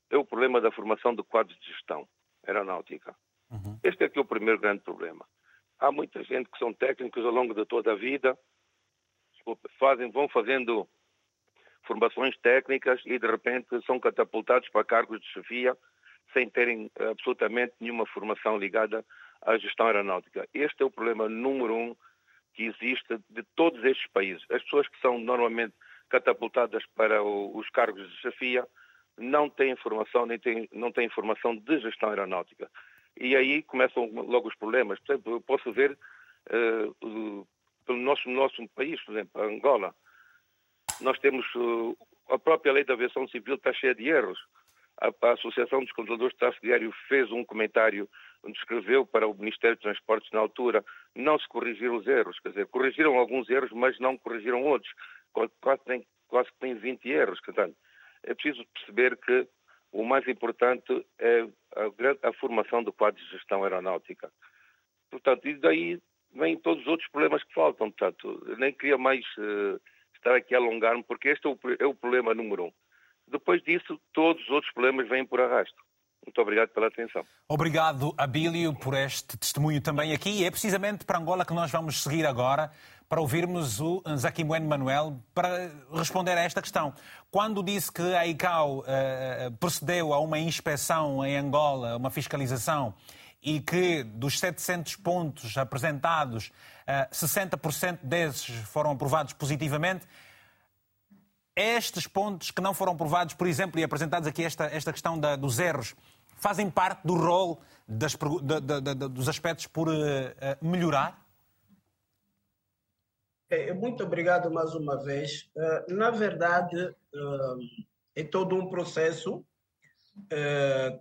é 0.09 0.17
o 0.17 0.25
problema 0.25 0.61
da 0.61 0.71
formação 0.71 1.13
de 1.13 1.25
quadros 1.25 1.59
de 1.59 1.67
gestão 1.73 2.07
aeronáutica. 2.47 3.17
Uhum. 3.51 3.81
Este 3.83 4.05
é 4.05 4.09
que 4.09 4.17
é 4.19 4.23
o 4.23 4.25
primeiro 4.25 4.61
grande 4.61 4.83
problema. 4.83 5.27
Há 5.81 5.91
muita 5.91 6.23
gente 6.23 6.49
que 6.49 6.59
são 6.59 6.73
técnicos 6.73 7.25
ao 7.25 7.33
longo 7.33 7.53
de 7.53 7.65
toda 7.67 7.93
a 7.93 7.97
vida, 7.97 8.39
fazem, 9.77 10.09
vão 10.13 10.29
fazendo 10.29 10.89
formações 11.91 12.37
técnicas 12.39 13.03
e 13.05 13.19
de 13.19 13.27
repente 13.27 13.67
são 13.85 13.99
catapultados 13.99 14.69
para 14.69 14.85
cargos 14.85 15.21
de 15.21 15.27
chefia 15.27 15.77
sem 16.33 16.49
terem 16.49 16.89
absolutamente 17.11 17.73
nenhuma 17.81 18.07
formação 18.07 18.57
ligada 18.57 19.05
à 19.43 19.59
gestão 19.59 19.87
aeronáutica. 19.87 20.49
Este 20.55 20.85
é 20.85 20.87
o 20.87 20.91
problema 20.91 21.29
número 21.29 21.75
um 21.75 21.97
que 22.55 22.67
existe 22.67 23.19
de 23.29 23.43
todos 23.57 23.83
estes 23.85 24.07
países. 24.13 24.45
As 24.53 24.63
pessoas 24.63 24.87
que 24.87 25.01
são 25.01 25.19
normalmente 25.19 25.75
catapultadas 26.09 26.85
para 26.95 27.25
os 27.25 27.69
cargos 27.71 28.09
de 28.09 28.17
chefia 28.19 28.65
não 29.19 29.51
têm 29.51 29.75
formação, 29.75 30.27
nem 30.27 30.39
têm, 30.39 30.69
não 30.73 30.93
têm 30.93 31.09
formação 31.09 31.57
de 31.57 31.81
gestão 31.81 32.11
aeronáutica. 32.11 32.71
E 33.19 33.35
aí 33.35 33.65
começam 33.65 34.09
logo 34.13 34.47
os 34.47 34.55
problemas. 34.55 35.01
Por 35.01 35.13
exemplo, 35.13 35.33
eu 35.33 35.41
posso 35.41 35.73
ver 35.73 35.99
uh, 36.53 37.49
pelo 37.85 37.99
nosso, 37.99 38.31
nosso 38.31 38.69
país, 38.77 39.01
por 39.03 39.13
exemplo, 39.13 39.43
Angola, 39.43 39.93
nós 41.03 41.19
temos 41.19 41.47
uh, 41.55 41.97
a 42.29 42.39
própria 42.39 42.73
lei 42.73 42.85
da 42.85 42.95
aviação 42.95 43.27
civil 43.29 43.55
está 43.55 43.73
cheia 43.73 43.95
de 43.95 44.09
erros. 44.09 44.39
A, 45.01 45.09
a 45.27 45.33
Associação 45.33 45.81
dos 45.81 45.93
Controladores 45.93 46.35
de 46.35 46.39
Tráfego 46.39 46.67
Aéreo 46.67 46.93
fez 47.09 47.31
um 47.31 47.45
comentário 47.45 48.09
escreveu 48.49 49.05
para 49.05 49.27
o 49.27 49.35
Ministério 49.35 49.77
dos 49.77 49.83
Transportes 49.83 50.31
na 50.33 50.41
altura, 50.41 50.85
não 51.15 51.39
se 51.39 51.47
corrigiram 51.49 51.97
os 51.97 52.07
erros, 52.07 52.39
quer 52.41 52.51
dizer, 52.51 52.67
corrigiram 52.69 53.19
alguns 53.19 53.49
erros, 53.51 53.71
mas 53.73 53.99
não 53.99 54.17
corrigiram 54.17 54.63
outros. 54.63 54.91
Quase, 55.33 55.85
tem, 55.85 56.07
quase 56.29 56.49
tem 56.59 56.75
20 56.75 57.09
erros. 57.09 57.41
Portanto, 57.41 57.77
é 58.23 58.35
preciso 58.35 58.65
perceber 58.75 59.17
que 59.19 59.47
o 59.93 60.05
mais 60.05 60.27
importante 60.27 61.07
é 61.19 61.43
a, 61.77 62.29
a 62.29 62.33
formação 62.35 62.83
do 62.83 62.93
quadro 62.93 63.23
de 63.23 63.31
gestão 63.31 63.63
aeronáutica. 63.63 64.31
Portanto, 65.11 65.47
e 65.49 65.55
daí 65.55 66.01
vêm 66.35 66.57
todos 66.57 66.83
os 66.83 66.89
outros 66.89 67.11
problemas 67.11 67.43
que 67.45 67.53
faltam. 67.55 67.91
Portanto, 67.91 68.57
nem 68.59 68.73
queria 68.73 68.97
mais 68.97 69.25
uh, 69.39 69.81
estar 70.21 70.37
aqui 70.37 70.55
a 70.55 70.59
alongar-me, 70.59 71.03
porque 71.03 71.29
este 71.29 71.47
é 71.47 71.51
o, 71.51 71.59
é 71.79 71.87
o 71.87 71.95
problema 71.95 72.35
número 72.35 72.65
um. 72.65 72.73
Depois 73.27 73.63
disso, 73.63 74.01
todos 74.13 74.43
os 74.45 74.51
outros 74.51 74.73
problemas 74.73 75.09
vêm 75.09 75.25
por 75.25 75.41
arrasto. 75.41 75.77
Muito 76.25 76.41
obrigado 76.41 76.69
pela 76.69 76.89
atenção. 76.89 77.25
Obrigado, 77.49 78.15
Abílio, 78.17 78.75
por 78.75 78.95
este 78.95 79.39
testemunho 79.39 79.81
também 79.81 80.13
aqui. 80.13 80.45
É 80.45 80.51
precisamente 80.51 81.05
para 81.05 81.19
Angola 81.19 81.45
que 81.45 81.55
nós 81.55 81.71
vamos 81.71 82.03
seguir 82.03 82.27
agora 82.27 82.71
para 83.09 83.21
ouvirmos 83.21 83.81
o 83.81 84.03
Zaquimuen 84.17 84.61
Manuel 84.61 85.19
para 85.35 85.73
responder 85.93 86.39
a 86.39 86.43
esta 86.43 86.61
questão. 86.63 86.95
Quando 87.31 87.63
disse 87.63 87.91
que 87.91 88.03
a 88.03 88.25
ICAO 88.27 88.81
uh, 88.81 88.85
procedeu 89.59 90.13
a 90.15 90.21
uma 90.21 90.39
inspeção 90.39 91.25
em 91.25 91.37
Angola, 91.37 91.97
uma 91.97 92.11
fiscalização, 92.11 92.95
e 93.43 93.59
que 93.59 94.05
dos 94.05 94.39
700 94.39 94.97
pontos 94.97 95.57
apresentados, 95.57 96.53
60% 97.11 97.95
eh, 97.95 97.99
desses 98.03 98.55
foram 98.69 98.91
aprovados 98.91 99.33
positivamente. 99.33 100.07
Estes 101.55 102.07
pontos 102.07 102.51
que 102.51 102.63
não 102.63 102.73
foram 102.73 102.93
aprovados, 102.93 103.35
por 103.35 103.47
exemplo, 103.47 103.81
e 103.81 103.85
apresentados 103.85 104.27
aqui 104.27 104.45
esta, 104.45 104.65
esta 104.67 104.93
questão 104.93 105.19
da, 105.19 105.37
dos 105.37 105.59
erros, 105.59 105.95
fazem 106.37 106.71
parte 106.71 107.07
do 107.07 107.15
rol 107.15 107.61
das, 107.87 108.17
dos 109.11 109.29
aspectos 109.29 109.67
por 109.67 109.89
uh, 109.89 109.93
melhorar? 110.63 111.27
É, 113.51 113.75
muito 113.75 114.05
obrigado 114.05 114.51
mais 114.51 114.75
uma 114.75 114.97
vez. 115.03 115.51
Uh, 115.55 115.93
na 115.95 116.11
verdade, 116.11 116.77
uh, 117.15 117.59
é 118.17 118.25
todo 118.25 118.57
um 118.57 118.69
processo 118.69 119.45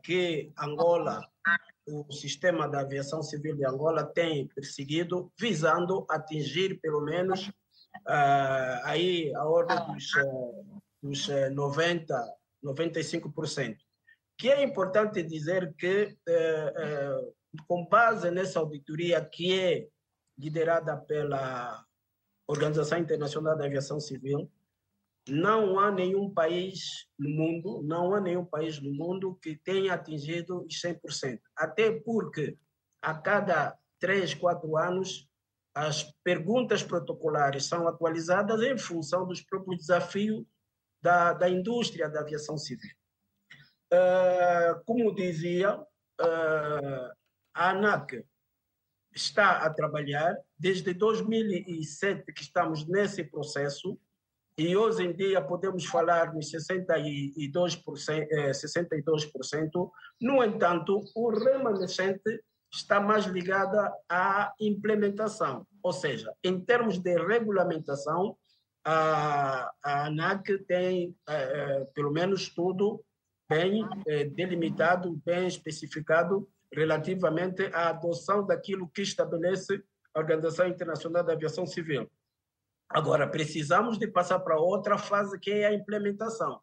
que 0.04 0.54
Angola 0.58 1.28
o 1.92 2.12
sistema 2.12 2.68
da 2.68 2.82
aviação 2.82 3.22
civil 3.22 3.56
de 3.56 3.66
Angola 3.66 4.04
tem 4.04 4.48
perseguido, 4.48 5.32
visando 5.40 6.06
atingir 6.10 6.80
pelo 6.80 7.02
menos 7.02 7.48
uh, 7.48 8.82
aí 8.84 9.34
a 9.36 9.46
ordem 9.46 9.78
dos, 9.94 10.14
uh, 10.16 10.82
dos 11.02 11.28
90, 11.54 12.36
95%. 12.64 13.78
Que 14.38 14.50
é 14.50 14.64
importante 14.64 15.22
dizer 15.22 15.74
que, 15.78 16.16
com 17.68 17.86
base 17.86 18.32
nessa 18.32 18.60
auditoria 18.60 19.20
que 19.20 19.60
é 19.60 19.88
liderada 20.38 20.96
pela 20.96 21.84
Organização 22.48 22.98
Internacional 22.98 23.58
da 23.58 23.66
Aviação 23.66 24.00
Civil, 24.00 24.50
não 25.30 25.80
há 25.80 25.92
nenhum 25.92 26.34
país 26.34 27.08
no 27.18 27.30
mundo, 27.30 27.82
não 27.84 28.14
há 28.14 28.20
nenhum 28.22 28.46
país 28.46 28.82
no 28.82 28.92
mundo 28.92 29.38
que 29.42 29.56
tenha 29.56 29.94
atingido 29.94 30.66
os 30.66 30.82
100%. 30.82 31.40
Até 31.56 32.00
porque 32.00 32.58
a 33.02 33.14
cada 33.14 33.78
três, 34.00 34.34
quatro 34.34 34.78
anos 34.78 35.30
as 35.74 36.12
perguntas 36.24 36.84
protocolares 36.84 37.66
são 37.66 37.88
atualizadas 37.88 38.62
em 38.62 38.78
função 38.78 39.26
dos 39.26 39.42
próprios 39.42 39.82
desafios 39.82 40.44
da, 41.02 41.34
da 41.34 41.50
indústria 41.50 42.10
da 42.10 42.22
aviação 42.22 42.58
civil. 42.58 42.92
Uh, 43.92 44.84
como 44.86 45.16
dizia, 45.16 45.80
uh, 45.80 47.14
a 47.54 47.70
ANAC 47.70 48.24
está 49.14 49.64
a 49.64 49.74
trabalhar 49.74 50.38
desde 50.58 50.94
2007 50.94 52.32
que 52.34 52.42
estamos 52.42 52.88
nesse 52.88 53.24
processo 53.24 54.00
e 54.58 54.76
hoje 54.76 55.04
em 55.04 55.14
dia 55.14 55.42
podemos 55.42 55.86
falar 55.86 56.34
nos 56.34 56.52
62%, 56.52 58.28
eh, 58.32 58.54
62%. 58.54 59.92
No 60.22 60.44
entanto, 60.44 61.02
o 61.16 61.30
remanescente 61.30 62.44
está 62.74 63.00
mais 63.00 63.26
ligada 63.26 63.92
à 64.10 64.54
implementação, 64.60 65.66
ou 65.82 65.94
seja, 65.94 66.32
em 66.44 66.60
termos 66.60 67.00
de 67.00 67.16
regulamentação, 67.16 68.38
a, 68.86 69.72
a 69.84 70.06
ANAC 70.08 70.58
tem, 70.66 71.16
eh, 71.28 71.88
pelo 71.94 72.12
menos, 72.12 72.50
tudo 72.50 73.04
bem 73.50 73.88
eh, 74.08 74.26
delimitado, 74.26 75.20
bem 75.26 75.48
especificado 75.48 76.48
relativamente 76.72 77.64
à 77.74 77.90
adoção 77.90 78.46
daquilo 78.46 78.90
que 78.90 79.02
estabelece 79.02 79.82
a 80.14 80.20
Organização 80.20 80.68
Internacional 80.68 81.24
da 81.24 81.34
Aviação 81.34 81.66
Civil. 81.66 82.10
Agora, 82.90 83.28
precisamos 83.28 84.00
de 84.00 84.08
passar 84.08 84.40
para 84.40 84.60
outra 84.60 84.98
fase, 84.98 85.40
que 85.40 85.52
é 85.52 85.68
a 85.68 85.74
implementação. 85.74 86.60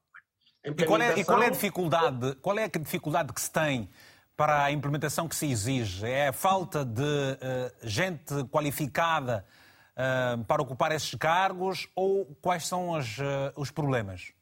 A 0.65 0.69
implementação... 0.69 0.85
E, 0.85 0.87
qual 0.87 1.03
é, 1.03 1.21
e 1.21 1.25
qual 1.25 1.43
é 1.43 1.47
a 1.47 1.51
dificuldade? 1.51 2.35
Qual 2.43 2.59
é 2.59 2.65
a 2.65 2.69
dificuldade 2.69 3.33
que 3.33 3.41
se 3.41 3.51
tem 3.51 3.89
para 4.37 4.65
a 4.65 4.73
implementação 4.73 5.29
que 5.29 5.37
se 5.37 5.51
exige? 5.51 6.05
É 6.05 6.29
a 6.29 6.33
falta 6.33 6.85
de 6.85 7.03
uh, 7.03 7.73
gente 7.83 8.45
qualificada 8.51 9.47
uh, 9.93 10.45
para 10.45 10.61
ocupar 10.61 10.91
esses 10.91 11.15
cargos 11.15 11.89
ou 11.95 12.27
quais 12.43 12.67
são 12.67 12.95
as, 12.97 13.19
uh, 13.19 13.53
os 13.55 13.71
problemas? 13.71 14.33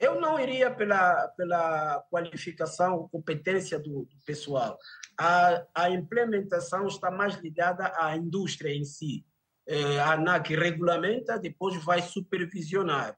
Eu 0.00 0.20
não 0.20 0.38
iria 0.38 0.70
pela, 0.70 1.28
pela 1.36 2.04
qualificação, 2.08 3.08
competência 3.08 3.78
do, 3.78 4.04
do 4.04 4.16
pessoal. 4.24 4.78
A, 5.18 5.64
a 5.74 5.90
implementação 5.90 6.86
está 6.86 7.10
mais 7.10 7.34
ligada 7.34 7.92
à 7.96 8.16
indústria 8.16 8.72
em 8.72 8.84
si. 8.84 9.26
É, 9.70 10.00
a 10.00 10.12
ANAC 10.12 10.54
regulamenta, 10.56 11.38
depois 11.38 11.76
vai 11.84 12.00
supervisionar. 12.00 13.14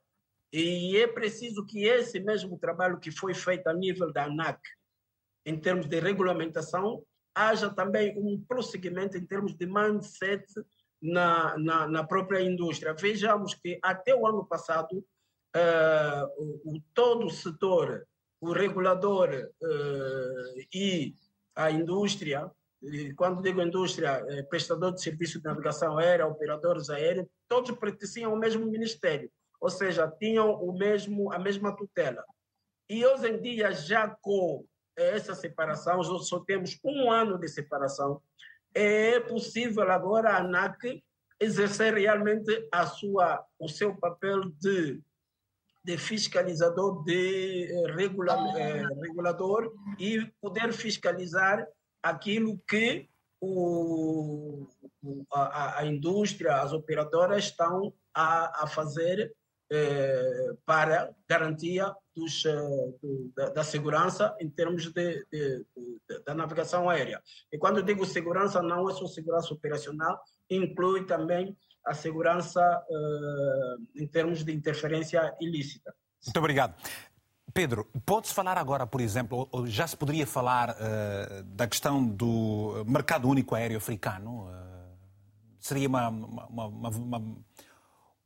E 0.52 0.96
é 0.96 1.06
preciso 1.06 1.64
que 1.64 1.84
esse 1.84 2.18
mesmo 2.18 2.58
trabalho 2.58 2.98
que 2.98 3.12
foi 3.12 3.34
feito 3.34 3.68
a 3.68 3.72
nível 3.72 4.12
da 4.12 4.24
ANAC, 4.24 4.60
em 5.46 5.56
termos 5.56 5.86
de 5.86 6.00
regulamentação, 6.00 7.04
haja 7.32 7.70
também 7.70 8.18
um 8.18 8.42
prosseguimento 8.46 9.16
em 9.16 9.24
termos 9.24 9.54
de 9.54 9.64
mindset 9.64 10.44
na, 11.00 11.56
na, 11.56 11.86
na 11.86 12.04
própria 12.04 12.42
indústria. 12.42 12.94
Vejamos 12.94 13.54
que 13.54 13.78
até 13.80 14.14
o 14.14 14.26
ano 14.26 14.44
passado, 14.44 14.98
uh, 15.56 16.26
o, 16.36 16.74
o, 16.74 16.82
todo 16.92 17.26
o 17.26 17.30
setor, 17.30 18.06
o 18.40 18.52
regulador 18.52 19.30
uh, 19.62 20.66
e 20.74 21.14
a 21.54 21.70
indústria, 21.70 22.50
quando 23.16 23.42
digo 23.42 23.60
indústria, 23.60 24.24
é 24.28 24.42
prestador 24.42 24.92
de 24.92 25.02
serviço 25.02 25.38
de 25.38 25.44
navegação 25.44 25.98
aérea, 25.98 26.26
operadores 26.26 26.88
aéreos, 26.88 27.26
todos 27.48 27.70
pertenciam 27.72 28.30
ao 28.30 28.38
mesmo 28.38 28.66
ministério, 28.66 29.30
ou 29.60 29.68
seja, 29.68 30.10
tinham 30.18 30.52
o 30.52 30.72
mesmo, 30.72 31.32
a 31.32 31.38
mesma 31.38 31.76
tutela. 31.76 32.24
E 32.88 33.04
hoje 33.04 33.28
em 33.28 33.40
dia, 33.40 33.70
já 33.72 34.08
com 34.20 34.64
essa 34.96 35.34
separação, 35.34 36.02
só 36.02 36.40
temos 36.40 36.78
um 36.84 37.10
ano 37.10 37.38
de 37.38 37.48
separação, 37.48 38.20
é 38.74 39.20
possível 39.20 39.90
agora 39.90 40.30
a 40.30 40.38
ANAC 40.38 41.02
exercer 41.38 41.94
realmente 41.94 42.68
a 42.72 42.86
sua, 42.86 43.44
o 43.58 43.68
seu 43.68 43.96
papel 43.96 44.50
de, 44.58 45.00
de 45.82 45.98
fiscalizador, 45.98 47.02
de 47.04 47.66
regula, 47.94 48.36
eh, 48.58 48.82
regulador 49.02 49.72
e 49.98 50.26
poder 50.40 50.72
fiscalizar 50.72 51.66
aquilo 52.02 52.58
que 52.68 53.08
o, 53.40 54.66
a, 55.32 55.80
a, 55.80 55.86
indústria, 55.86 56.60
as 56.60 56.72
operadoras 56.72 57.44
estão 57.44 57.92
a, 58.14 58.64
a 58.64 58.66
fazer 58.66 59.34
eh, 59.72 60.50
para 60.66 61.14
garantia 61.28 61.94
dos, 62.14 62.44
eh, 62.44 62.52
do, 63.00 63.32
da, 63.36 63.50
da, 63.50 63.64
segurança 63.64 64.36
em 64.40 64.50
termos 64.50 64.92
de, 64.92 65.24
de, 65.30 65.64
de, 66.08 66.18
da 66.26 66.34
navegação 66.34 66.90
aérea. 66.90 67.22
E 67.52 67.56
quando 67.56 67.82
digo 67.82 68.04
segurança, 68.04 68.60
não 68.60 68.90
é 68.90 68.94
só 68.94 69.06
segurança 69.06 69.54
operacional, 69.54 70.20
inclui 70.50 71.06
também 71.06 71.56
a 71.86 71.94
segurança 71.94 72.60
eh, 72.90 74.02
em 74.02 74.06
termos 74.08 74.44
de 74.44 74.52
interferência 74.52 75.34
ilícita. 75.40 75.94
Muito 76.26 76.38
obrigado. 76.38 76.74
Pedro, 77.52 77.86
pode-se 78.04 78.34
falar 78.34 78.58
agora, 78.58 78.86
por 78.86 79.00
exemplo, 79.00 79.48
ou 79.50 79.66
já 79.66 79.86
se 79.86 79.96
poderia 79.96 80.26
falar 80.26 80.70
uh, 80.70 81.42
da 81.44 81.66
questão 81.66 82.04
do 82.04 82.84
mercado 82.86 83.28
único 83.28 83.54
aéreo 83.54 83.76
africano? 83.76 84.48
Uh, 84.48 84.50
seria 85.58 85.88
uma, 85.88 86.08
uma, 86.08 86.66
uma, 86.66 87.22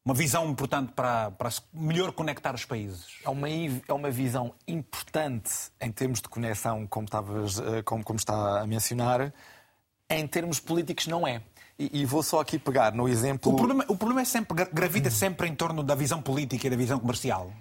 uma, 0.04 0.14
visão 0.14 0.48
importante 0.50 0.92
para, 0.92 1.30
para 1.30 1.50
melhor 1.72 2.12
conectar 2.12 2.54
os 2.54 2.64
países? 2.64 3.06
É 3.24 3.28
uma, 3.28 3.48
é 3.48 3.92
uma 3.92 4.10
visão 4.10 4.54
importante 4.66 5.50
em 5.80 5.90
termos 5.90 6.20
de 6.20 6.28
conexão, 6.28 6.86
como, 6.86 7.04
estavas, 7.04 7.58
uh, 7.58 7.82
como, 7.84 8.04
como 8.04 8.18
está 8.18 8.60
a 8.60 8.66
mencionar. 8.66 9.32
Em 10.10 10.26
termos 10.26 10.60
políticos, 10.60 11.06
não 11.06 11.26
é. 11.26 11.42
E, 11.78 12.02
e, 12.02 12.04
vou 12.04 12.22
só 12.22 12.40
aqui 12.40 12.58
pegar 12.58 12.92
no 12.92 13.08
exemplo. 13.08 13.52
O 13.52 13.56
problema, 13.56 13.84
o 13.88 13.96
problema 13.96 14.20
é 14.20 14.24
sempre, 14.24 14.64
gravita 14.66 15.10
sempre 15.10 15.48
em 15.48 15.54
torno 15.54 15.82
da 15.82 15.94
visão 15.94 16.22
política 16.22 16.66
e 16.66 16.70
da 16.70 16.76
visão 16.76 17.00
comercial 17.00 17.52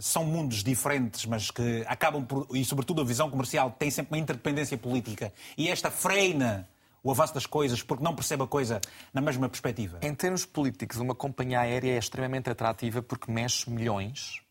são 0.00 0.24
mundos 0.24 0.64
diferentes, 0.64 1.26
mas 1.26 1.50
que 1.50 1.84
acabam 1.86 2.24
por. 2.24 2.46
E, 2.52 2.64
sobretudo, 2.64 3.02
a 3.02 3.04
visão 3.04 3.30
comercial 3.30 3.70
tem 3.70 3.90
sempre 3.90 4.14
uma 4.14 4.20
interdependência 4.20 4.76
política. 4.76 5.32
E 5.56 5.68
esta 5.68 5.90
freina 5.90 6.68
o 7.02 7.10
avanço 7.10 7.34
das 7.34 7.46
coisas 7.46 7.82
porque 7.82 8.04
não 8.04 8.14
percebe 8.14 8.42
a 8.42 8.46
coisa 8.46 8.80
na 9.12 9.20
mesma 9.20 9.48
perspectiva? 9.48 9.98
Em 10.02 10.14
termos 10.14 10.44
políticos, 10.44 10.98
uma 10.98 11.14
companhia 11.14 11.60
aérea 11.60 11.94
é 11.94 11.98
extremamente 11.98 12.50
atrativa 12.50 13.02
porque 13.02 13.30
mexe 13.30 13.70
milhões, 13.70 14.42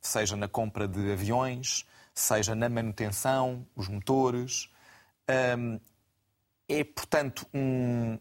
seja 0.00 0.36
na 0.36 0.48
compra 0.48 0.86
de 0.86 1.12
aviões, 1.12 1.86
seja 2.14 2.54
na 2.54 2.68
manutenção, 2.68 3.66
os 3.74 3.88
motores. 3.88 4.68
é, 5.26 6.84
portanto, 6.84 7.46
um, 7.54 8.18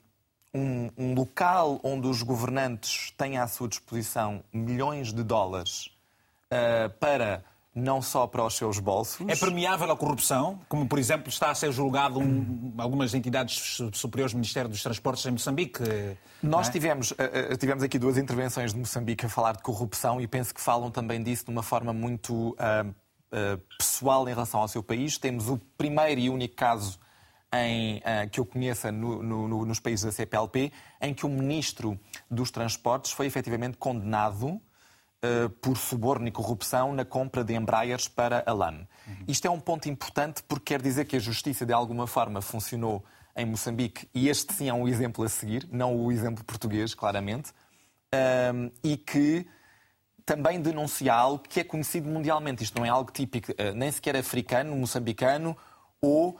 um, 0.53 0.89
um 0.97 1.13
local 1.13 1.79
onde 1.83 2.07
os 2.07 2.21
governantes 2.21 3.11
têm 3.17 3.37
à 3.37 3.47
sua 3.47 3.67
disposição 3.67 4.43
milhões 4.53 5.11
de 5.11 5.23
dólares 5.23 5.92
uh, 6.53 6.89
para 6.99 7.43
não 7.75 8.01
só 8.01 8.27
para 8.27 8.45
os 8.45 8.55
seus 8.55 8.77
bolsos. 8.79 9.27
É 9.27 9.35
permeável 9.35 9.91
a 9.91 9.97
corrupção, 9.97 10.59
como 10.69 10.87
por 10.87 10.99
exemplo 10.99 11.29
está 11.29 11.49
a 11.49 11.55
ser 11.55 11.71
julgado 11.71 12.19
um, 12.19 12.73
algumas 12.77 13.13
entidades 13.13 13.81
superiores 13.93 14.33
do 14.33 14.37
Ministério 14.37 14.69
dos 14.69 14.83
Transportes 14.83 15.25
em 15.25 15.31
Moçambique. 15.31 15.81
Nós 16.41 16.69
é? 16.69 16.71
tivemos, 16.71 17.13
eh, 17.17 17.47
eh, 17.51 17.55
tivemos 17.55 17.83
aqui 17.83 17.97
duas 17.97 18.17
intervenções 18.17 18.73
de 18.73 18.79
Moçambique 18.79 19.25
a 19.25 19.29
falar 19.29 19.53
de 19.53 19.63
corrupção 19.63 20.21
e 20.21 20.27
penso 20.27 20.53
que 20.53 20.61
falam 20.61 20.91
também 20.91 21.23
disso 21.23 21.45
de 21.45 21.51
uma 21.51 21.63
forma 21.63 21.91
muito 21.91 22.49
uh, 22.51 22.89
uh, 22.89 23.57
pessoal 23.77 24.27
em 24.29 24.33
relação 24.33 24.61
ao 24.61 24.67
seu 24.67 24.83
país. 24.83 25.17
Temos 25.17 25.49
o 25.49 25.57
primeiro 25.75 26.21
e 26.21 26.29
único 26.29 26.55
caso 26.55 26.99
em, 27.51 27.97
uh, 27.97 28.29
que 28.31 28.39
eu 28.39 28.45
conheça 28.45 28.91
no, 28.91 29.23
no, 29.23 29.65
nos 29.65 29.79
países 29.79 30.05
da 30.05 30.11
CPLP, 30.11 30.71
em 31.01 31.13
que 31.13 31.25
o 31.25 31.29
Ministro 31.29 31.99
dos 32.29 32.51
Transportes 32.51 33.11
foi 33.11 33.25
efetivamente 33.25 33.77
condenado 33.77 34.61
uh, 35.23 35.49
por 35.49 35.77
suborno 35.77 36.27
e 36.27 36.31
corrupção 36.31 36.93
na 36.93 37.05
compra 37.05 37.43
de 37.43 37.53
Embraers 37.53 38.07
para 38.07 38.43
a 38.45 38.53
LAM. 38.53 38.87
Uhum. 39.07 39.15
Isto 39.27 39.47
é 39.47 39.49
um 39.49 39.59
ponto 39.59 39.87
importante 39.89 40.43
porque 40.43 40.73
quer 40.73 40.81
dizer 40.81 41.05
que 41.05 41.15
a 41.15 41.19
justiça 41.19 41.65
de 41.65 41.73
alguma 41.73 42.05
forma 42.05 42.41
funcionou 42.41 43.03
em 43.35 43.45
Moçambique 43.45 44.07
e 44.13 44.29
este 44.29 44.53
sim 44.53 44.69
é 44.69 44.73
um 44.73 44.87
exemplo 44.87 45.23
a 45.23 45.29
seguir, 45.29 45.67
não 45.71 45.95
o 45.95 46.11
exemplo 46.11 46.43
português, 46.43 46.93
claramente, 46.93 47.51
uh, 47.51 48.71
e 48.83 48.97
que 48.97 49.47
também 50.25 50.61
denuncia 50.61 51.13
algo 51.13 51.39
que 51.39 51.59
é 51.59 51.63
conhecido 51.63 52.07
mundialmente. 52.07 52.63
Isto 52.63 52.77
não 52.77 52.85
é 52.85 52.89
algo 52.89 53.11
típico, 53.11 53.51
uh, 53.53 53.73
nem 53.73 53.91
sequer 53.91 54.15
africano, 54.15 54.75
moçambicano 54.75 55.57
ou 56.01 56.37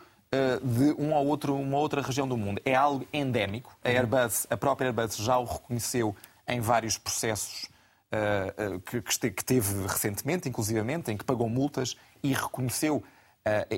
de 0.64 0.94
uma, 0.94 1.20
ou 1.20 1.28
outro, 1.28 1.56
uma 1.56 1.78
outra 1.78 2.02
região 2.02 2.28
do 2.28 2.36
mundo. 2.36 2.60
É 2.66 2.74
algo 2.74 3.08
endémico. 3.14 3.78
A 3.84 3.90
Airbus, 3.90 4.48
a 4.50 4.58
própria 4.58 4.88
Airbus 4.88 5.16
já 5.18 5.38
o 5.38 5.44
reconheceu 5.44 6.16
em 6.48 6.60
vários 6.60 6.98
processos 6.98 7.70
uh, 8.14 8.80
que, 8.82 9.01
que, 9.32 9.43
teve 9.43 9.88
recentemente, 9.88 10.47
inclusivamente, 10.47 11.11
em 11.11 11.18
que 11.18 11.24
pagou 11.24 11.49
multas 11.49 11.97
e 12.22 12.34
reconheceu 12.34 12.97
uh, 12.97 13.03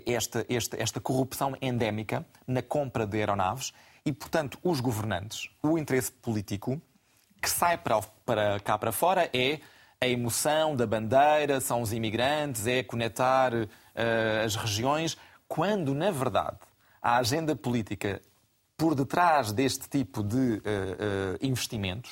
esta, 0.05 0.45
esta, 0.49 0.81
esta 0.81 0.99
corrupção 0.99 1.55
endémica 1.61 2.25
na 2.45 2.61
compra 2.61 3.07
de 3.07 3.17
aeronaves. 3.17 3.73
E, 4.05 4.11
portanto, 4.11 4.59
os 4.61 4.79
governantes, 4.79 5.49
o 5.63 5.77
interesse 5.77 6.11
político 6.11 6.79
que 7.41 7.49
sai 7.49 7.77
para, 7.77 8.01
para 8.25 8.59
cá 8.59 8.77
para 8.77 8.91
fora 8.91 9.29
é 9.33 9.59
a 10.01 10.07
emoção 10.07 10.75
da 10.75 10.85
bandeira, 10.85 11.61
são 11.61 11.81
os 11.81 11.93
imigrantes, 11.93 12.67
é 12.67 12.83
conectar 12.83 13.53
uh, 13.53 13.67
as 14.43 14.55
regiões, 14.55 15.17
quando, 15.47 15.93
na 15.95 16.11
verdade, 16.11 16.57
a 17.01 17.17
agenda 17.17 17.55
política 17.55 18.21
por 18.77 18.93
detrás 18.93 19.51
deste 19.51 19.87
tipo 19.87 20.23
de 20.23 20.35
uh, 20.37 20.59
uh, 20.59 21.37
investimentos 21.41 22.11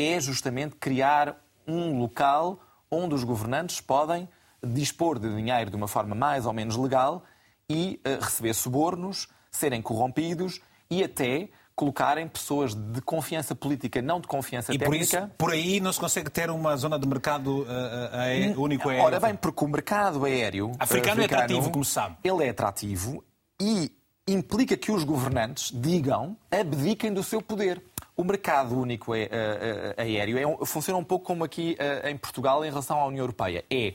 é 0.00 0.20
justamente 0.20 0.76
criar 0.76 1.36
um 1.66 1.98
local 1.98 2.60
onde 2.90 3.14
os 3.14 3.24
governantes 3.24 3.80
podem 3.80 4.28
dispor 4.62 5.18
de 5.18 5.34
dinheiro 5.34 5.70
de 5.70 5.76
uma 5.76 5.88
forma 5.88 6.14
mais 6.14 6.46
ou 6.46 6.52
menos 6.52 6.76
legal 6.76 7.24
e 7.68 8.00
uh, 8.06 8.22
receber 8.22 8.54
subornos, 8.54 9.28
serem 9.50 9.80
corrompidos 9.80 10.60
e 10.90 11.04
até 11.04 11.48
colocarem 11.74 12.28
pessoas 12.28 12.74
de 12.74 13.00
confiança 13.00 13.54
política, 13.54 14.02
não 14.02 14.20
de 14.20 14.28
confiança 14.28 14.74
e 14.74 14.78
técnica. 14.78 15.20
Por, 15.20 15.26
isso, 15.26 15.30
por 15.38 15.52
aí 15.52 15.80
não 15.80 15.90
se 15.90 15.98
consegue 15.98 16.28
ter 16.28 16.50
uma 16.50 16.76
zona 16.76 16.98
de 16.98 17.08
mercado 17.08 17.62
uh, 17.62 18.60
único 18.60 18.90
aéreo. 18.90 19.06
Ora 19.06 19.20
bem, 19.20 19.34
porque 19.34 19.64
o 19.64 19.68
mercado 19.68 20.22
aéreo 20.24 20.72
africano, 20.78 20.82
africano 20.82 21.22
é 21.22 21.24
atrativo, 21.24 21.70
como 21.70 21.84
se 21.84 21.92
sabe. 21.92 22.16
Ele 22.22 22.44
é 22.44 22.50
atrativo 22.50 23.24
e 23.58 23.90
implica 24.28 24.76
que 24.76 24.92
os 24.92 25.04
governantes 25.04 25.72
digam, 25.74 26.36
abdiquem 26.50 27.12
do 27.14 27.22
seu 27.22 27.40
poder. 27.40 27.82
O 28.20 28.24
mercado 28.24 28.78
único 28.78 29.14
é, 29.14 29.30
é, 29.30 29.94
aéreo 29.96 30.60
é, 30.60 30.66
funciona 30.66 30.98
um 30.98 31.04
pouco 31.04 31.24
como 31.24 31.42
aqui 31.42 31.74
em 32.04 32.18
Portugal 32.18 32.62
em 32.62 32.68
relação 32.68 33.00
à 33.00 33.06
União 33.06 33.22
Europeia. 33.22 33.64
É 33.70 33.94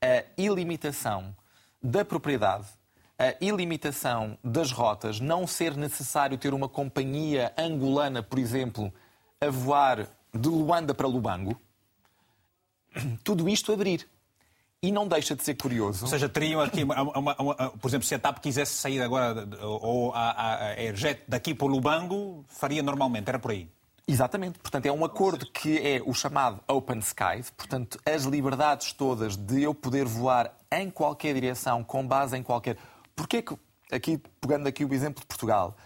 a 0.00 0.22
ilimitação 0.40 1.34
da 1.82 2.04
propriedade, 2.04 2.68
a 3.18 3.34
ilimitação 3.40 4.38
das 4.44 4.70
rotas, 4.70 5.18
não 5.18 5.48
ser 5.48 5.76
necessário 5.76 6.38
ter 6.38 6.54
uma 6.54 6.68
companhia 6.68 7.52
angolana, 7.58 8.22
por 8.22 8.38
exemplo, 8.38 8.92
a 9.40 9.50
voar 9.50 10.06
de 10.32 10.48
Luanda 10.48 10.94
para 10.94 11.08
Lubango. 11.08 11.60
Tudo 13.24 13.48
isto 13.48 13.72
abrir. 13.72 14.08
E 14.86 14.92
não 14.92 15.08
deixa 15.08 15.34
de 15.34 15.42
ser 15.42 15.56
curioso. 15.56 16.04
Ou 16.04 16.08
seja, 16.08 16.28
teriam 16.28 16.60
aqui, 16.60 16.84
uma, 16.84 17.02
uma, 17.02 17.36
uma, 17.40 17.54
por 17.70 17.88
exemplo, 17.88 18.06
se 18.06 18.14
a 18.14 18.20
TAP 18.20 18.38
quisesse 18.38 18.74
sair 18.74 19.02
agora, 19.02 19.44
ou 19.60 20.12
a, 20.14 20.30
a, 20.30 20.66
Airjet 20.74 21.22
daqui 21.26 21.52
para 21.52 21.64
o 21.64 21.68
Lubango, 21.68 22.44
faria 22.46 22.84
normalmente, 22.84 23.28
era 23.28 23.36
por 23.36 23.50
aí. 23.50 23.68
Exatamente. 24.06 24.60
Portanto, 24.60 24.86
é 24.86 24.92
um 24.92 25.04
acordo 25.04 25.44
que 25.44 25.76
é 25.78 26.00
o 26.06 26.14
chamado 26.14 26.60
Open 26.68 27.00
Skies. 27.00 27.50
Portanto, 27.50 27.98
as 28.06 28.22
liberdades 28.22 28.92
todas 28.92 29.36
de 29.36 29.60
eu 29.60 29.74
poder 29.74 30.04
voar 30.04 30.56
em 30.70 30.88
qualquer 30.88 31.34
direção, 31.34 31.82
com 31.82 32.06
base 32.06 32.36
em 32.36 32.42
qualquer. 32.44 32.76
Porquê 33.16 33.42
que, 33.42 33.58
aqui, 33.90 34.22
pegando 34.40 34.68
aqui 34.68 34.84
o 34.84 34.94
exemplo 34.94 35.20
de 35.20 35.26
Portugal, 35.26 35.76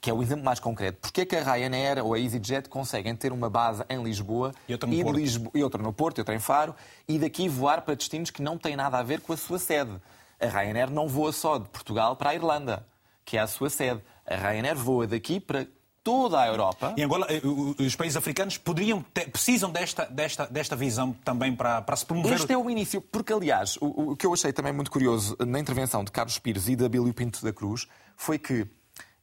que 0.00 0.10
é 0.10 0.12
o 0.12 0.22
exemplo 0.22 0.44
mais 0.44 0.60
concreto, 0.60 0.98
porquê 1.00 1.24
que 1.24 1.36
a 1.36 1.42
Ryanair 1.42 2.04
ou 2.04 2.14
a 2.14 2.18
EasyJet 2.18 2.68
conseguem 2.68 3.14
ter 3.16 3.32
uma 3.32 3.50
base 3.50 3.84
em 3.88 4.02
Lisboa 4.02 4.52
e 4.68 4.72
outra 4.72 4.88
no, 4.88 4.94
e 4.94 5.02
Porto. 5.02 5.16
Lisboa, 5.16 5.50
e 5.54 5.62
outra 5.62 5.82
no 5.82 5.92
Porto, 5.92 6.18
e 6.18 6.20
outra 6.20 6.34
em 6.34 6.38
Faro, 6.38 6.74
e 7.08 7.18
daqui 7.18 7.48
voar 7.48 7.82
para 7.82 7.94
destinos 7.94 8.30
que 8.30 8.42
não 8.42 8.56
têm 8.56 8.76
nada 8.76 8.98
a 8.98 9.02
ver 9.02 9.20
com 9.20 9.32
a 9.32 9.36
sua 9.36 9.58
sede? 9.58 9.92
A 10.40 10.46
Ryanair 10.46 10.90
não 10.90 11.06
voa 11.06 11.32
só 11.32 11.58
de 11.58 11.68
Portugal 11.68 12.16
para 12.16 12.30
a 12.30 12.34
Irlanda, 12.34 12.86
que 13.24 13.36
é 13.36 13.40
a 13.40 13.46
sua 13.46 13.68
sede. 13.68 14.00
A 14.26 14.36
Ryanair 14.36 14.76
voa 14.76 15.06
daqui 15.06 15.38
para 15.38 15.66
toda 16.02 16.40
a 16.40 16.46
Europa. 16.46 16.94
E 16.96 17.02
Angola, 17.02 17.26
eh, 17.28 17.42
os 17.44 17.94
países 17.94 18.16
africanos 18.16 18.56
poderiam 18.56 19.04
ter, 19.12 19.30
precisam 19.30 19.70
desta, 19.70 20.06
desta, 20.06 20.46
desta 20.46 20.74
visão 20.74 21.12
também 21.24 21.54
para, 21.54 21.82
para 21.82 21.96
se 21.96 22.06
promover. 22.06 22.32
Este 22.32 22.52
é 22.52 22.56
o 22.56 22.70
início, 22.70 23.00
porque 23.00 23.32
aliás, 23.32 23.76
o, 23.80 24.12
o 24.12 24.16
que 24.16 24.26
eu 24.26 24.32
achei 24.32 24.52
também 24.52 24.72
muito 24.72 24.90
curioso 24.90 25.36
na 25.46 25.58
intervenção 25.58 26.02
de 26.02 26.10
Carlos 26.10 26.38
Pires 26.38 26.68
e 26.68 26.76
da 26.76 26.86
Abílio 26.86 27.12
Pinto 27.12 27.44
da 27.44 27.52
Cruz 27.52 27.86
foi 28.16 28.38
que 28.38 28.66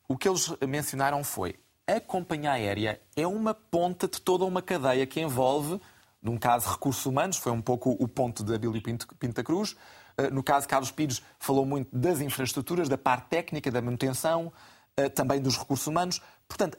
o 0.08 0.18
que 0.18 0.28
eles 0.28 0.53
mencionaram 0.68 1.24
foi 1.24 1.60
a 1.88 2.01
companhia 2.01 2.51
aérea 2.51 3.01
é 3.16 3.26
uma 3.26 3.53
ponta 3.53 4.10
de 4.10 4.20
toda 4.20 4.43
uma 4.43 4.62
cadeia 4.62 5.08
que 5.08 5.22
envolve, 5.22 5.80
num 6.22 6.38
caso, 6.38 6.70
recursos 6.70 7.05
humanos, 7.05 7.38
foi 7.38 7.53
um 7.53 7.62
pouco 7.62 7.91
o 7.97 8.08
ponto 8.10 8.43
da 8.43 8.60
Pinto 8.60 9.34
da 9.34 9.43
Cruz. 9.43 9.74
Eh, 10.18 10.30
no 10.30 10.43
caso, 10.43 10.68
Carlos 10.68 10.91
Pires 10.91 11.22
falou 11.39 11.66
muito 11.66 11.95
das 11.95 12.20
infraestruturas, 12.20 12.89
da 12.89 12.97
parte 12.97 13.30
técnica, 13.30 13.72
da 13.72 13.82
manutenção, 13.82 14.51
eh, 14.97 15.08
também 15.08 15.39
dos 15.39 15.58
recursos 15.58 15.88
humanos. 15.88 16.22
Portanto, 16.45 16.78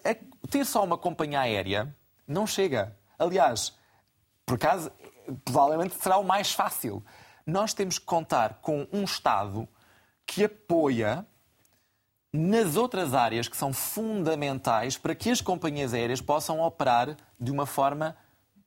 ter 0.50 0.66
só 0.66 0.84
uma 0.84 0.98
companhia 0.98 1.40
aérea 1.40 1.96
não 2.26 2.46
chega. 2.46 2.94
Aliás, 3.18 3.72
por 4.44 4.56
acaso, 4.56 4.92
provavelmente 5.42 5.94
será 5.98 6.18
o 6.18 6.24
mais 6.24 6.52
fácil. 6.52 7.02
Nós 7.46 7.72
temos 7.72 7.98
que 7.98 8.04
contar 8.04 8.58
com 8.60 8.86
um 8.92 9.04
Estado 9.04 9.66
que 10.26 10.44
apoia 10.44 11.26
nas 12.32 12.76
outras 12.76 13.14
áreas 13.14 13.48
que 13.48 13.56
são 13.56 13.72
fundamentais 13.72 14.96
para 14.98 15.14
que 15.14 15.30
as 15.30 15.40
companhias 15.40 15.94
aéreas 15.94 16.20
possam 16.20 16.60
operar 16.60 17.16
de 17.40 17.50
uma 17.50 17.66
forma 17.66 18.16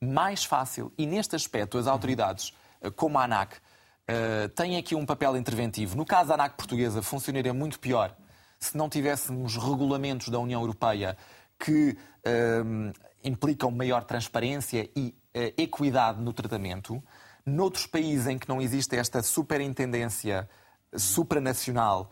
mais 0.00 0.44
fácil. 0.44 0.92
E 0.98 1.06
neste 1.06 1.36
aspecto, 1.36 1.78
as 1.78 1.86
autoridades, 1.86 2.52
eh, 2.80 2.90
como 2.90 3.18
a 3.18 3.24
ANAC, 3.24 3.56
eh, 4.08 4.48
têm 4.48 4.76
aqui 4.76 4.94
um 4.94 5.06
papel 5.06 5.36
interventivo. 5.36 5.96
No 5.96 6.04
caso 6.04 6.28
da 6.28 6.34
ANAC 6.34 6.56
portuguesa, 6.56 7.02
funcionaria 7.02 7.54
muito 7.54 7.78
pior 7.78 8.16
se 8.62 8.76
não 8.76 8.88
tivéssemos 8.88 9.56
regulamentos 9.56 10.28
da 10.28 10.38
União 10.38 10.60
Europeia 10.60 11.16
que 11.58 11.96
um, 12.64 12.92
implicam 13.24 13.70
maior 13.72 14.04
transparência 14.04 14.88
e 14.94 15.08
uh, 15.08 15.52
equidade 15.56 16.20
no 16.20 16.32
tratamento. 16.32 17.02
Noutros 17.44 17.86
países 17.86 18.28
em 18.28 18.38
que 18.38 18.48
não 18.48 18.62
existe 18.62 18.96
esta 18.96 19.20
superintendência 19.20 20.48
supranacional, 20.96 22.10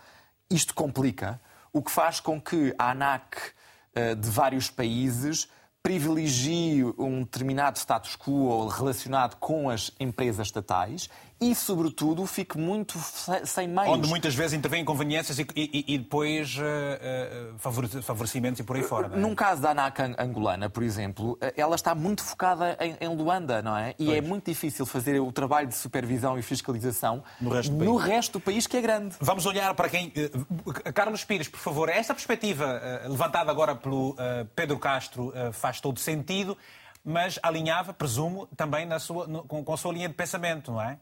isto 0.51 0.75
complica, 0.75 1.41
o 1.73 1.83
que 1.83 1.91
faz 1.91 2.21
com 2.21 2.41
que 2.41 2.75
a 2.79 2.91
ANAC 2.91 3.37
uh, 3.37 4.17
de 4.17 4.29
vários 4.29 4.69
países 4.69 5.49
privilegie 5.83 6.85
um 6.99 7.21
determinado 7.23 7.79
status 7.79 8.15
quo 8.15 8.67
relacionado 8.69 9.37
com 9.37 9.71
as 9.71 9.91
empresas 9.99 10.49
estatais 10.49 11.09
e, 11.41 11.55
sobretudo, 11.55 12.27
fique 12.27 12.59
muito 12.59 12.99
sem 13.45 13.67
meios. 13.67 13.91
Onde 13.91 14.09
muitas 14.09 14.35
vezes 14.35 14.53
intervêm 14.53 14.85
conveniências 14.85 15.39
e, 15.39 15.47
e, 15.57 15.95
e 15.95 15.99
depois 15.99 16.55
uh, 16.57 17.57
uh, 17.57 18.03
favorecimentos 18.03 18.61
e 18.61 18.63
por 18.63 18.77
aí 18.77 18.83
fora. 18.83 19.11
É? 19.15 19.17
Num 19.17 19.35
caso 19.35 19.63
da 19.63 19.71
ANAC 19.71 20.01
angolana, 20.19 20.69
por 20.69 20.83
exemplo, 20.83 21.39
eh, 21.41 21.55
ela 21.57 21.75
está 21.75 21.95
muito 21.95 22.23
focada 22.23 22.77
em, 22.79 22.97
em 23.01 23.17
Luanda, 23.17 23.63
não 23.63 23.75
é? 23.75 23.95
E 23.99 24.05
pois. 24.05 24.19
é 24.19 24.21
muito 24.21 24.51
difícil 24.51 24.85
fazer 24.85 25.19
o 25.19 25.33
trabalho 25.33 25.69
de 25.69 25.75
supervisão 25.75 26.39
e 26.39 26.43
fiscalização 26.43 27.25
no 27.41 27.51
resto 27.51 27.73
do 27.73 27.79
país, 27.79 27.91
no 27.91 27.97
resto 27.97 28.33
do 28.33 28.41
país 28.41 28.67
que 28.67 28.77
é 28.77 28.81
grande. 28.83 29.17
Vamos 29.19 29.47
olhar 29.47 29.73
para 29.75 29.89
quem. 29.89 30.13
Carlos 30.95 31.25
Pires, 31.25 31.49
por 31.49 31.61
favor, 31.61 31.89
esta 31.89 32.13
perspectiva 32.13 32.81
levantada 33.07 33.51
agora 33.51 33.75
pelo 33.75 34.15
Pedro 34.55 34.79
Castro 34.79 35.33
faz 35.53 35.81
todo 35.81 35.99
sentido, 35.99 36.57
mas 37.05 37.39
alinhava, 37.43 37.95
presumo, 37.95 38.47
também 38.57 38.85
na 38.85 38.99
sua, 38.99 39.27
com 39.27 39.73
a 39.73 39.77
sua 39.77 39.93
linha 39.93 40.09
de 40.09 40.15
pensamento, 40.15 40.73
não 40.73 40.83
é? 40.83 40.99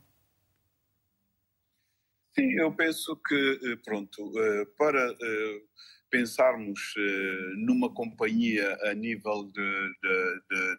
Sim, 2.39 2.53
eu 2.53 2.72
penso 2.72 3.16
que, 3.16 3.61
eh, 3.64 3.76
pronto, 3.84 4.32
eh, 4.39 4.64
para 4.78 5.11
eh, 5.11 5.61
pensarmos 6.09 6.95
numa 7.57 7.93
companhia 7.93 8.78
a 8.84 8.95
nível 8.95 9.53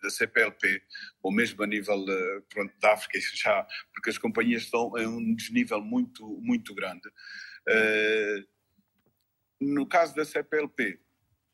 da 0.01 0.09
CPLP, 0.09 0.81
ou 1.21 1.31
mesmo 1.31 1.61
a 1.61 1.67
nível 1.67 2.03
pronto, 2.49 2.73
da 2.79 2.93
África, 2.93 3.19
já, 3.35 3.67
porque 3.93 4.09
as 4.09 4.17
companhias 4.17 4.63
estão 4.63 4.91
em 4.97 5.05
um 5.05 5.35
desnível 5.35 5.81
muito, 5.81 6.25
muito 6.41 6.73
grande. 6.73 7.07
No 9.61 9.85
caso 9.85 10.15
da 10.15 10.25
CPLP, 10.25 10.99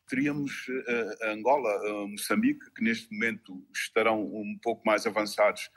teríamos 0.07 0.67
Angola, 1.23 2.07
Moçambique, 2.07 2.71
que 2.73 2.81
neste 2.83 3.11
momento 3.11 3.67
estarão 3.73 4.23
um 4.23 4.57
pouco 4.61 4.83
mais 4.85 5.05
avançados 5.05 5.69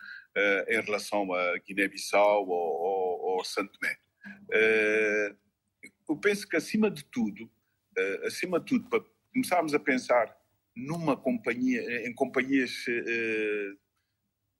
em 0.69 0.81
relação 0.83 1.33
a 1.33 1.59
Guiné-Bissau 1.67 2.47
ou, 2.47 2.51
ou, 2.53 3.39
ou 3.39 3.45
Santo 3.45 3.73
Tomé. 3.77 3.99
Eh, 4.53 5.35
eu 6.09 6.17
penso 6.17 6.49
que, 6.49 6.57
acima 6.57 6.91
de 6.91 7.05
tudo, 7.05 7.51
eh, 7.97 8.27
acima 8.27 8.59
de 8.61 8.67
tudo, 8.67 8.89
para 8.89 9.05
começarmos 9.33 9.75
a 9.75 9.79
pensar 9.79 10.37
numa 10.75 11.17
companhia, 11.17 12.07
em 12.07 12.15
companhias 12.15 12.85
eh, 12.89 13.73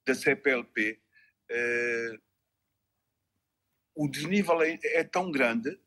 da 0.05 0.13
CPLP, 0.15 0.99
o 3.95 4.07
desnível 4.07 4.61
é, 4.61 4.79
é 4.83 5.03
tão 5.03 5.31
grande 5.31 5.79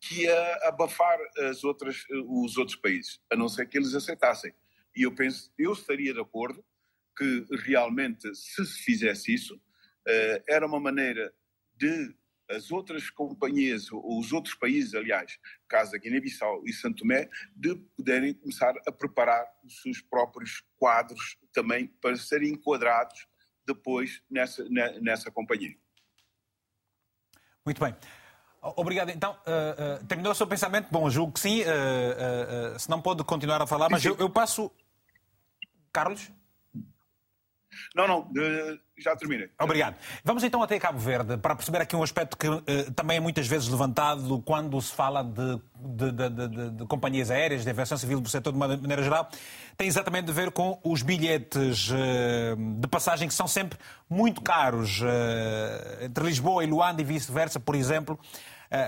que 0.00 0.22
ia 0.22 0.54
abafar 0.68 1.18
as 1.50 1.64
outras, 1.64 2.04
os 2.08 2.56
outros 2.56 2.76
países, 2.76 3.20
a 3.30 3.36
não 3.36 3.48
ser 3.48 3.68
que 3.68 3.76
eles 3.76 3.94
aceitassem. 3.94 4.54
E 4.94 5.02
eu 5.02 5.14
penso, 5.14 5.52
eu 5.58 5.72
estaria 5.72 6.14
de 6.14 6.20
acordo 6.20 6.64
que 7.16 7.46
realmente, 7.64 8.34
se 8.34 8.64
se 8.64 8.82
fizesse 8.82 9.34
isso, 9.34 9.60
era 10.46 10.66
uma 10.66 10.80
maneira 10.80 11.32
de 11.76 12.14
as 12.48 12.70
outras 12.70 13.10
companhias, 13.10 13.88
os 13.90 14.32
outros 14.32 14.54
países, 14.54 14.94
aliás, 14.94 15.38
caso 15.68 15.96
a 15.96 15.98
Guiné-Bissau 15.98 16.62
e 16.64 16.72
Santo 16.72 16.98
Tomé, 16.98 17.28
de 17.54 17.74
poderem 17.96 18.34
começar 18.34 18.72
a 18.86 18.92
preparar 18.92 19.44
os 19.64 19.82
seus 19.82 20.00
próprios 20.00 20.62
quadros 20.78 21.36
também 21.52 21.88
para 22.00 22.16
serem 22.16 22.52
enquadrados 22.52 23.26
depois 23.66 24.22
nessa, 24.30 24.64
nessa 25.00 25.30
companhia. 25.30 25.76
Muito 27.64 27.82
bem. 27.82 27.96
Obrigado. 28.76 29.10
Então, 29.10 29.32
uh, 29.32 30.02
uh, 30.02 30.06
terminou 30.06 30.32
o 30.32 30.34
seu 30.34 30.46
pensamento? 30.46 30.88
Bom, 30.90 31.08
julgo 31.10 31.32
que 31.32 31.40
sim. 31.40 31.62
Uh, 31.62 32.78
se 32.78 32.88
não 32.88 33.02
pode 33.02 33.22
continuar 33.24 33.60
a 33.60 33.66
falar, 33.66 33.88
mas 33.90 34.04
eu, 34.04 34.16
eu 34.18 34.30
passo. 34.30 34.70
Carlos? 35.92 36.30
Não, 37.94 38.06
não, 38.06 38.30
já 38.98 39.14
terminei. 39.14 39.50
Obrigado. 39.60 39.96
Vamos 40.24 40.42
então 40.42 40.62
até 40.62 40.78
Cabo 40.78 40.98
Verde 40.98 41.36
para 41.36 41.54
perceber 41.54 41.82
aqui 41.82 41.94
um 41.94 42.02
aspecto 42.02 42.36
que 42.36 42.48
uh, 42.48 42.62
também 42.94 43.18
é 43.18 43.20
muitas 43.20 43.46
vezes 43.46 43.68
levantado 43.68 44.40
quando 44.42 44.80
se 44.80 44.92
fala 44.92 45.22
de, 45.22 45.60
de, 45.74 46.12
de, 46.12 46.70
de, 46.70 46.86
companhias 46.86 47.30
aéreas, 47.30 47.64
de 47.64 47.70
aviação 47.70 47.98
civil 47.98 48.20
do 48.20 48.28
setor 48.28 48.52
de 48.52 48.58
maneira 48.58 49.02
geral. 49.02 49.28
Tem 49.76 49.86
exatamente 49.86 50.30
a 50.30 50.32
ver 50.32 50.50
com 50.50 50.80
os 50.82 51.02
bilhetes 51.02 51.90
uh, 51.90 52.56
de 52.80 52.88
passagem 52.88 53.28
que 53.28 53.34
são 53.34 53.46
sempre 53.46 53.78
muito 54.08 54.40
caros. 54.40 55.00
Uh, 55.00 56.04
entre 56.04 56.24
Lisboa 56.24 56.64
e 56.64 56.66
Luanda 56.66 57.02
e 57.02 57.04
vice-versa, 57.04 57.60
por 57.60 57.74
exemplo, 57.74 58.18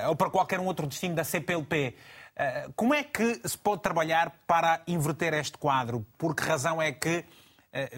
ou 0.08 0.16
para 0.16 0.28
qualquer 0.28 0.58
um 0.58 0.66
outro 0.66 0.86
destino 0.86 1.14
da 1.14 1.22
CPLP. 1.22 1.94
Como 2.74 2.92
é 2.92 3.02
que 3.02 3.40
se 3.44 3.56
pode 3.56 3.80
trabalhar 3.80 4.32
para 4.46 4.82
inverter 4.86 5.34
este 5.34 5.56
quadro? 5.56 6.04
Por 6.16 6.34
que 6.34 6.42
razão 6.42 6.82
é 6.82 6.90
que 6.92 7.08
eh, 7.08 7.24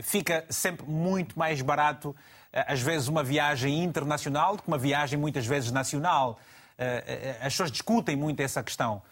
fica 0.02 0.44
sempre 0.48 0.86
muito 0.86 1.38
mais 1.38 1.62
barato, 1.62 2.14
eh, 2.52 2.64
às 2.66 2.80
vezes, 2.80 3.08
uma 3.08 3.22
viagem 3.22 3.82
internacional 3.82 4.56
do 4.56 4.62
que 4.62 4.68
uma 4.68 4.78
viagem 4.78 5.18
muitas 5.18 5.46
vezes 5.46 5.70
nacional. 5.70 6.38
Eh, 6.76 7.36
as 7.40 7.52
pessoas 7.52 7.70
discutem 7.70 8.16
muito 8.16 8.40
essa 8.40 8.62
questão. 8.62 9.02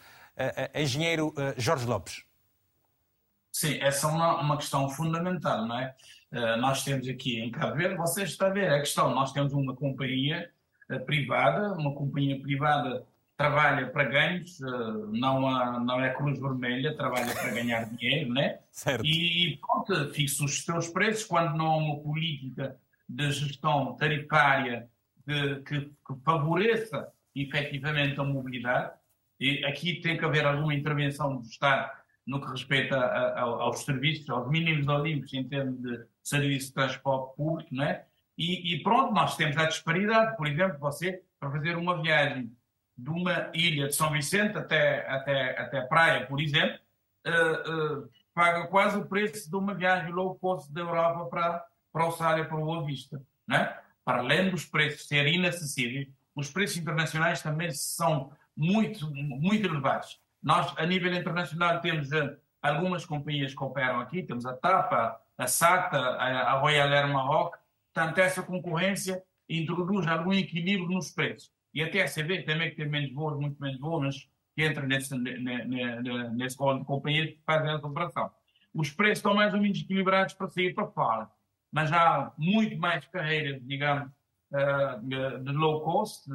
Engenheiro 0.73 1.35
Jorge 1.57 1.85
Lopes. 1.85 2.23
Sim, 3.51 3.81
essa 3.81 4.07
é 4.07 4.11
uma, 4.11 4.41
uma 4.41 4.57
questão 4.57 4.89
fundamental, 4.89 5.67
não 5.67 5.77
é? 5.77 5.97
Nós 6.59 6.85
temos 6.85 7.09
aqui 7.09 7.41
em 7.41 7.51
Cabo 7.51 7.75
Verde, 7.75 7.97
vocês 7.97 8.31
estão 8.31 8.47
a 8.47 8.51
ver 8.51 8.71
a 8.71 8.79
questão, 8.79 9.13
nós 9.13 9.33
temos 9.33 9.53
uma 9.53 9.75
companhia 9.75 10.49
privada, 11.07 11.73
uma 11.73 11.93
companhia 11.93 12.41
privada 12.41 13.05
trabalha 13.39 13.87
para 13.87 14.03
ganhos, 14.03 14.61
eh, 14.61 14.67
não, 15.13 15.41
não 15.85 16.05
é 16.05 16.13
cruz 16.13 16.41
vermelha, 16.41 16.97
trabalha 16.97 17.33
para 17.33 17.55
ganhar 17.55 17.85
dinheiro, 17.85 18.35
né? 18.35 18.59
Certo. 18.73 19.07
E, 19.07 19.57
pronto, 19.61 20.13
fixa 20.13 20.45
os 20.45 20.65
seus 20.65 20.89
preços 20.89 21.25
quando 21.25 21.57
não 21.57 21.67
há 21.67 21.77
uma 21.77 22.01
política 22.01 22.77
de 23.09 23.31
gestão 23.31 23.95
tarifária 23.95 24.91
de, 25.25 25.61
que, 25.63 25.81
que 25.83 26.21
favoreça 26.25 27.13
efetivamente 27.33 28.19
a 28.19 28.25
mobilidade. 28.25 28.93
E 29.39 29.65
aqui 29.65 30.01
tem 30.01 30.19
que 30.19 30.25
haver 30.25 30.45
alguma 30.45 30.75
intervenção 30.75 31.37
do 31.37 31.47
Estado 31.47 31.93
no 32.27 32.41
que 32.41 32.51
respeita 32.51 32.97
a, 32.99 33.39
a, 33.39 33.41
aos 33.43 33.85
serviços, 33.85 34.29
aos 34.31 34.51
mínimos 34.51 34.89
olímpicos 34.89 35.33
em 35.33 35.49
termos 35.49 35.81
de 35.81 36.05
serviço 36.25 36.69
de 36.69 36.75
transporte 36.75 37.37
público, 37.37 37.73
né? 37.73 38.03
E, 38.37 38.75
e 38.75 38.83
pronto, 38.83 39.15
nós 39.15 39.37
temos 39.37 39.57
a 39.57 39.67
disparidade. 39.67 40.37
Por 40.37 40.49
exemplo, 40.49 40.77
você, 40.81 41.23
para 41.39 41.53
fazer 41.53 41.77
uma 41.77 42.03
viagem 42.03 42.53
de 42.99 43.11
uma 43.11 43.49
ilha 43.55 43.87
de 43.87 43.95
São 43.95 44.11
Vicente 44.11 44.59
até, 44.59 45.09
até, 45.09 45.57
até 45.61 45.81
Praia, 45.83 46.27
por 46.27 46.41
exemplo, 46.41 46.77
uh, 47.25 48.03
uh, 48.03 48.11
paga 48.35 48.67
quase 48.67 48.99
o 48.99 49.07
preço 49.07 49.49
de 49.49 49.57
uma 49.57 49.73
viagem 49.73 50.11
low 50.11 50.35
cost 50.35 50.73
da 50.73 50.81
Europa 50.81 51.27
para, 51.27 51.65
para 51.93 52.07
o 52.07 52.11
Sália, 52.11 52.45
para 52.45 52.57
Boa 52.57 52.85
Vista. 52.85 53.23
Né? 53.47 53.73
Para 54.05 54.19
além 54.19 54.51
dos 54.51 54.65
preços 54.65 55.07
serem 55.07 55.37
inacessíveis, 55.37 56.09
os 56.35 56.51
preços 56.51 56.77
internacionais 56.77 57.41
também 57.41 57.71
são 57.71 58.33
muito, 58.57 59.09
muito 59.15 59.65
elevados. 59.65 60.21
Nós, 60.43 60.75
a 60.77 60.85
nível 60.85 61.15
internacional, 61.15 61.81
temos 61.81 62.11
uh, 62.11 62.37
algumas 62.61 63.07
companhias 63.07 63.55
que 63.55 63.63
operam 63.63 64.01
aqui, 64.01 64.25
temos 64.25 64.45
a 64.45 64.55
TAPA, 64.55 65.21
a 65.37 65.47
SATA, 65.47 65.99
a, 65.99 66.53
a 66.53 66.59
Royal 66.59 66.89
Air 66.89 67.09
Maroc, 67.13 67.55
portanto, 67.95 68.19
essa 68.19 68.43
concorrência 68.43 69.23
introduz 69.49 70.05
algum 70.09 70.33
equilíbrio 70.33 70.89
nos 70.89 71.13
preços. 71.13 71.57
E 71.79 71.83
até 71.85 72.03
a 72.03 72.09
CB 72.09 72.43
também 72.43 72.71
que 72.71 72.77
tem 72.77 72.89
menos 72.89 73.13
voos, 73.13 73.39
muito 73.39 73.63
menos 73.63 73.79
voos, 73.79 74.03
mas 74.03 74.29
que 74.57 74.65
entra 74.65 74.85
nesse, 74.85 75.17
nesse 75.17 76.59
rol 76.59 76.77
de 76.77 76.85
companhias 76.85 77.31
que 77.31 77.41
fazem 77.47 77.73
essa 77.73 77.87
operação. 77.87 78.29
Os 78.75 78.91
preços 78.91 79.19
estão 79.19 79.33
mais 79.33 79.55
ou 79.55 79.61
menos 79.61 79.79
equilibrados 79.79 80.35
para 80.35 80.49
sair 80.49 80.75
para 80.75 80.89
fora, 80.89 81.31
mas 81.71 81.93
há 81.93 82.33
muito 82.37 82.77
mais 82.79 83.07
carreiras, 83.07 83.65
digamos, 83.65 84.11
eh, 84.53 84.99
de 85.41 85.53
low 85.53 85.83
cost, 85.83 86.29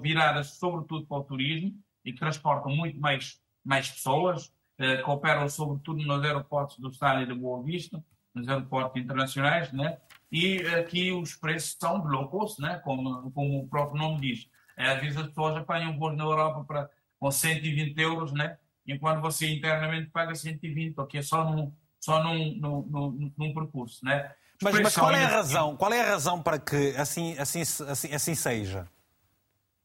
viradas 0.00 0.52
sobretudo 0.58 1.06
para 1.06 1.18
o 1.18 1.24
turismo 1.24 1.78
e 2.02 2.10
que 2.14 2.18
transportam 2.18 2.74
muito 2.74 2.98
mais, 2.98 3.38
mais 3.62 3.90
pessoas, 3.90 4.50
eh, 4.78 5.02
que 5.02 5.10
operam 5.10 5.50
sobretudo 5.50 6.02
nos 6.02 6.24
aeroportos 6.24 6.78
do 6.78 6.88
Estado 6.88 7.24
e 7.24 7.26
da 7.26 7.34
Boa 7.34 7.62
Vista, 7.62 8.02
nos 8.34 8.48
aeroportos 8.48 9.02
internacionais, 9.02 9.70
né? 9.70 9.98
e 10.32 10.60
aqui 10.68 11.12
os 11.12 11.34
preços 11.34 11.76
são 11.78 12.00
de 12.00 12.08
low 12.08 12.26
cost, 12.28 12.58
né? 12.62 12.80
como, 12.82 13.30
como 13.32 13.60
o 13.60 13.68
próprio 13.68 14.00
nome 14.00 14.20
diz. 14.22 14.48
É, 14.78 14.92
às 14.92 15.00
vezes 15.00 15.16
as 15.16 15.26
pessoas 15.26 15.56
apanham 15.56 15.98
voos 15.98 16.16
na 16.16 16.24
Europa 16.24 16.64
para, 16.64 16.90
com 17.18 17.30
120 17.30 17.98
euros, 17.98 18.32
né? 18.32 18.56
enquanto 18.88 19.20
você 19.20 19.46
internamente 19.46 20.10
paga 20.10 20.34
120, 20.34 20.94
porque 20.94 21.18
é 21.18 21.22
só 21.22 21.44
num, 21.44 21.72
só 22.00 22.22
num, 22.22 22.54
num, 22.56 22.82
num, 22.82 23.32
num 23.36 23.54
percurso. 23.54 24.02
Né? 24.04 24.32
Mas, 24.62 24.80
mas, 24.80 24.94
qual 24.96 25.12
é 25.12 25.24
a 25.24 25.28
razão? 25.28 25.76
Qual 25.76 25.92
é 25.92 26.00
a 26.00 26.10
razão 26.10 26.42
para 26.42 26.58
que 26.58 26.96
assim, 26.96 27.36
assim, 27.38 27.60
assim, 27.60 28.14
assim 28.14 28.34
seja? 28.34 28.88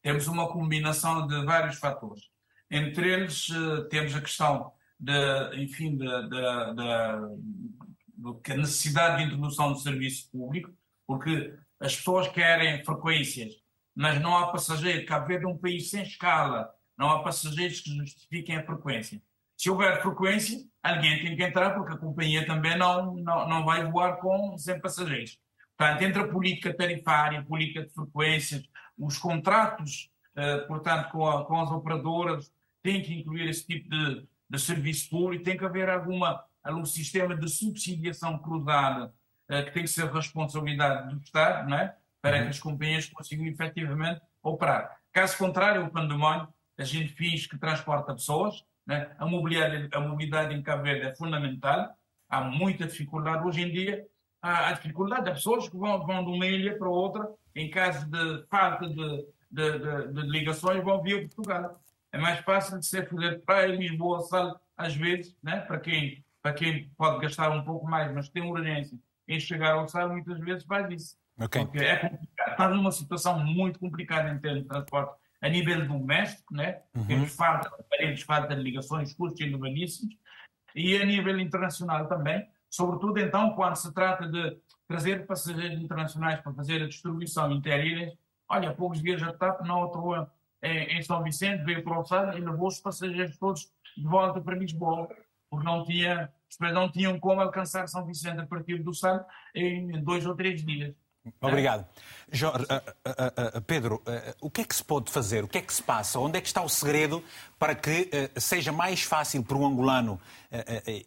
Temos 0.02 0.28
uma 0.28 0.48
combinação 0.48 1.28
de 1.28 1.46
vários 1.46 1.78
fatores. 1.78 2.24
Entre 2.72 3.08
eles, 3.08 3.48
eh, 3.50 3.88
temos 3.90 4.16
a 4.16 4.22
questão 4.22 4.72
de, 5.00 5.64
enfim, 5.64 5.96
da 5.96 7.20
necessidade 8.58 9.18
de 9.18 9.24
introdução 9.26 9.74
de 9.74 9.82
serviço 9.82 10.30
público, 10.32 10.72
porque 11.06 11.54
as 11.80 11.96
pessoas 11.96 12.28
querem 12.30 12.84
frequências 12.84 13.63
mas 13.96 14.22
não 14.22 14.36
há 14.36 14.52
passageiro. 14.52 15.06
Cabo 15.06 15.28
Verde 15.28 15.46
é 15.46 15.48
um 15.48 15.58
país 15.58 15.90
sem 15.90 16.04
escala, 16.04 16.74
não 16.98 17.10
há 17.10 17.24
passageiros 17.24 17.82
que 17.82 17.96
justifiquem 17.96 18.58
a 18.58 18.66
frequência. 18.66 19.22
Se 19.58 19.70
houver 19.70 20.02
frequência, 20.02 20.60
alguém 20.82 21.22
tem 21.22 21.36
que 21.36 21.44
entrar, 21.44 21.72
porque 21.72 21.94
a 21.94 21.98
companhia 21.98 22.46
também 22.46 22.78
não, 22.78 23.16
não, 23.16 23.48
não 23.48 23.66
vai 23.66 23.90
voar 23.90 24.18
com 24.18 24.58
sem 24.58 24.80
passageiros. 24.80 25.40
Portanto, 25.78 26.02
entre 26.02 26.22
a 26.22 26.28
política 26.28 26.74
tarifária, 26.74 27.40
a 27.40 27.44
política 27.44 27.84
de 27.84 27.94
frequências, 27.94 28.64
os 28.98 29.18
contratos, 29.18 30.12
uh, 30.36 30.68
portanto, 30.68 31.10
com, 31.12 31.28
a, 31.28 31.46
com 31.46 31.62
as 31.62 31.72
operadoras, 31.72 32.52
tem 32.82 33.02
que 33.02 33.14
incluir 33.14 33.50
esse 33.50 33.66
tipo 33.66 33.90
de, 33.90 34.28
de 34.50 34.60
serviço 34.60 35.10
público, 35.10 35.44
tem 35.44 35.58
que 35.58 35.66
haver 35.66 35.90
alguma, 35.90 36.44
algum 36.64 36.86
sistema 36.86 37.36
de 37.36 37.50
subsidiação 37.50 38.38
cruzada 38.38 39.14
uh, 39.50 39.66
que 39.66 39.72
tem 39.72 39.84
que 39.84 39.90
ser 39.90 40.12
responsabilidade 40.12 41.10
do 41.10 41.22
Estado, 41.22 41.70
não 41.70 41.78
é? 41.78 41.96
Para 42.24 42.38
que 42.38 42.44
uhum. 42.44 42.50
as 42.50 42.60
companhias 42.60 43.06
consigam 43.10 43.46
efetivamente 43.46 44.22
operar. 44.42 44.98
Caso 45.12 45.38
contrário, 45.38 45.86
o 45.86 45.90
pandemónio, 45.90 46.48
a 46.78 46.84
gente 46.86 47.10
finge 47.10 47.50
que 47.50 47.58
transporta 47.58 48.14
pessoas, 48.14 48.64
né? 48.88 49.14
a, 49.20 49.26
mobilidade, 49.26 49.90
a 49.94 50.00
mobilidade 50.00 50.56
em 50.56 50.64
Cabo 50.64 50.84
Verde 50.84 51.08
é 51.08 51.16
fundamental, 51.16 51.94
há 52.30 52.42
muita 52.42 52.88
dificuldade 52.88 53.46
hoje 53.46 53.64
em 53.64 53.72
dia, 53.72 54.08
há 54.42 54.72
dificuldade 54.72 55.26
das 55.26 55.36
pessoas 55.36 55.68
que 55.68 55.76
vão, 55.76 56.06
vão 56.06 56.24
de 56.24 56.32
uma 56.32 56.48
ilha 56.48 56.78
para 56.78 56.88
outra, 56.88 57.30
em 57.54 57.70
caso 57.70 58.10
de 58.10 58.46
falta 58.50 58.88
de, 58.88 59.28
de, 59.52 59.80
de, 59.80 60.14
de 60.14 60.22
ligações, 60.30 60.82
vão 60.82 61.04
via 61.04 61.20
Portugal. 61.20 61.78
É 62.14 62.18
mais 62.18 62.40
fácil 62.40 62.80
de 62.80 62.86
ser 62.86 63.10
fazer 63.10 63.42
para 63.42 63.68
Lisboa, 63.68 64.22
Sal, 64.22 64.58
às 64.78 64.96
vezes, 64.96 65.36
né? 65.44 65.60
para, 65.60 65.78
quem, 65.78 66.24
para 66.42 66.54
quem 66.54 66.90
pode 66.98 67.20
gastar 67.20 67.50
um 67.50 67.66
pouco 67.66 67.86
mais, 67.86 68.14
mas 68.14 68.30
tem 68.30 68.44
urgência 68.44 68.98
em 69.28 69.40
chegar 69.42 69.74
ao 69.74 69.90
Sal, 69.90 70.08
muitas 70.10 70.40
vezes 70.40 70.64
faz 70.64 70.90
isso. 70.90 71.23
Okay. 71.40 71.66
Porque 71.66 71.84
é 71.84 71.96
complicado. 71.98 72.52
Está 72.52 72.70
numa 72.70 72.92
situação 72.92 73.40
muito 73.44 73.80
complicada 73.80 74.30
em 74.30 74.40
termos 74.40 74.64
de 74.64 74.68
transporte 74.68 75.16
a 75.42 75.50
nível 75.50 75.86
doméstico, 75.86 76.54
né? 76.54 76.82
Uhum. 76.96 77.06
Temos 77.06 77.36
falta 77.36 77.70
de 77.70 77.76
aparelhos, 77.76 78.22
falta 78.22 78.56
de 78.56 78.62
ligações, 78.62 79.14
custos 79.14 79.42
elevadíssimos, 79.42 80.16
e 80.76 80.96
a 80.98 81.06
nível 81.06 81.40
internacional 81.40 82.08
também, 82.08 82.48
sobretudo 82.70 83.20
então 83.20 83.54
quando 83.54 83.76
se 83.76 83.94
trata 83.94 84.28
de 84.28 84.58
trazer 84.88 85.26
passageiros 85.26 85.82
internacionais 85.82 86.40
para 86.40 86.54
fazer 86.54 86.82
a 86.82 86.88
distribuição 86.88 87.52
interilhas. 87.52 88.14
Olha, 88.48 88.70
há 88.70 88.74
poucos 88.74 89.02
dias 89.02 89.20
já 89.20 89.34
TAP 89.34 89.62
na 89.62 89.78
outra 89.78 90.32
em, 90.62 90.98
em 90.98 91.02
São 91.02 91.22
Vicente 91.22 91.64
veio 91.64 91.84
para 91.84 92.00
o 92.00 92.06
Sado 92.06 92.38
e 92.38 92.42
levou 92.42 92.68
os 92.68 92.80
passageiros 92.80 93.38
todos 93.38 93.72
de 93.98 94.04
volta 94.04 94.40
para 94.40 94.56
Lisboa, 94.56 95.10
porque 95.50 95.66
não 95.66 95.84
tinha, 95.84 96.32
não 96.60 96.90
tinham 96.90 97.20
como 97.20 97.42
alcançar 97.42 97.88
São 97.88 98.06
Vicente 98.06 98.40
a 98.40 98.46
partir 98.46 98.82
do 98.82 98.94
Sado 98.94 99.26
em 99.54 100.02
dois 100.02 100.26
ou 100.26 100.36
três 100.36 100.64
dias. 100.64 100.96
Obrigado. 101.40 101.86
Jorge, 102.32 102.66
uh, 102.66 102.76
uh, 102.76 103.58
uh, 103.58 103.62
Pedro, 103.62 104.02
o 104.42 104.50
que 104.50 104.62
é 104.62 104.64
que 104.64 104.76
se 104.76 104.84
pode 104.84 105.12
fazer? 105.12 105.44
O 105.44 105.48
que 105.48 105.60
é 105.60 105.62
que 105.62 105.74
se 105.74 105.84
passa? 105.84 106.20
Onde 106.20 106.38
é 106.38 106.42
que 106.42 106.48
está 106.48 106.62
o 106.62 106.70
segredo 106.70 107.24
para 107.58 107.76
que 107.76 108.10
seja 108.38 108.72
mais 108.72 109.04
fácil 109.04 109.44
para 109.44 109.56
um 109.56 109.66
angolano 109.66 110.20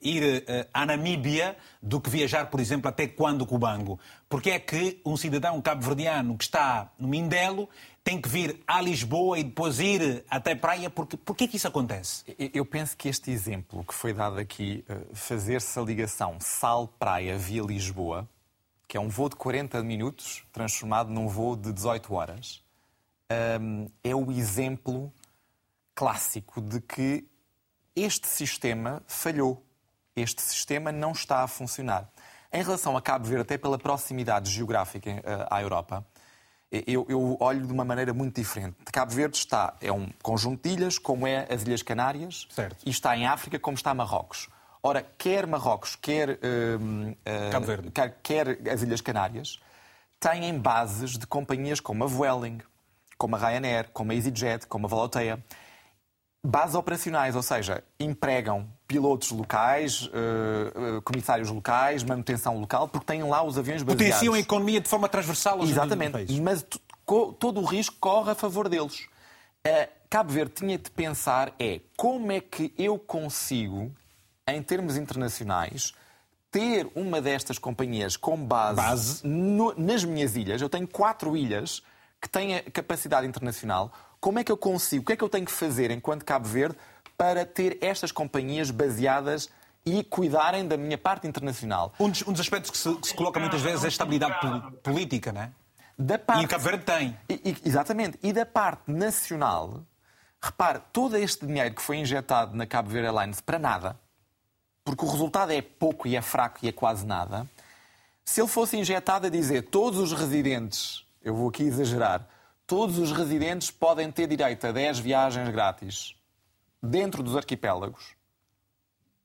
ir 0.01 0.45
à 0.73 0.87
Namíbia 0.87 1.57
do 1.83 2.01
que 2.01 2.09
viajar, 2.09 2.47
por 2.47 2.61
exemplo, 2.61 2.89
até 2.89 3.07
quando 3.07 3.45
Cubango? 3.45 3.99
Porque 4.29 4.51
é 4.51 4.59
que 4.59 5.01
um 5.05 5.17
cidadão 5.17 5.61
cabo-verdiano 5.61 6.37
que 6.39 6.45
está 6.45 6.91
no 6.99 7.09
Mindelo 7.09 7.69
tem 8.07 8.21
que 8.21 8.29
vir 8.29 8.63
a 8.69 8.81
Lisboa 8.81 9.37
e 9.37 9.43
depois 9.43 9.81
ir 9.81 10.25
até 10.31 10.55
praia? 10.55 10.89
Porque, 10.89 11.17
por 11.17 11.37
que 11.37 11.51
isso 11.53 11.67
acontece? 11.67 12.25
Eu 12.55 12.65
penso 12.65 12.97
que 12.97 13.09
este 13.09 13.33
exemplo 13.33 13.85
que 13.85 13.93
foi 13.93 14.13
dado 14.13 14.39
aqui, 14.39 14.85
eh, 14.89 14.99
fazer-se 15.13 15.77
a 15.77 15.83
ligação 15.83 16.37
Sal-Praia 16.39 17.37
via 17.37 17.63
Lisboa, 17.63 18.29
que 18.89 18.97
é 18.97 19.01
um 19.01 19.09
voo 19.09 19.29
de 19.29 19.37
40 19.37 19.83
minutos 19.83 20.45
transformado 20.53 21.11
num 21.11 21.29
voo 21.29 21.57
de 21.57 21.73
18 21.73 22.15
horas, 22.15 22.63
ehm, 23.29 23.87
é 24.03 24.15
o 24.15 24.31
exemplo 24.31 25.13
clássico 25.95 26.61
de 26.61 26.81
que 26.81 27.27
este 27.95 28.29
sistema 28.29 29.03
falhou. 29.07 29.65
Este 30.15 30.43
sistema 30.43 30.93
não 30.93 31.13
está 31.13 31.43
a 31.43 31.47
funcionar. 31.47 32.09
Em 32.53 32.63
relação 32.63 32.97
a 32.97 33.03
Cabo 33.03 33.27
Verde, 33.27 33.43
até 33.43 33.59
pela 33.59 33.79
proximidade 33.79 34.51
geográfica 34.51 35.11
eh, 35.11 35.47
à 35.51 35.61
Europa, 35.61 36.07
eu, 36.71 37.07
eu, 37.09 37.37
olho 37.41 37.67
de 37.67 37.73
uma 37.73 37.85
maneira 37.85 38.13
muito 38.13 38.35
diferente. 38.35 38.77
Cabo 38.93 39.13
Verde 39.13 39.37
está, 39.37 39.75
é 39.81 39.93
um 39.93 40.09
conjunto 40.23 40.69
de 40.69 40.75
ilhas, 40.75 40.99
como 40.99 41.27
é 41.27 41.47
as 41.53 41.63
Ilhas 41.63 41.83
Canárias, 41.83 42.47
certo. 42.51 42.85
e 42.85 42.91
está 42.91 43.17
em 43.17 43.27
África, 43.27 43.59
como 43.59 43.77
está 43.77 43.95
Marrocos. 43.95 44.49
Ora, 44.87 45.05
quer 45.19 45.49
Marrocos, 45.49 45.97
quer, 45.97 46.31
uh, 46.31 46.37
uh, 46.37 47.91
quer, 47.91 48.19
quer, 48.23 48.59
as 48.71 48.83
Ilhas 48.83 49.01
Canárias, 49.01 49.59
têm 50.21 50.57
bases 50.57 51.19
de 51.19 51.27
companhias 51.27 51.81
como 51.81 52.05
a 52.05 52.07
Vueling, 52.07 52.61
como 53.19 53.35
a 53.35 53.39
Ryanair, 53.41 53.91
como 53.93 54.13
a 54.13 54.15
EasyJet, 54.15 54.69
como 54.69 54.87
a 54.87 54.89
Volotea. 54.89 55.43
Bases 56.47 56.77
operacionais, 56.77 57.35
ou 57.35 57.43
seja, 57.43 57.83
empregam 57.99 58.69
pilotos 58.87 59.33
locais, 59.33 60.03
uh, 60.07 61.03
comissários 61.03 61.51
locais, 61.51 62.05
manutenção 62.05 62.57
local, 62.57 62.87
porque 62.87 63.07
têm 63.07 63.25
lá 63.25 63.43
os 63.43 63.59
aviões 63.59 63.83
baseados. 63.83 64.07
Potenciam 64.07 64.35
a 64.35 64.39
economia 64.39 64.81
de 64.81 64.89
forma 64.89 65.09
transversal 65.09 65.59
aos 65.59 65.69
Exatamente, 65.69 66.41
mas 66.41 66.65
todo 67.41 67.61
o 67.61 67.65
risco 67.65 67.97
corre 67.99 68.31
a 68.31 68.35
favor 68.37 68.69
deles. 68.69 69.09
Uh, 69.67 69.89
Cabo 70.09 70.33
Verde 70.33 70.53
tinha 70.55 70.79
de 70.79 70.93
pensar 70.93 71.53
é 71.59 71.81
como 71.97 72.31
é 72.31 72.41
que 72.41 72.73
eu 72.79 72.97
consigo, 72.97 73.93
em 74.49 74.63
termos 74.63 74.97
internacionais, 74.97 75.93
ter 76.51 76.89
uma 76.95 77.21
destas 77.21 77.59
companhias 77.59 78.17
com 78.17 78.37
base, 78.37 78.77
base. 78.77 79.27
No, 79.27 79.75
nas 79.77 80.05
minhas 80.05 80.37
ilhas. 80.37 80.63
Eu 80.63 80.69
tenho 80.69 80.87
quatro 80.87 81.37
ilhas 81.37 81.83
que 82.21 82.29
têm 82.29 82.63
capacidade 82.63 83.27
internacional. 83.27 83.93
Como 84.21 84.39
é 84.39 84.45
que 84.45 84.53
eu 84.53 84.57
consigo? 84.57 85.03
O 85.03 85.07
que 85.07 85.13
é 85.13 85.17
que 85.17 85.25
eu 85.25 85.29
tenho 85.29 85.45
que 85.45 85.53
fazer 85.53 85.91
enquanto 85.91 86.25
Cabo 86.25 86.49
Verde 86.49 86.77
para 87.17 87.45
ter 87.45 87.79
estas 87.81 88.13
companhias 88.13 88.71
baseadas 88.71 89.49
e 89.85 90.03
cuidarem 90.03 90.67
da 90.67 90.77
minha 90.77 90.99
parte 90.99 91.27
internacional. 91.27 91.95
Um 91.99 92.11
dos, 92.11 92.23
um 92.27 92.33
dos 92.33 92.41
aspectos 92.41 92.71
que 92.71 92.77
se, 92.77 92.95
que 92.97 93.09
se, 93.09 93.15
coloca 93.15 93.39
muitas 93.39 93.61
vezes 93.63 93.85
é 93.85 93.87
a 93.87 93.89
estabilidade 93.89 94.35
política, 94.83 95.33
não 95.33 95.43
é? 95.43 95.51
Da 95.99 96.19
parte, 96.19 96.43
e 96.43 96.45
o 96.45 96.49
Cabo 96.49 96.65
Verde 96.65 96.85
tem. 96.85 97.17
E, 97.29 97.35
e, 97.51 97.57
exatamente. 97.65 98.19
E 98.23 98.33
da 98.33 98.45
parte 98.45 98.91
nacional, 98.91 99.83
repare, 100.43 100.81
todo 100.93 101.17
este 101.17 101.47
dinheiro 101.47 101.75
que 101.75 101.81
foi 101.81 101.97
injetado 101.99 102.55
na 102.55 102.67
Cabo 102.67 102.91
Verde 102.91 103.07
Airlines 103.07 103.41
para 103.41 103.59
nada, 103.59 103.99
porque 104.87 105.05
o 105.05 105.09
resultado 105.09 105.51
é 105.51 105.61
pouco 105.61 106.07
e 106.07 106.15
é 106.15 106.23
fraco 106.23 106.61
e 106.63 106.69
é 106.69 106.73
quase 106.73 107.05
nada, 107.05 107.45
se 108.25 108.41
ele 108.41 108.49
fosse 108.49 108.77
injetado 108.77 109.27
a 109.27 109.31
dizer 109.31 109.63
todos 109.63 109.99
os 109.99 110.13
residentes, 110.13 111.05
eu 111.25 111.35
vou 111.35 111.49
aqui 111.49 111.65
exagerar, 111.65 112.25
todos 112.69 112.97
os 112.97 113.11
residentes 113.11 113.69
podem 113.69 114.13
ter 114.13 114.29
direito 114.29 114.65
a 114.65 114.71
10 114.71 115.01
viagens 115.01 115.49
grátis 115.49 116.15
dentro 116.81 117.21
dos 117.21 117.37
arquipélagos, 117.37 118.15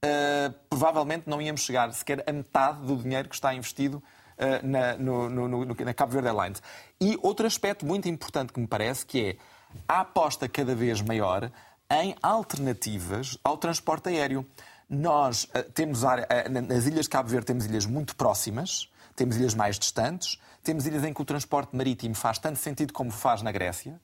uh, 0.04 0.52
provavelmente 0.68 1.30
não 1.30 1.40
íamos 1.40 1.62
chegar 1.62 1.94
sequer 1.94 2.24
a 2.28 2.34
metade 2.34 2.82
do 2.82 2.96
dinheiro 2.96 3.30
que 3.30 3.36
está 3.36 3.54
investido 3.54 3.98
uh, 4.38 4.68
na, 4.68 4.98
no, 4.98 5.30
no, 5.30 5.48
no, 5.48 5.66
na 5.66 5.94
Cabo 5.94 6.14
Verde 6.14 6.30
Airlines. 6.30 6.64
E 7.00 7.20
outro 7.22 7.46
aspecto 7.46 7.86
muito 7.86 8.10
importante 8.10 8.52
que 8.52 8.60
me 8.60 8.68
parece 8.68 9.06
que 9.06 9.22
é 9.24 9.38
a 9.88 10.00
aposta 10.00 10.50
cada 10.50 10.74
vez 10.74 11.02
maior 11.02 11.52
em 11.92 12.16
alternativas 12.20 13.38
ao 13.44 13.58
transporte 13.58 14.10
aéreo. 14.10 14.44
Nós 14.94 15.46
uh, 15.46 15.64
temos, 15.74 16.02
nas 16.04 16.86
ilhas 16.86 17.06
de 17.06 17.10
Cabo 17.10 17.30
Verde, 17.30 17.46
temos 17.46 17.66
ilhas 17.66 17.86
muito 17.86 18.14
próximas, 18.16 18.90
temos 19.16 19.38
ilhas 19.38 19.56
mais 19.56 19.80
distantes, 19.80 20.38
temos 20.62 20.86
ilhas 20.86 21.06
em 21.06 21.14
que 21.14 21.22
o 21.22 21.26
transporte 21.26 21.74
marítimo 21.74 22.14
faz 22.14 22.38
tanto 22.38 22.60
sentido 22.60 22.92
como 22.92 23.10
faz 23.10 23.42
na 23.42 23.54
Grécia, 23.54 24.00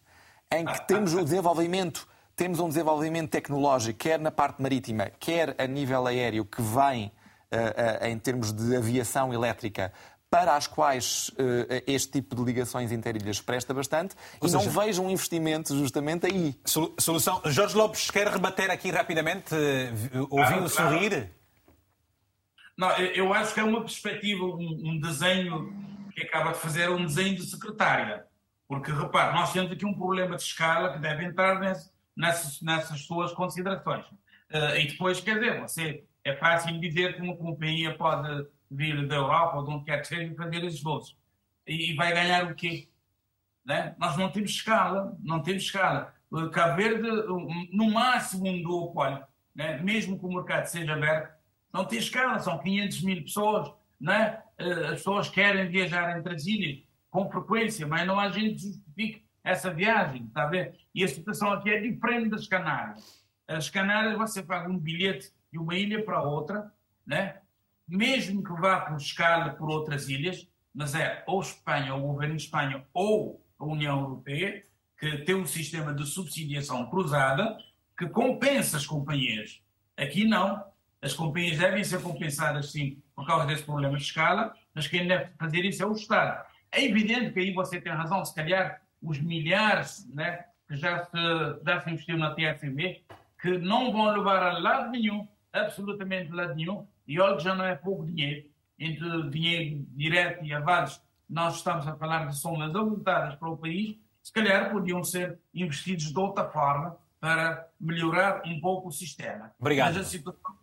em 0.50 0.66
que 0.66 0.88
temos 0.88 1.14
o 1.14 1.24
desenvolvimento 1.24 2.08
temos 2.38 2.60
um 2.60 2.68
desenvolvimento 2.70 3.32
tecnológico, 3.32 3.98
quer 3.98 4.20
na 4.20 4.30
parte 4.30 4.62
marítima, 4.62 5.10
quer 5.20 5.56
a 5.58 5.66
nível 5.66 6.06
aéreo, 6.06 6.46
que 6.46 6.62
vem 6.62 7.12
uh, 7.52 8.06
em 8.06 8.20
termos 8.20 8.54
de 8.54 8.76
aviação 8.76 9.34
elétrica 9.34 9.92
para 10.30 10.56
as 10.56 10.68
quais 10.68 11.30
uh, 11.30 11.84
este 11.88 12.14
tipo 12.14 12.36
de 12.36 12.44
ligações 12.44 12.92
interilhas 12.92 13.40
presta 13.40 13.74
bastante 13.74 14.16
Ou 14.42 14.48
e 14.48 14.52
seja, 14.52 14.64
não 14.64 14.72
vejo 14.72 15.02
um 15.02 15.10
investimento 15.10 15.76
justamente 15.78 16.26
aí. 16.26 16.54
Solução. 16.66 17.42
Jorge 17.46 17.76
Lopes, 17.76 18.12
quer 18.12 18.28
rebater 18.28 18.70
aqui 18.70 18.92
rapidamente? 18.92 19.56
Ouviu 20.14 20.28
claro, 20.28 20.70
sorrir? 20.70 21.32
Não, 22.78 22.92
eu 22.92 23.34
acho 23.34 23.54
que 23.54 23.60
é 23.60 23.64
uma 23.64 23.82
perspectiva, 23.82 24.44
um, 24.44 24.92
um 24.92 25.00
desenho 25.00 25.74
que 26.14 26.22
acaba 26.22 26.52
de 26.52 26.60
fazer 26.60 26.90
um 26.90 27.06
desenho 27.06 27.36
de 27.36 27.44
secretária. 27.44 28.26
Porque, 28.68 28.92
repare, 28.92 29.34
nós 29.34 29.54
temos 29.54 29.72
aqui 29.72 29.86
um 29.86 29.94
problema 29.94 30.36
de 30.36 30.44
escala 30.44 30.92
que 30.92 31.00
deve 31.00 31.24
entrar 31.24 31.60
nesse, 31.60 31.90
nessas, 32.16 32.62
nessas 32.62 33.02
suas 33.06 33.32
considerações. 33.32 34.06
Uh, 34.52 34.76
e 34.78 34.88
depois, 34.88 35.22
quer 35.22 35.40
dizer, 35.40 35.62
você, 35.62 36.04
é 36.24 36.36
fácil 36.36 36.78
dizer 36.80 37.16
que 37.16 37.22
uma 37.22 37.38
companhia 37.38 37.96
pode 37.98 38.46
vir 38.70 39.08
da 39.08 39.16
Europa 39.16 39.58
ou 39.58 39.66
de 39.66 39.72
onde 39.72 39.86
quer 39.86 40.02
que 40.02 40.08
seja 40.08 40.36
fazer 40.36 40.84
voos. 40.84 41.18
E, 41.66 41.94
vai 41.96 42.14
ganhar 42.14 42.46
o 42.52 42.56
quê? 42.56 42.90
Né? 43.66 43.96
Nós 43.98 44.16
não 44.18 44.32
temos 44.32 44.52
escala, 44.52 45.18
não 45.22 45.42
temos 45.42 45.64
escala. 45.64 46.14
Cabo 46.52 46.76
Verde, 46.76 47.08
no 47.72 47.90
máximo 47.92 48.48
um 48.48 48.62
duopólio, 48.62 49.24
né? 49.56 49.78
mesmo 49.82 50.20
que 50.20 50.26
o 50.26 50.30
mercado 50.30 50.66
seja 50.66 50.94
aberto, 50.94 51.36
não 51.74 51.86
tem 51.86 52.00
escala, 52.00 52.40
são 52.40 52.58
500 52.60 53.02
mil 53.04 53.22
pessoas. 53.24 53.72
Né? 54.00 54.42
As 54.58 54.98
pessoas 54.98 55.30
querem 55.30 55.70
viajar 55.70 56.18
entre 56.18 56.34
as 56.34 56.46
ilhas 56.46 56.84
com 57.10 57.30
frequência, 57.30 57.88
mas 57.88 58.06
não 58.06 58.20
há 58.20 58.30
gente 58.30 58.56
que 58.56 58.68
justifique 58.68 59.28
essa 59.44 59.74
viagem, 59.74 60.26
está 60.26 60.44
a 60.44 60.48
ver? 60.48 60.78
E 60.94 61.04
a 61.04 61.08
situação 61.08 61.52
aqui 61.52 61.70
é 61.70 61.80
diferente 61.80 62.30
das 62.30 62.48
Canárias. 62.48 63.26
As 63.48 63.70
Canárias 63.70 64.18
você 64.18 64.44
paga 64.44 64.70
um 64.70 64.78
bilhete 64.78 65.32
de 65.52 65.58
uma 65.58 65.76
ilha 65.76 66.04
para 66.04 66.22
outra, 66.22 66.72
né? 67.06 67.42
Mesmo 67.88 68.44
que 68.44 68.54
vá 68.54 68.82
por 68.82 68.98
escala 68.98 69.54
por 69.54 69.70
outras 69.70 70.10
ilhas, 70.10 70.48
mas 70.74 70.94
é 70.94 71.24
ou 71.26 71.42
Espanha, 71.42 71.96
ou 71.96 72.04
o 72.04 72.14
governo 72.14 72.36
de 72.36 72.44
Espanha, 72.44 72.86
ou 72.94 73.44
a 73.58 73.66
União 73.66 74.00
Europeia, 74.00 74.64
que 75.00 75.20
tem 75.20 75.36
um 75.36 75.46
sistema 75.46 75.94
de 75.94 76.06
subsidiação 76.06 76.90
cruzada 76.90 77.58
que 77.98 78.08
compensa 78.08 78.78
as 78.78 78.86
companhias. 78.86 79.62
Aqui 79.96 80.26
não. 80.26 80.64
As 81.02 81.14
companhias 81.14 81.58
devem 81.58 81.84
ser 81.84 82.02
compensadas, 82.02 82.72
sim, 82.72 83.02
por 83.16 83.26
causa 83.26 83.46
desse 83.46 83.64
problema 83.64 83.98
de 83.98 84.04
escala, 84.04 84.54
mas 84.74 84.88
quem 84.88 85.08
deve 85.08 85.32
fazer 85.38 85.64
isso 85.64 85.84
é 85.84 85.86
o 85.86 85.94
Estado. 85.94 86.46
É 86.72 86.84
evidente 86.84 87.32
que 87.32 87.40
aí 87.40 87.54
você 87.54 87.80
tem 87.80 87.92
razão, 87.92 88.24
se 88.26 88.34
calhar 88.34 88.82
os 89.02 89.20
milhares 89.20 90.08
né, 90.14 90.46
que 90.68 90.76
já 90.76 91.06
se, 91.06 91.18
já 91.66 91.82
se 91.82 91.90
investiu 91.90 92.18
na 92.18 92.34
TFB, 92.34 93.04
que 93.40 93.58
não 93.60 93.92
vão 93.92 94.12
levar 94.12 94.42
a 94.42 94.58
lado 94.58 94.92
nenhum, 94.92 95.28
absolutamente 95.54 96.32
lado 96.32 96.56
nenhum, 96.56 96.88
e 97.08 97.20
olha 97.20 97.38
que 97.38 97.44
já 97.44 97.56
não 97.56 97.66
é 97.66 97.76
pouco 97.76 98.06
dinheiro, 98.06 98.48
entre 98.78 99.30
dinheiro 99.30 99.86
direto 99.92 100.44
e 100.44 100.54
avales, 100.54 101.02
nós 101.30 101.56
estamos 101.56 101.88
a 101.88 101.96
falar 101.96 102.28
de 102.28 102.38
somas 102.38 102.76
avultadas 102.76 103.36
para 103.36 103.50
o 103.50 103.58
país, 103.58 103.98
se 104.22 104.32
calhar 104.32 104.72
podiam 104.72 105.04
ser 105.04 105.40
investidos 105.54 106.12
de 106.12 106.20
outra 106.20 106.46
forma 106.50 106.98
para 107.20 107.68
melhorar 107.80 108.42
um 108.46 108.60
pouco 108.60 108.90
o 108.90 108.92
sistema. 108.92 109.52
Obrigado. 109.60 109.96
Mas 109.96 109.98
a 109.98 110.04
situação, 110.04 110.58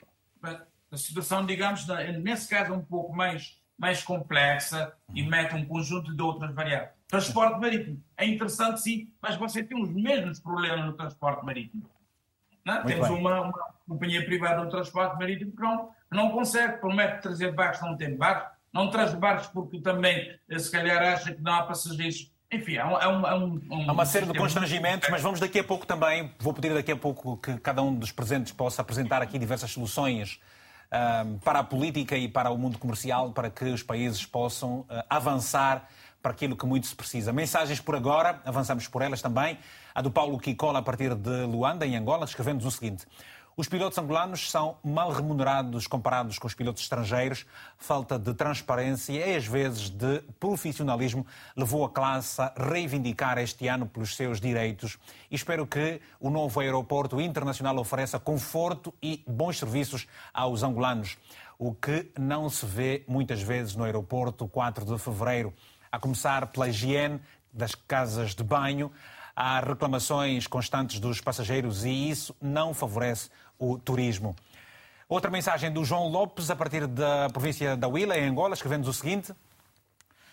a 0.91 0.97
situação 0.97 1.47
digamos, 1.47 1.87
nesse 2.23 2.49
caso 2.49 2.73
é 2.73 2.77
um 2.77 2.85
pouco 2.85 3.15
mais, 3.15 3.61
mais 3.77 4.03
complexa 4.03 4.93
e 5.15 5.23
mete 5.23 5.55
um 5.55 5.65
conjunto 5.65 6.15
de 6.15 6.23
outras 6.23 6.55
variáveis. 6.55 6.91
Transporte 7.09 7.61
marítimo 7.61 8.03
é 8.17 8.27
interessante, 8.27 8.81
sim, 8.81 9.13
mas 9.21 9.37
você 9.37 9.63
tem 9.63 9.81
os 9.81 9.91
mesmos 9.91 10.41
problemas 10.41 10.85
no 10.85 10.93
transporte 10.95 11.45
marítimo. 11.45 11.89
Não? 12.65 12.75
É? 12.75 12.85
Temos 12.85 13.11
uma, 13.11 13.41
uma, 13.43 13.75
companhia 13.87 14.25
privada 14.25 14.65
de 14.65 14.71
transporte 14.71 15.19
marítimo 15.19 15.53
que 15.53 15.61
não, 15.61 15.91
não 16.15 16.31
consegue, 16.31 16.79
promete 16.79 17.21
trazer 17.21 17.53
barcos, 17.53 17.81
não 17.83 17.97
tem 17.97 18.17
barcos, 18.17 18.53
não 18.73 18.89
traz 18.91 19.13
barcos 19.15 19.49
porque 19.49 19.81
também, 19.81 20.39
eh, 20.49 20.59
se 20.59 20.71
calhar, 20.71 21.03
acha 21.03 21.35
que 21.35 21.43
não 21.43 21.53
há 21.53 21.63
passageiros. 21.65 22.33
Enfim, 22.51 22.77
é, 22.77 22.85
um, 22.85 22.99
é, 22.99 23.09
um, 23.09 23.27
é 23.27 23.35
um, 23.35 23.91
Há 23.91 23.93
uma 23.93 24.07
série 24.07 24.27
de 24.27 24.39
constrangimentos, 24.39 25.09
mas 25.11 25.21
vamos 25.21 25.41
daqui 25.41 25.59
a 25.59 25.65
pouco 25.65 25.85
também, 25.85 26.33
vou 26.39 26.55
pedir 26.55 26.73
daqui 26.73 26.93
a 26.93 26.97
pouco 26.97 27.37
que 27.39 27.59
cada 27.59 27.83
um 27.83 27.93
dos 27.93 28.13
presentes 28.13 28.53
possa 28.53 28.81
apresentar 28.81 29.21
aqui 29.21 29.39
diversas 29.39 29.73
soluções 29.73 30.41
uh, 30.87 31.39
para 31.41 31.59
a 31.59 31.65
política 31.65 32.17
e 32.17 32.29
para 32.29 32.51
o 32.51 32.59
mundo 32.59 32.79
comercial, 32.79 33.33
para 33.33 33.51
que 33.51 33.65
os 33.65 33.83
países 33.83 34.25
possam 34.25 34.81
uh, 34.81 34.87
avançar 35.11 35.89
para 36.23 36.33
aquilo 36.33 36.57
que 36.57 36.65
muito 36.65 36.87
se 36.87 36.95
precisa. 36.95 37.33
Mensagens 37.33 37.81
por 37.81 37.97
agora, 37.97 38.41
avançamos 38.45 38.87
por 38.87 39.03
elas 39.03 39.21
também. 39.21 39.59
A 39.95 40.01
do 40.01 40.11
Paulo 40.11 40.39
Kikola, 40.39 40.79
a 40.79 40.83
partir 40.83 41.15
de 41.15 41.45
Luanda, 41.45 41.85
em 41.87 41.97
Angola, 41.97 42.25
escrevendo-nos 42.25 42.65
o 42.65 42.71
seguinte. 42.71 43.05
Os 43.57 43.69
pilotos 43.69 43.97
angolanos 43.99 44.51
são 44.51 44.79
mal 44.83 45.13
remunerados 45.13 45.87
comparados 45.87 46.41
com 46.41 46.47
os 46.49 46.55
pilotos 46.55 46.83
estrangeiros. 46.83 47.47
Falta 47.79 48.19
de 48.19 48.35
transparência 48.35 49.13
e, 49.13 49.37
às 49.37 49.47
vezes, 49.47 49.91
de 49.91 50.23
profissionalismo 50.41 51.25
levou 51.57 51.85
a 51.85 51.89
classe 51.89 52.43
a 52.43 52.53
reivindicar 52.57 53.39
este 53.39 53.69
ano 53.69 53.87
pelos 53.87 54.17
seus 54.17 54.41
direitos. 54.41 54.99
E 55.31 55.37
espero 55.37 55.69
que 55.69 56.01
o 56.19 56.31
novo 56.31 56.59
aeroporto 56.59 57.21
internacional 57.21 57.79
ofereça 57.79 58.19
conforto 58.19 58.93
e 59.01 59.23
bons 59.25 59.59
serviços 59.59 60.09
aos 60.33 60.65
angolanos, 60.65 61.17
o 61.57 61.73
que 61.73 62.11
não 62.19 62.51
se 62.51 62.67
vê 62.67 63.05
muitas 63.07 63.41
vezes 63.41 63.77
no 63.77 63.85
aeroporto 63.85 64.49
4 64.49 64.85
de 64.85 64.99
fevereiro, 64.99 65.55
a 65.93 65.99
começar 66.01 66.49
pela 66.49 66.69
higiene 66.69 67.21
das 67.53 67.77
casas 67.77 68.35
de 68.35 68.43
banho. 68.43 68.91
Há 69.37 69.59
reclamações 69.59 70.47
constantes 70.47 71.01
dos 71.01 71.21
passageiros 71.21 71.85
e 71.85 72.09
isso 72.09 72.37
não 72.41 72.73
favorece 72.73 73.31
o 73.59 73.79
turismo. 73.79 74.35
Outra 75.09 75.31
mensagem 75.31 75.71
do 75.71 75.85
João 75.85 76.09
Lopes, 76.09 76.51
a 76.51 76.57
partir 76.57 76.87
da 76.87 77.29
província 77.31 77.77
da 77.77 77.87
Huila, 77.87 78.17
em 78.17 78.29
Angola, 78.29 78.55
escrevendo 78.55 78.89
o 78.89 78.93
seguinte: 78.93 79.33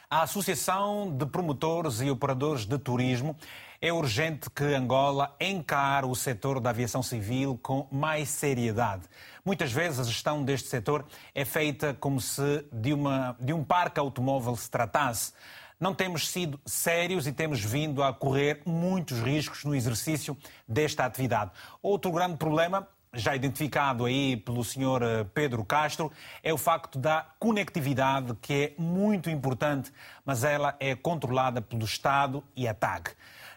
A 0.10 0.24
Associação 0.24 1.12
de 1.16 1.26
Promotores 1.26 2.00
e 2.02 2.10
Operadores 2.10 2.66
de 2.66 2.78
Turismo 2.78 3.36
é 3.82 3.92
urgente 3.92 4.50
que 4.50 4.64
Angola 4.64 5.36
encare 5.40 6.06
o 6.06 6.16
setor 6.16 6.60
da 6.60 6.70
aviação 6.70 7.02
civil 7.02 7.60
com 7.62 7.88
mais 7.92 8.30
seriedade. 8.30 9.04
Muitas 9.44 9.72
vezes 9.72 10.00
a 10.00 10.04
gestão 10.04 10.44
deste 10.44 10.70
setor 10.70 11.04
é 11.34 11.44
feita 11.44 11.94
como 12.00 12.22
se 12.22 12.64
de, 12.72 12.94
uma, 12.94 13.36
de 13.40 13.52
um 13.54 13.64
parque 13.64 14.00
automóvel 14.00 14.56
se 14.56 14.70
tratasse. 14.70 15.34
Não 15.80 15.96
temos 15.96 16.30
sido 16.30 16.60
sérios 16.64 17.26
e 17.26 17.32
temos 17.32 17.60
vindo 17.60 18.04
a 18.04 18.14
correr 18.14 18.62
muitos 18.68 19.20
riscos 19.20 19.66
no 19.66 19.74
exercício 19.74 20.38
desta 20.68 21.04
atividade. 21.04 21.50
Outro 21.82 22.12
grande 22.12 22.38
problema 22.38 22.88
já 23.14 23.36
identificado 23.36 24.06
aí 24.06 24.38
pelo 24.38 24.64
senhor 24.64 25.02
eh, 25.04 25.26
Pedro 25.34 25.66
Castro, 25.66 26.12
é 26.42 26.54
o 26.54 26.58
facto 26.58 26.98
da 26.98 27.26
conectividade, 27.38 28.36
que 28.42 28.54
é 28.54 28.82
muito 28.82 29.30
importante, 29.30 29.92
mas 30.26 30.44
ela 30.44 30.76
é 30.80 30.96
controlada 30.96 31.62
pelo 31.62 31.84
Estado 31.84 32.44
e 32.56 32.68
a 32.68 32.74
TAG. 32.74 33.12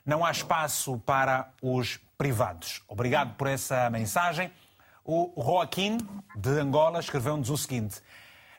Não 0.04 0.24
há 0.24 0.30
espaço 0.30 0.98
para 0.98 1.50
os 1.62 2.00
privados. 2.18 2.82
Obrigado 2.88 3.36
por 3.36 3.46
essa 3.46 3.88
mensagem. 3.90 4.50
O 5.04 5.32
Joaquim, 5.36 5.98
de 6.34 6.50
Angola, 6.60 6.98
escreveu-nos 6.98 7.50
o 7.50 7.56
seguinte. 7.56 8.00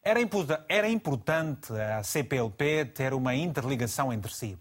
Era, 0.04 0.20
era 0.70 0.88
importante 0.88 1.74
a 1.74 2.04
CPLP 2.04 2.86
ter 2.86 3.14
uma 3.14 3.36
interligação 3.36 4.14
entre 4.14 4.34
si. 4.34 4.58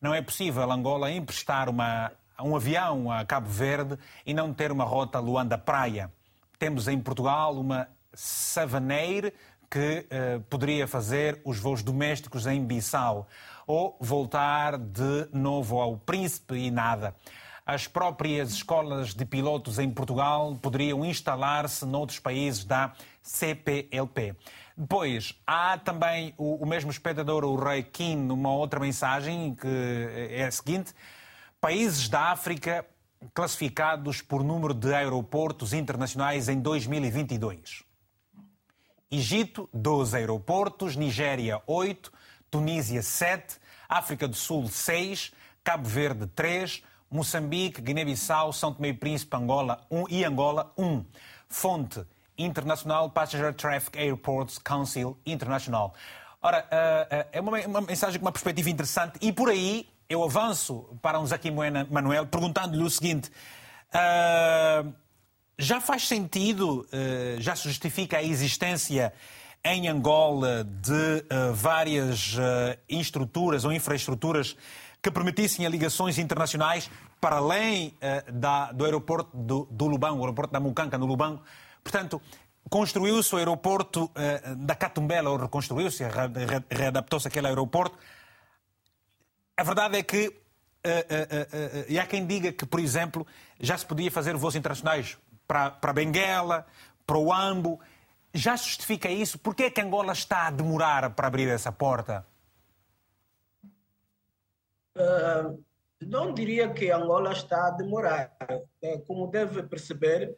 Não 0.00 0.14
é 0.14 0.20
possível 0.20 0.70
Angola 0.70 1.10
emprestar 1.10 1.68
uma 1.68 2.12
um 2.42 2.56
avião 2.56 3.10
a 3.10 3.24
Cabo 3.24 3.48
Verde 3.48 3.98
e 4.26 4.34
não 4.34 4.52
ter 4.52 4.72
uma 4.72 4.84
rota 4.84 5.18
Luanda-Praia. 5.18 6.12
Temos 6.58 6.88
em 6.88 6.98
Portugal 6.98 7.54
uma 7.58 7.88
Savaneir 8.14 9.32
que 9.70 10.06
uh, 10.06 10.40
poderia 10.50 10.86
fazer 10.86 11.40
os 11.44 11.58
voos 11.58 11.82
domésticos 11.82 12.46
em 12.46 12.62
Bissau 12.62 13.26
ou 13.66 13.96
voltar 13.98 14.76
de 14.76 15.28
novo 15.32 15.80
ao 15.80 15.96
Príncipe 15.96 16.54
e 16.54 16.70
nada. 16.70 17.14
As 17.64 17.86
próprias 17.86 18.52
escolas 18.52 19.14
de 19.14 19.24
pilotos 19.24 19.78
em 19.78 19.88
Portugal 19.88 20.58
poderiam 20.60 21.04
instalar-se 21.04 21.86
noutros 21.86 22.18
países 22.18 22.64
da 22.64 22.92
CPLP. 23.22 24.34
Depois, 24.76 25.40
há 25.46 25.78
também 25.78 26.34
o, 26.36 26.56
o 26.56 26.66
mesmo 26.66 26.90
espectador, 26.90 27.44
o 27.44 27.56
Rei 27.56 27.82
Kim, 27.82 28.16
numa 28.16 28.52
outra 28.52 28.80
mensagem, 28.80 29.54
que 29.54 29.68
é 30.30 30.44
a 30.44 30.50
seguinte: 30.50 30.92
países 31.62 32.08
da 32.08 32.32
África 32.32 32.84
classificados 33.32 34.20
por 34.20 34.42
número 34.42 34.74
de 34.74 34.92
aeroportos 34.92 35.72
internacionais 35.72 36.48
em 36.48 36.58
2022. 36.58 37.84
Egito, 39.08 39.68
12 39.72 40.16
aeroportos, 40.16 40.96
Nigéria, 40.96 41.62
8, 41.64 42.12
Tunísia, 42.50 43.00
7, 43.00 43.58
África 43.88 44.26
do 44.26 44.34
Sul, 44.34 44.66
6, 44.66 45.32
Cabo 45.62 45.88
Verde, 45.88 46.26
3, 46.34 46.82
Moçambique, 47.08 47.80
Guiné-Bissau, 47.80 48.52
São 48.52 48.74
Tomé 48.74 48.88
e 48.88 48.94
Príncipe, 48.94 49.36
Angola 49.36 49.86
1 49.88 50.06
e 50.08 50.24
Angola 50.24 50.72
1. 50.76 51.04
Fonte 51.48 52.04
International 52.36 53.08
Passenger 53.10 53.54
Traffic 53.54 53.96
Airports 53.96 54.58
Council 54.58 55.16
International. 55.24 55.94
Ora, 56.40 56.66
eh, 56.68 57.06
eh, 57.08 57.28
é 57.34 57.40
uma 57.40 57.80
mensagem 57.82 58.18
com 58.18 58.26
uma 58.26 58.32
perspectiva 58.32 58.68
interessante 58.68 59.16
e 59.20 59.32
por 59.32 59.48
aí 59.48 59.88
eu 60.12 60.22
avanço 60.22 60.84
para 61.00 61.18
um 61.18 61.26
Zaki 61.26 61.50
Manuel 61.90 62.26
perguntando-lhe 62.26 62.82
o 62.82 62.90
seguinte: 62.90 63.30
uh, 63.88 64.92
já 65.58 65.80
faz 65.80 66.06
sentido, 66.06 66.86
uh, 66.92 67.40
já 67.40 67.56
se 67.56 67.64
justifica 67.64 68.18
a 68.18 68.22
existência 68.22 69.12
em 69.64 69.88
Angola 69.88 70.64
de 70.64 70.92
uh, 70.92 71.54
várias 71.54 72.36
estruturas 72.88 73.64
ou 73.64 73.72
infraestruturas 73.72 74.56
que 75.00 75.10
permitissem 75.10 75.66
ligações 75.66 76.18
internacionais 76.18 76.90
para 77.20 77.36
além 77.36 77.94
da, 78.32 78.72
do 78.72 78.84
aeroporto 78.84 79.36
do, 79.36 79.66
do 79.70 79.86
Lubango, 79.86 80.18
o 80.18 80.22
aeroporto 80.22 80.52
da 80.52 80.60
Mucanca, 80.60 80.98
no 80.98 81.06
Lubango. 81.06 81.40
Portanto, 81.82 82.20
construiu-se 82.68 83.32
o 83.34 83.38
aeroporto 83.38 84.10
da 84.58 84.74
Catumbela, 84.76 85.30
ou 85.30 85.36
reconstruiu-se, 85.36 86.04
readaptou-se 86.70 87.26
aquele 87.26 87.48
aeroporto 87.48 87.96
a 89.62 89.64
verdade 89.64 89.96
é 89.96 90.02
que. 90.02 90.26
Uh, 90.26 90.32
uh, 90.32 91.84
e 91.88 91.96
há 91.96 92.04
quem 92.04 92.26
diga 92.26 92.52
que, 92.52 92.66
por 92.66 92.80
exemplo, 92.80 93.24
já 93.60 93.78
se 93.78 93.86
podia 93.86 94.10
fazer 94.10 94.36
voos 94.36 94.56
internacionais 94.56 95.16
para, 95.46 95.70
para 95.70 95.92
Benguela, 95.92 96.66
para 97.06 97.16
o 97.16 97.32
Ambo. 97.32 97.78
Já 98.34 98.56
justifica 98.56 99.08
isso? 99.08 99.38
Por 99.38 99.54
que 99.54 99.62
é 99.62 99.70
que 99.70 99.80
Angola 99.80 100.12
está 100.14 100.48
a 100.48 100.50
demorar 100.50 101.10
para 101.10 101.28
abrir 101.28 101.48
essa 101.48 101.70
porta? 101.70 102.26
Uh, 104.96 105.62
não 106.00 106.34
diria 106.34 106.68
que 106.72 106.90
Angola 106.90 107.30
está 107.30 107.68
a 107.68 107.70
demorar. 107.70 108.32
como 109.06 109.28
deve 109.28 109.62
perceber, 109.62 110.36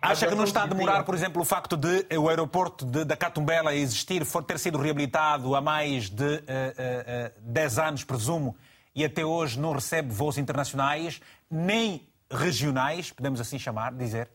Acha 0.00 0.26
que 0.26 0.34
não 0.34 0.44
está 0.44 0.64
a 0.64 0.66
demorar, 0.66 1.04
por 1.04 1.14
exemplo, 1.14 1.42
o 1.42 1.44
facto 1.44 1.76
de 1.76 2.06
o 2.16 2.28
aeroporto 2.28 2.84
de, 2.84 3.04
da 3.04 3.16
Catumbela 3.16 3.74
existir, 3.74 4.24
for 4.24 4.42
ter 4.42 4.58
sido 4.58 4.78
reabilitado 4.78 5.54
há 5.54 5.60
mais 5.60 6.10
de 6.10 6.24
uh, 6.24 6.28
uh, 6.28 7.38
uh, 7.38 7.40
10 7.40 7.78
anos, 7.78 8.04
presumo, 8.04 8.56
e 8.94 9.04
até 9.04 9.24
hoje 9.24 9.58
não 9.58 9.72
recebe 9.72 10.12
voos 10.12 10.38
internacionais, 10.38 11.20
nem 11.50 12.08
regionais, 12.30 13.10
podemos 13.10 13.40
assim 13.40 13.58
chamar, 13.58 13.92
dizer? 13.94 14.30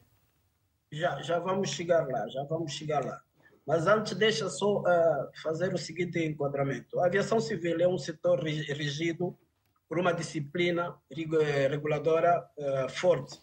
Já, 0.91 1.21
já 1.21 1.39
vamos 1.39 1.69
chegar 1.69 2.05
lá, 2.07 2.27
já 2.27 2.43
vamos 2.43 2.73
chegar 2.73 3.05
lá. 3.05 3.21
Mas 3.65 3.87
antes, 3.87 4.13
deixa 4.17 4.49
só 4.49 4.79
uh, 4.79 4.83
fazer 5.41 5.73
o 5.73 5.77
seguinte 5.77 6.19
enquadramento. 6.19 6.99
A 6.99 7.05
aviação 7.05 7.39
civil 7.39 7.79
é 7.79 7.87
um 7.87 7.97
setor 7.97 8.43
regido 8.43 9.37
por 9.87 9.99
uma 9.99 10.13
disciplina 10.13 10.95
reguladora 11.69 12.43
uh, 12.57 12.89
forte 12.89 13.39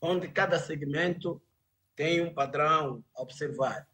onde 0.00 0.28
cada 0.28 0.58
segmento 0.58 1.40
tem 1.96 2.20
um 2.20 2.32
padrão 2.32 3.04
a 3.16 3.22
observar. 3.22 3.86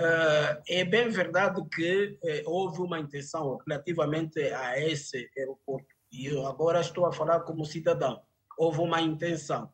Uh, 0.00 0.62
é 0.68 0.84
bem 0.84 1.08
verdade 1.08 1.60
que 1.72 2.18
uh, 2.20 2.50
houve 2.50 2.80
uma 2.80 2.98
intenção 2.98 3.56
relativamente 3.66 4.40
a 4.40 4.78
esse 4.80 5.30
aeroporto, 5.36 5.86
e 6.10 6.26
eu 6.26 6.46
agora 6.46 6.80
estou 6.80 7.06
a 7.06 7.12
falar 7.12 7.40
como 7.40 7.64
cidadão. 7.64 8.20
Houve 8.58 8.80
uma 8.80 9.00
intenção. 9.00 9.70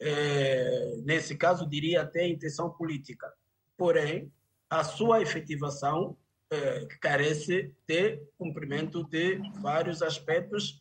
Uh, 0.00 1.02
nesse 1.04 1.36
caso, 1.36 1.68
diria 1.68 2.02
até 2.02 2.26
intenção 2.26 2.70
política. 2.70 3.32
Porém, 3.76 4.32
a 4.70 4.82
sua 4.84 5.20
efetivação 5.20 6.16
carece 7.00 7.74
de 7.88 8.20
cumprimento 8.38 9.02
de 9.02 9.40
vários 9.60 10.00
aspectos 10.00 10.80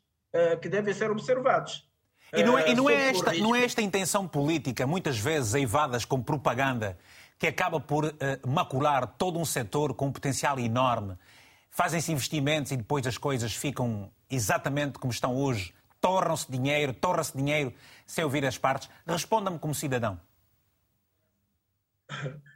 que 0.61 0.69
devem 0.69 0.93
ser 0.93 1.09
observados. 1.09 1.89
E 2.34 2.43
não 2.43 2.57
é, 2.57 2.69
e 2.69 2.76
não 2.76 2.89
é, 2.89 3.09
esta, 3.09 3.34
não 3.34 3.55
é 3.55 3.63
esta 3.63 3.82
intenção 3.82 4.28
política, 4.28 4.86
muitas 4.86 5.17
vezes 5.17 5.53
eivadas 5.53 6.05
como 6.05 6.23
propaganda, 6.23 6.97
que 7.38 7.47
acaba 7.47 7.80
por 7.80 8.05
uh, 8.05 8.13
macular 8.47 9.07
todo 9.07 9.39
um 9.39 9.45
setor 9.45 9.93
com 9.93 10.07
um 10.07 10.11
potencial 10.11 10.59
enorme. 10.59 11.17
Fazem-se 11.69 12.11
investimentos 12.11 12.71
e 12.71 12.78
depois 12.78 13.05
as 13.05 13.17
coisas 13.17 13.53
ficam 13.53 14.11
exatamente 14.30 14.97
como 14.99 15.11
estão 15.11 15.36
hoje. 15.36 15.73
Tornam-se 15.99 16.49
dinheiro, 16.51 16.93
torna-se 16.93 17.36
dinheiro 17.36 17.73
sem 18.05 18.23
ouvir 18.23 18.45
as 18.45 18.57
partes. 18.57 18.89
Responda-me 19.05 19.59
como 19.59 19.73
cidadão. 19.73 20.19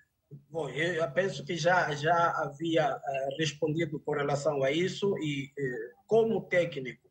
Bom, 0.49 0.69
eu 0.69 1.09
penso 1.11 1.43
que 1.43 1.55
já, 1.55 1.93
já 1.95 2.31
havia 2.43 2.95
uh, 2.95 3.37
respondido 3.39 3.99
com 3.99 4.11
relação 4.11 4.63
a 4.63 4.71
isso 4.71 5.17
e, 5.17 5.45
uh, 5.45 5.95
como 6.05 6.41
técnico, 6.41 7.08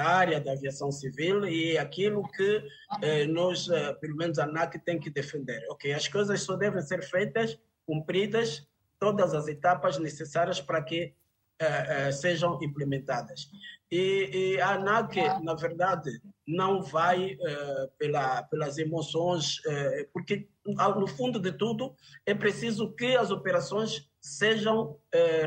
da 0.00 0.08
área 0.08 0.40
da 0.40 0.52
aviação 0.52 0.90
civil 0.90 1.46
e 1.46 1.76
aquilo 1.76 2.22
que 2.22 2.64
eh, 3.02 3.26
nós, 3.26 3.68
eh, 3.68 3.92
pelo 4.00 4.16
menos 4.16 4.38
a 4.38 4.44
ANAC, 4.44 4.78
tem 4.78 4.98
que 4.98 5.10
defender. 5.10 5.62
Ok, 5.68 5.92
as 5.92 6.08
coisas 6.08 6.40
só 6.40 6.56
devem 6.56 6.80
ser 6.80 7.02
feitas, 7.02 7.58
cumpridas, 7.86 8.66
todas 8.98 9.34
as 9.34 9.46
etapas 9.46 9.98
necessárias 9.98 10.58
para 10.58 10.82
que 10.82 11.12
eh, 11.60 12.06
eh 12.06 12.12
sejam 12.12 12.58
implementadas. 12.62 13.50
E, 13.92 14.54
e, 14.54 14.60
a 14.60 14.70
ANAC, 14.76 15.16
na 15.42 15.54
verdade, 15.54 16.10
não 16.46 16.80
vai 16.80 17.34
uh, 17.34 17.88
pela, 17.98 18.42
pelas 18.44 18.78
emoções, 18.78 19.58
uh, 19.58 20.08
porque 20.12 20.48
no 20.64 21.08
fundo 21.08 21.38
de 21.40 21.52
tudo 21.52 21.94
é 22.24 22.32
preciso 22.32 22.92
que 22.92 23.16
as 23.16 23.30
operações 23.32 24.08
sejam 24.20 24.98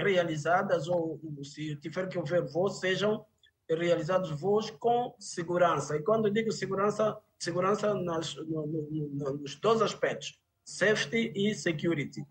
realizadas 0.02 0.88
ou 0.88 1.20
se 1.44 1.76
tiver 1.78 2.10
que 2.10 2.18
haver 2.18 2.44
voos 2.52 2.80
sejam 2.80 3.24
realizados 3.70 4.30
voos 4.32 4.70
com 4.70 5.16
segurança. 5.20 5.96
E 5.96 6.04
quando 6.04 6.28
eu 6.28 6.34
digo 6.34 6.52
segurança, 6.52 7.18
segurança 7.40 7.94
nas, 7.94 8.36
no, 8.36 8.68
no, 8.68 9.38
nos 9.38 9.56
dois 9.56 9.82
aspectos, 9.82 10.40
safety 10.64 11.32
e 11.36 11.54
security. 11.56 12.26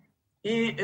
E 0.45 0.77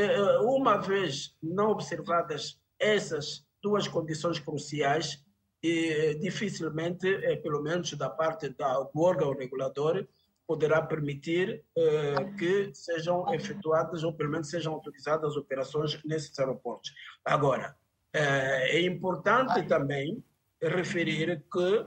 uma 0.43 0.77
vez 0.77 1.37
não 1.43 1.71
observadas 1.71 2.61
essas 2.79 3.45
duas 3.61 3.89
condições 3.89 4.39
cruciais, 4.39 5.25
e 5.63 5.89
eh, 5.89 6.15
dificilmente, 6.15 7.09
eh, 7.09 7.37
pelo 7.37 7.63
menos 7.63 7.93
da 7.95 8.09
parte 8.09 8.49
da, 8.51 8.81
do 8.81 9.01
órgão 9.01 9.33
regulador, 9.33 10.07
poderá 10.47 10.81
permitir 10.81 11.65
eh, 11.77 12.25
que 12.39 12.71
sejam 12.75 13.33
efetuadas 13.35 14.05
ou 14.05 14.13
pelo 14.13 14.31
menos 14.31 14.49
sejam 14.49 14.73
autorizadas 14.73 15.37
operações 15.37 16.03
nesses 16.05 16.39
aeroportos. 16.39 16.93
Agora, 17.25 17.77
é 18.11 18.81
importante 18.81 19.63
também 19.69 20.25
referir 20.61 21.45
que 21.53 21.87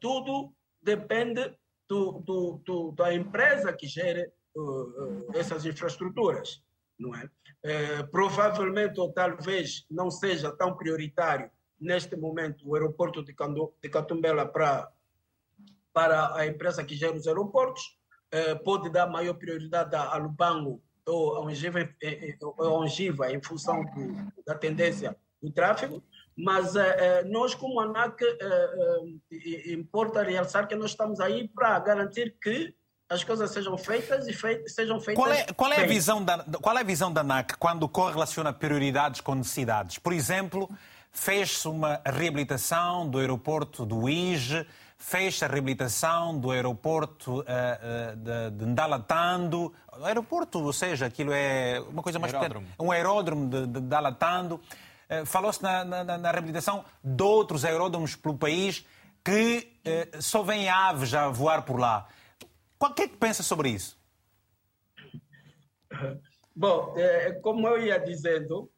tudo 0.00 0.52
depende 0.82 1.54
do, 1.88 2.20
do, 2.20 2.62
do, 2.64 2.92
da 2.92 3.14
empresa 3.14 3.72
que 3.72 3.86
gere 3.86 4.30
essas 5.34 5.64
infraestruturas, 5.64 6.62
não 6.98 7.14
é? 7.14 7.28
provavelmente 8.10 9.00
ou 9.00 9.12
talvez 9.12 9.86
não 9.90 10.10
seja 10.10 10.52
tão 10.52 10.76
prioritário 10.76 11.50
neste 11.80 12.16
momento, 12.16 12.68
o 12.68 12.74
aeroporto 12.74 13.22
de, 13.22 13.34
de 13.82 13.88
Catumbela 13.88 14.46
para, 14.46 14.90
para 15.92 16.34
a 16.36 16.46
empresa 16.46 16.84
que 16.84 16.96
gera 16.96 17.16
os 17.16 17.26
aeroportos, 17.26 17.96
eh, 18.30 18.54
pode 18.56 18.90
dar 18.90 19.06
maior 19.06 19.34
prioridade 19.34 19.94
a 19.94 20.16
Lubango 20.16 20.82
ou 21.06 21.48
a 21.48 21.52
eh, 21.52 21.94
eh, 22.02 22.38
Ongiva 22.58 23.32
em 23.32 23.42
função 23.42 23.84
do, 23.84 24.42
da 24.44 24.54
tendência 24.54 25.16
do 25.40 25.50
tráfego, 25.50 26.02
mas 26.38 26.76
eh, 26.76 27.24
nós, 27.24 27.54
como 27.54 27.80
ANAC, 27.80 28.22
importa 29.66 30.22
realçar 30.22 30.68
que 30.68 30.76
nós 30.76 30.90
estamos 30.90 31.18
aí 31.18 31.48
para 31.48 31.78
garantir 31.80 32.36
que 32.40 32.72
as 33.08 33.24
coisas 33.24 33.50
sejam 33.50 33.76
feitas 33.76 34.28
e 34.28 34.32
feitas, 34.32 34.74
sejam 34.74 35.00
feitas. 35.00 35.24
Qual 35.24 35.32
é, 35.32 35.44
qual 35.54 35.72
é 35.72 35.82
a 35.82 35.86
visão 35.86 36.22
da 36.22 36.44
qual 36.60 36.76
é 36.76 36.80
a 36.80 36.84
visão 36.84 37.12
da 37.12 37.22
ANAC 37.22 37.56
quando 37.58 37.88
correlaciona 37.88 38.52
prioridades 38.52 39.20
com 39.20 39.34
necessidades? 39.34 39.98
Por 39.98 40.12
exemplo, 40.12 40.70
fez-se 41.10 41.66
uma 41.66 42.00
reabilitação 42.04 43.08
do 43.08 43.18
aeroporto 43.18 43.86
do 43.86 44.08
Ige, 44.08 44.66
fez-se 44.98 45.44
a 45.44 45.48
reabilitação 45.48 46.38
do 46.38 46.50
aeroporto 46.50 47.40
uh, 47.40 47.42
uh, 47.42 48.16
de, 48.16 48.50
de 48.58 48.66
Ndalatando, 48.66 49.72
aeroporto, 50.02 50.62
ou 50.62 50.72
seja, 50.72 51.06
aquilo 51.06 51.32
é 51.32 51.80
uma 51.88 52.02
coisa 52.02 52.18
mais 52.18 52.34
aeródromo. 52.34 52.66
pequena, 52.66 52.88
um 52.88 52.92
aeródromo 52.92 53.48
de, 53.48 53.66
de 53.66 53.80
Ndalatando. 53.80 54.60
Uh, 55.10 55.24
Falou-se 55.24 55.62
na, 55.62 55.84
na, 55.84 56.18
na, 56.18 56.30
reabilitação 56.30 56.84
de 57.02 57.22
outros 57.22 57.64
aeródromos 57.64 58.14
pelo 58.14 58.36
país 58.36 58.86
que 59.24 59.74
só 60.20 60.42
vêm 60.42 60.68
aves 60.68 61.12
a 61.12 61.28
voar 61.28 61.62
por 61.62 61.78
lá. 61.78 62.08
O 62.78 62.90
que 62.94 63.02
é 63.02 63.08
que 63.08 63.16
pensa 63.16 63.42
sobre 63.42 63.70
isso? 63.70 63.98
Bom, 66.54 66.94
como 67.42 67.68
eu 67.68 67.78
ia 67.78 67.98
dizendo, 67.98 68.70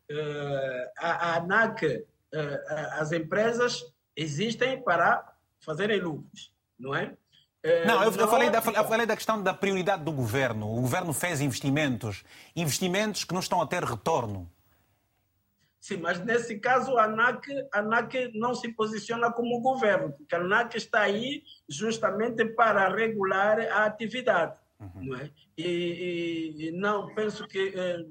a 0.99 1.37
ANAC 1.37 2.05
eh, 2.33 2.65
eh, 2.69 2.91
as 2.93 3.11
empresas 3.11 3.85
existem 4.17 4.81
para 4.83 5.33
fazerem 5.61 6.01
lucros, 6.01 6.53
não 6.79 6.95
é? 6.95 7.13
Eh, 7.63 7.85
não, 7.85 8.05
eu, 8.05 8.13
eu, 8.13 8.29
falei 8.29 8.49
da, 8.51 8.59
eu 8.59 8.85
falei 8.85 9.07
da 9.07 9.17
questão 9.17 9.43
da 9.43 9.53
prioridade 9.53 10.05
do 10.05 10.13
governo. 10.13 10.73
O 10.73 10.81
governo 10.81 11.13
fez 11.13 11.41
investimentos, 11.41 12.25
investimentos 12.55 13.25
que 13.25 13.35
não 13.35 13.41
estão 13.41 13.61
a 13.61 13.67
ter 13.67 13.83
retorno. 13.83 14.51
Sim, 15.81 15.97
mas 15.97 16.23
nesse 16.23 16.59
caso 16.59 16.99
a 16.99 17.05
ANAC, 17.05 17.49
a 17.73 17.79
ANAC 17.79 18.31
não 18.35 18.55
se 18.55 18.69
posiciona 18.69 19.33
como 19.33 19.61
governo, 19.61 20.13
porque 20.13 20.35
a 20.35 20.39
ANAC 20.39 20.77
está 20.77 21.01
aí 21.01 21.43
justamente 21.69 22.45
para 22.45 22.89
regular 22.95 23.59
a 23.61 23.87
atividade. 23.87 24.59
Uhum. 24.79 25.05
Não 25.05 25.17
é? 25.17 25.31
e, 25.57 25.67
e, 25.67 26.69
e, 26.69 26.73
não, 26.73 27.15
penso 27.15 27.47
que 27.47 27.73
eh, 27.75 28.05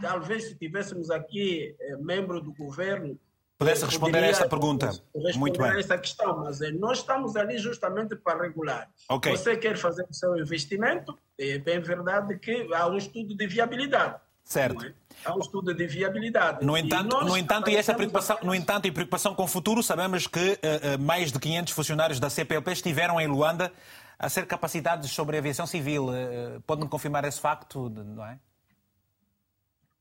talvez 0.00 0.44
se 0.44 0.54
tivéssemos 0.54 1.10
aqui 1.10 1.74
eh, 1.80 1.96
membro 1.96 2.40
do 2.40 2.52
governo 2.52 3.18
pudesse 3.62 3.84
responder 3.84 4.18
a 4.18 4.26
esta 4.26 4.48
pergunta. 4.48 4.90
Muito 5.36 5.58
bem. 5.58 5.70
a 5.70 5.78
essa 5.78 5.96
questão, 5.96 6.40
mas 6.40 6.60
eh, 6.60 6.72
nós 6.72 6.98
estamos 6.98 7.36
ali 7.36 7.58
justamente 7.58 8.16
para 8.16 8.42
regular. 8.42 8.90
Okay. 9.08 9.36
Você 9.36 9.56
quer 9.56 9.76
fazer 9.76 10.04
o 10.08 10.12
seu 10.12 10.36
investimento, 10.36 11.16
é 11.38 11.58
bem 11.58 11.80
verdade 11.80 12.38
que 12.38 12.68
há 12.74 12.88
um 12.88 12.96
estudo 12.96 13.34
de 13.36 13.46
viabilidade. 13.46 14.20
Certo. 14.44 14.92
É? 15.24 15.28
Há 15.28 15.34
um 15.34 15.40
estudo 15.40 15.74
de 15.74 15.86
viabilidade. 15.86 16.64
No 16.64 16.76
entanto, 16.76 17.16
e 17.22 17.24
no 17.24 17.36
entanto, 17.36 17.70
e 17.70 17.76
essa 17.76 17.94
preocupação, 17.94 18.38
no 18.42 18.54
entanto, 18.54 18.86
e 18.86 18.92
preocupação 18.92 19.34
com 19.34 19.44
o 19.44 19.48
futuro, 19.48 19.82
sabemos 19.82 20.26
que 20.26 20.38
uh, 20.38 20.96
uh, 20.96 21.02
mais 21.02 21.32
de 21.32 21.38
500 21.38 21.72
funcionários 21.72 22.20
da 22.20 22.28
CPLP 22.28 22.72
estiveram 22.72 23.20
em 23.20 23.26
Luanda 23.26 23.72
a 24.18 24.28
ser 24.28 24.46
capacitados 24.46 25.10
sobre 25.10 25.36
a 25.36 25.40
aviação 25.40 25.66
civil. 25.66 26.08
Uh, 26.08 26.60
Pode-me 26.66 26.88
confirmar 26.88 27.24
esse 27.24 27.40
facto, 27.40 27.88
não 27.90 28.24
é? 28.24 28.38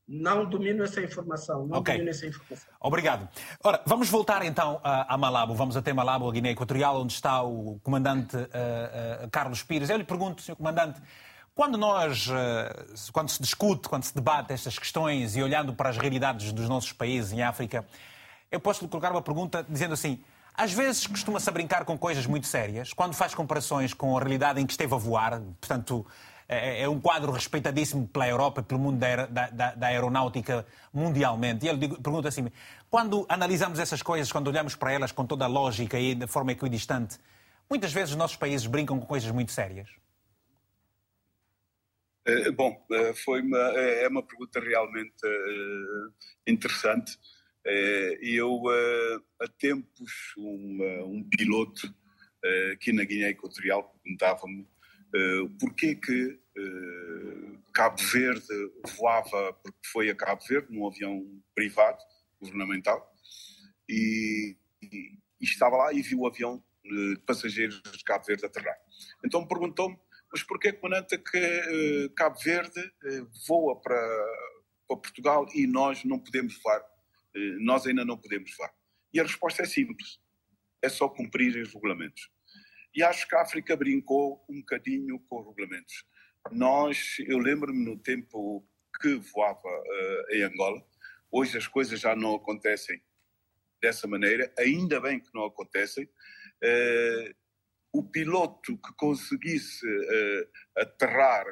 Não 0.08 0.44
domino 0.44 0.84
essa 0.84 1.02
informação. 1.02 1.66
Não 1.66 1.80
okay. 1.80 1.94
domino 1.94 2.12
essa 2.12 2.26
informação. 2.26 2.74
Obrigado. 2.82 3.30
Ora, 3.64 3.82
vamos 3.86 4.10
voltar 4.10 4.44
então 4.44 4.82
a, 4.84 5.14
a 5.14 5.18
Malabo. 5.18 5.56
Vamos 5.56 5.78
até 5.78 5.94
Malabo, 5.94 6.28
a 6.28 6.32
Guiné 6.34 6.52
Equatorial, 6.52 7.02
onde 7.02 7.14
está 7.14 7.42
o 7.42 7.80
comandante 7.82 8.36
uh, 8.36 8.40
uh, 8.40 9.30
Carlos 9.32 9.64
Pires. 9.64 9.90
Eu 9.90 9.96
lhe 9.96 10.04
pergunto, 10.04 10.42
Sr. 10.42 10.56
Comandante, 10.58 11.02
quando 11.62 11.78
nós, 11.78 12.26
uh, 12.26 13.12
quando 13.14 13.30
se 13.30 13.40
discute, 13.40 13.88
quando 13.88 14.04
se 14.04 14.16
debate 14.16 14.52
estas 14.52 14.80
questões 14.80 15.36
e 15.36 15.44
olhando 15.44 15.76
para 15.76 15.90
as 15.90 15.98
realidades 16.00 16.52
dos 16.52 16.68
nossos 16.68 16.92
países 16.92 17.32
em 17.32 17.44
África, 17.44 17.86
eu 18.52 18.60
posso 18.60 18.84
lhe 18.84 18.90
colocar 18.90 19.12
uma 19.12 19.22
pergunta 19.22 19.64
dizendo 19.70 19.94
assim: 19.94 20.20
às 20.56 20.74
vezes 20.74 21.06
costuma-se 21.06 21.52
brincar 21.52 21.86
com 21.86 21.96
coisas 21.96 22.26
muito 22.26 22.48
sérias, 22.48 22.94
quando 22.94 23.14
faz 23.14 23.36
comparações 23.36 23.94
com 23.94 24.18
a 24.18 24.20
realidade 24.20 24.60
em 24.60 24.66
que 24.66 24.74
esteve 24.74 24.92
a 24.96 24.98
voar, 24.98 25.40
portanto, 25.40 26.04
é, 26.50 26.82
é, 26.82 26.90
um 26.90 27.00
quadro 27.00 27.32
respeitadíssimo 27.32 28.08
pela 28.08 28.28
Europa, 28.28 28.64
pelo 28.64 28.80
mundo 28.80 28.98
da, 28.98 29.28
da, 29.28 29.76
da 29.76 29.86
aeronáutica 29.86 30.66
mundialmente. 30.92 31.68
E 31.68 31.70
ele 31.70 31.90
pergunta 31.90 32.28
assim: 32.28 32.52
quando 32.90 33.24
analisamos 33.30 33.78
essas 33.78 34.02
coisas, 34.02 34.32
quando 34.32 34.48
olhamos 34.48 34.74
para 34.74 34.94
elas 34.94 35.12
com 35.12 35.28
toda 35.28 35.46
a 35.46 35.48
lógica 35.48 36.00
e 36.00 36.16
de 36.16 36.26
forma 36.26 36.54
equidistante, 36.54 37.20
muitas 37.70 37.94
vezes 37.94 38.10
os 38.10 38.18
nossos 38.18 38.36
países 38.36 38.66
brincam 38.66 39.00
com 39.00 39.06
coisas 39.06 39.30
muito 39.30 39.52
sérias? 39.52 40.01
É, 42.26 42.52
bom, 42.52 42.86
é, 42.92 43.14
foi 43.14 43.42
uma, 43.42 43.58
é, 43.80 44.04
é 44.04 44.08
uma 44.08 44.22
pergunta 44.22 44.60
realmente 44.60 45.14
interessante. 46.48 47.18
Eu, 48.22 48.64
há 49.40 49.48
tempos, 49.60 50.12
um, 50.38 51.04
um 51.04 51.30
piloto 51.30 51.94
aqui 52.74 52.92
na 52.92 53.04
Guiné 53.04 53.30
Equatorial 53.30 53.96
perguntava-me 54.04 54.68
porquê 55.60 55.96
que 55.96 56.40
Cabo 57.72 58.02
Verde 58.02 58.48
voava, 58.98 59.54
porque 59.54 59.78
foi 59.92 60.10
a 60.10 60.16
Cabo 60.16 60.42
Verde, 60.48 60.74
num 60.74 60.88
avião 60.88 61.24
privado, 61.54 62.00
governamental, 62.42 63.14
e, 63.88 64.58
e, 64.82 65.18
e 65.40 65.44
estava 65.44 65.78
lá 65.78 65.94
e 65.94 66.02
viu 66.02 66.22
o 66.22 66.28
avião 66.28 66.64
de 66.84 67.22
passageiros 67.28 67.80
de 67.84 68.04
Cabo 68.04 68.26
Verde 68.26 68.46
aterrar. 68.46 68.76
Então 69.24 69.48
perguntou-me, 69.48 69.98
mas 70.32 70.44
porquê, 70.44 70.72
comandante, 70.72 71.18
que 71.18 72.06
uh, 72.06 72.10
Cabo 72.16 72.40
Verde 72.40 72.80
uh, 72.80 73.30
voa 73.48 73.80
para, 73.82 73.98
para, 74.88 74.98
Portugal 74.98 75.46
e 75.54 75.68
nós 75.68 76.04
não 76.06 76.18
podemos 76.18 76.58
voar? 76.64 76.82
Uh, 77.36 77.60
nós 77.60 77.86
ainda 77.86 78.06
não 78.06 78.18
podemos 78.18 78.56
voar. 78.56 78.74
E 79.14 79.20
a 79.20 79.24
resposta 79.24 79.64
é 79.64 79.66
simples, 79.66 80.20
é 80.82 80.88
só 80.88 81.10
cumprir 81.10 81.62
os 81.62 81.74
regulamentos. 81.74 82.30
E 82.96 83.04
acho 83.04 83.28
que 83.28 83.36
a 83.36 83.42
África 83.42 83.76
brincou 83.76 84.44
um 84.50 84.60
bocadinho 84.60 85.20
com 85.28 85.42
os 85.42 85.48
regulamentos. 85.48 86.06
Nós, 86.52 87.18
eu 87.20 87.38
lembro-me 87.38 87.84
no 87.84 87.98
tempo 87.98 88.66
que 89.02 89.16
voava 89.16 89.60
uh, 89.68 90.36
em 90.36 90.44
Angola, 90.44 90.82
hoje 91.30 91.58
as 91.58 91.68
coisas 91.68 92.00
já 92.00 92.16
não 92.16 92.36
acontecem 92.36 93.02
dessa 93.82 94.08
maneira, 94.08 94.54
ainda 94.58 95.00
bem 95.00 95.20
que 95.20 95.34
não 95.34 95.46
acontecem. 95.46 96.06
Uh, 96.06 97.41
o 97.94 98.04
piloto 98.04 98.78
que 98.78 98.94
conseguisse 98.94 99.86
uh, 99.86 100.48
aterrar, 100.78 101.46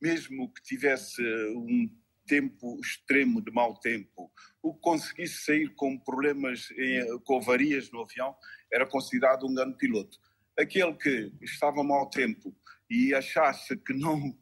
mesmo 0.00 0.52
que 0.52 0.62
tivesse 0.62 1.22
um 1.54 1.88
tempo 2.26 2.78
extremo 2.80 3.40
de 3.40 3.50
mau 3.50 3.78
tempo, 3.78 4.30
o 4.62 4.74
que 4.74 4.80
conseguisse 4.80 5.44
sair 5.44 5.74
com 5.74 5.98
problemas, 5.98 6.70
em, 6.76 7.18
com 7.20 7.38
avarias 7.38 7.90
no 7.90 8.02
avião, 8.02 8.34
era 8.72 8.86
considerado 8.86 9.46
um 9.46 9.54
grande 9.54 9.76
piloto. 9.76 10.18
Aquele 10.58 10.94
que 10.94 11.32
estava 11.42 11.82
mau 11.82 12.08
tempo 12.08 12.54
e 12.88 13.14
achasse 13.14 13.76
que 13.76 13.92
não, 13.92 14.32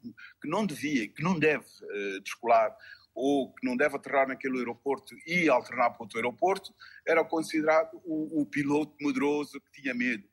que 0.41 0.47
não 0.47 0.65
devia, 0.65 1.07
que 1.07 1.23
não 1.23 1.39
deve 1.39 1.65
uh, 1.65 2.21
descolar, 2.21 2.75
ou 3.13 3.53
que 3.53 3.65
não 3.65 3.75
deve 3.75 3.95
aterrar 3.95 4.27
naquele 4.27 4.59
aeroporto 4.59 5.15
e 5.25 5.49
alternar 5.49 5.91
para 5.91 6.03
outro 6.03 6.17
aeroporto, 6.17 6.73
era 7.05 7.23
considerado 7.23 8.01
o, 8.05 8.41
o 8.41 8.45
piloto 8.45 8.95
medroso 9.01 9.59
que 9.59 9.81
tinha 9.81 9.93
medo. 9.93 10.23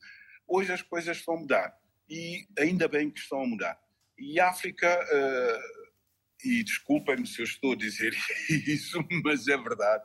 Hoje 0.49 0.73
as 0.73 0.83
coisas 0.83 1.19
estão 1.19 1.35
a 1.35 1.41
mudar 1.41 1.79
e 2.09 2.47
ainda 2.59 2.89
bem 2.89 3.11
que 3.11 3.21
estão 3.21 3.43
a 3.43 3.47
mudar. 3.47 3.79
E 4.19 4.41
África, 4.41 4.99
uh, 4.99 5.89
e 6.45 6.65
desculpem-me 6.65 7.27
se 7.27 7.41
eu 7.41 7.45
estou 7.45 7.73
a 7.73 7.77
dizer 7.77 8.15
isso, 8.67 8.99
mas 9.23 9.47
é 9.47 9.57
verdade, 9.57 10.05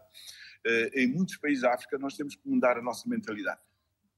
uh, 0.67 0.99
em 0.99 1.07
muitos 1.07 1.37
países 1.37 1.61
da 1.61 1.73
África 1.73 1.97
nós 1.97 2.15
temos 2.15 2.35
que 2.35 2.47
mudar 2.47 2.77
a 2.77 2.81
nossa 2.81 3.07
mentalidade 3.09 3.61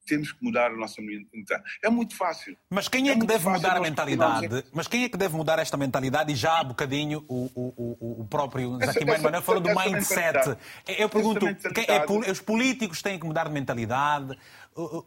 temos 0.05 0.31
que 0.31 0.43
mudar 0.43 0.71
a 0.71 0.75
nossa 0.75 1.01
mentalidade. 1.01 1.63
É 1.83 1.89
muito 1.89 2.15
fácil. 2.15 2.55
Mas 2.69 2.87
quem 2.87 3.09
é, 3.09 3.13
é 3.13 3.19
que 3.19 3.25
deve 3.25 3.49
mudar 3.49 3.77
a 3.77 3.81
mentalidade? 3.81 4.63
Mas 4.73 4.87
quem 4.87 5.03
é 5.03 5.09
que 5.09 5.17
deve 5.17 5.35
mudar 5.35 5.59
esta 5.59 5.75
mentalidade? 5.75 6.31
E 6.31 6.35
já 6.35 6.59
há 6.59 6.63
bocadinho 6.63 7.25
o, 7.27 7.49
o, 7.55 8.21
o 8.21 8.27
próprio 8.29 8.77
Zaquimano 8.85 9.23
Manuel 9.23 9.41
falou 9.41 9.61
do 9.61 9.69
mindset. 9.69 10.57
Eu 10.87 11.09
pergunto, 11.09 11.45
é, 11.47 12.31
os 12.31 12.41
políticos 12.41 13.01
têm 13.01 13.19
que 13.19 13.25
mudar 13.25 13.45
de 13.45 13.53
mentalidade, 13.53 14.37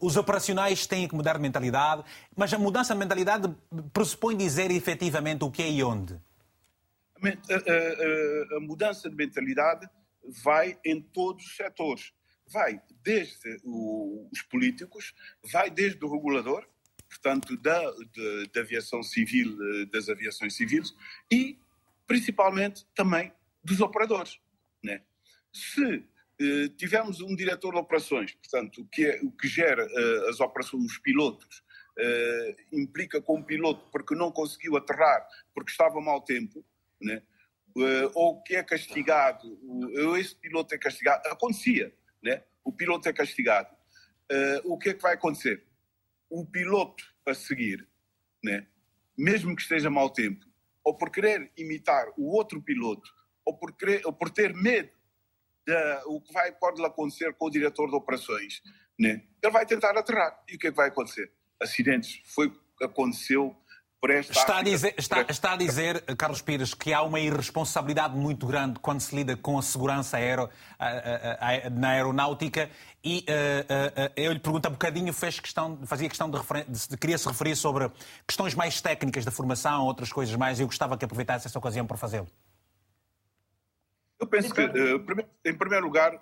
os 0.01 0.17
operacionais 0.17 0.87
têm 0.87 1.07
que 1.07 1.15
mudar 1.15 1.35
de 1.35 1.41
mentalidade, 1.41 2.03
mas 2.37 2.53
a 2.53 2.59
mudança 2.59 2.95
de 2.95 2.99
mentalidade 2.99 3.55
pressupõe 3.93 4.37
dizer 4.37 4.71
efetivamente 4.71 5.45
o 5.45 5.51
que 5.51 5.63
é 5.63 5.71
e 5.71 5.83
onde? 5.83 6.15
A, 7.23 7.29
a, 7.29 8.55
a, 8.55 8.57
a 8.57 8.61
mudança 8.61 9.11
de 9.11 9.17
mentalidade 9.17 9.89
vai 10.43 10.79
em 10.85 11.01
todos 11.01 11.45
os 11.45 11.57
setores 11.57 12.13
vai 12.51 12.81
desde 13.03 13.61
o, 13.65 14.29
os 14.33 14.43
políticos, 14.43 15.15
vai 15.51 15.71
desde 15.71 16.05
o 16.05 16.13
regulador, 16.13 16.67
portanto, 17.09 17.57
da, 17.57 17.91
de, 18.13 18.51
da 18.53 18.61
aviação 18.61 19.03
civil, 19.03 19.57
eh, 19.61 19.87
das 19.87 20.09
aviações 20.09 20.55
civis, 20.55 20.95
e 21.31 21.59
principalmente 22.07 22.87
também 22.95 23.33
dos 23.65 23.81
operadores. 23.81 24.39
Né? 24.83 25.03
Se 25.53 26.05
eh, 26.41 26.69
tivermos 26.77 27.21
um 27.21 27.35
diretor 27.35 27.73
de 27.73 27.79
operações, 27.79 28.33
portanto, 28.35 28.87
que, 28.93 29.05
é, 29.07 29.21
o 29.23 29.31
que 29.33 29.49
gera 29.49 29.83
eh, 29.83 30.29
as 30.29 30.41
operações, 30.41 30.85
os 30.85 30.99
pilotos, 30.99 31.63
eh, 31.99 32.57
implica 32.73 33.21
com 33.21 33.41
o 33.41 33.45
piloto 33.45 33.91
porque 33.91 34.15
não 34.15 34.31
conseguiu 34.31 34.77
aterrar 34.77 35.27
porque 35.53 35.73
estava 35.73 36.01
mau 36.01 36.21
tempo, 36.21 36.65
né? 37.01 37.23
Eh, 37.77 38.11
ou 38.15 38.41
que 38.43 38.55
é 38.55 38.63
castigado, 38.63 39.59
ou 40.07 40.17
esse 40.17 40.35
piloto 40.37 40.75
é 40.75 40.79
castigado, 40.79 41.27
acontecia 41.29 41.93
né? 42.23 42.43
o 42.65 42.73
piloto 42.73 43.09
é 43.09 43.13
castigado. 43.13 43.69
Uh, 44.31 44.73
o 44.73 44.79
que 44.79 44.91
é 44.91 44.95
que 44.95 45.03
vai 45.03 45.15
acontecer? 45.15 45.65
O 46.29 46.45
piloto 46.45 47.05
a 47.27 47.35
seguir, 47.35 47.89
né? 48.43 48.67
mesmo 49.17 49.57
que 49.57 49.63
esteja 49.63 49.91
mau 49.91 50.11
tempo, 50.11 50.45
ou 50.85 50.97
por 50.97 51.11
querer 51.11 51.51
imitar 51.57 52.07
o 52.17 52.35
outro 52.35 52.61
piloto, 52.63 53.11
ou 53.45 53.57
por, 53.57 53.75
querer, 53.77 54.07
ou 54.07 54.13
por 54.13 54.31
ter 54.31 54.55
medo 54.55 54.91
de 55.67 56.03
o 56.07 56.21
que 56.21 56.33
vai, 56.33 56.53
pode 56.53 56.85
acontecer 56.85 57.35
com 57.35 57.47
o 57.47 57.51
diretor 57.51 57.89
de 57.89 57.97
operações, 57.97 58.63
né? 58.99 59.23
ele 59.43 59.53
vai 59.53 59.67
tentar 59.67 59.97
aterrar. 59.97 60.43
E 60.49 60.57
o 60.57 60.59
que 60.59 60.69
é 60.69 60.71
que 60.71 60.77
vai 60.77 60.89
acontecer? 60.89 61.33
Acidentes. 61.61 62.21
Foi 62.27 62.53
aconteceu 62.83 63.57
Está 64.01 64.59
a, 64.59 64.63
dizer, 64.63 64.95
está, 64.97 65.23
está 65.29 65.53
a 65.55 65.57
dizer, 65.57 66.03
Carlos 66.17 66.41
Pires, 66.41 66.73
que 66.73 66.93
há 66.93 67.03
uma 67.03 67.19
irresponsabilidade 67.19 68.17
muito 68.17 68.47
grande 68.47 68.79
quando 68.79 69.01
se 69.01 69.15
lida 69.15 69.37
com 69.37 69.59
a 69.59 69.63
segurança 69.63 70.17
aero, 70.17 70.49
a, 70.79 71.67
a, 71.67 71.71
na 71.71 71.89
aeronáutica 71.91 72.71
e 73.03 73.25
uh, 73.29 74.11
uh, 74.11 74.13
eu 74.17 74.33
lhe 74.33 74.39
pergunto, 74.39 74.67
há 74.67 74.69
um 74.69 74.75
bocadinho 74.75 75.13
fez 75.13 75.41
questão, 75.41 75.85
fazia 75.85 76.09
questão 76.09 76.31
de, 76.31 76.39
de, 76.69 76.89
de 76.91 76.97
queria 76.97 77.19
se 77.19 77.27
referir 77.27 77.57
sobre 77.57 77.91
questões 78.25 78.55
mais 78.55 78.81
técnicas 78.81 79.25
da 79.25 79.33
formação, 79.33 79.85
outras 79.85 80.13
coisas 80.13 80.35
mais, 80.37 80.61
e 80.61 80.63
eu 80.63 80.69
gostava 80.69 80.97
que 80.97 81.05
aproveitasse 81.05 81.49
essa 81.49 81.59
ocasião 81.59 81.85
para 81.85 81.97
fazê-lo. 81.97 82.29
Eu 84.21 84.27
penso 84.27 84.53
que, 84.53 84.63
em 85.45 85.57
primeiro 85.57 85.87
lugar, 85.87 86.13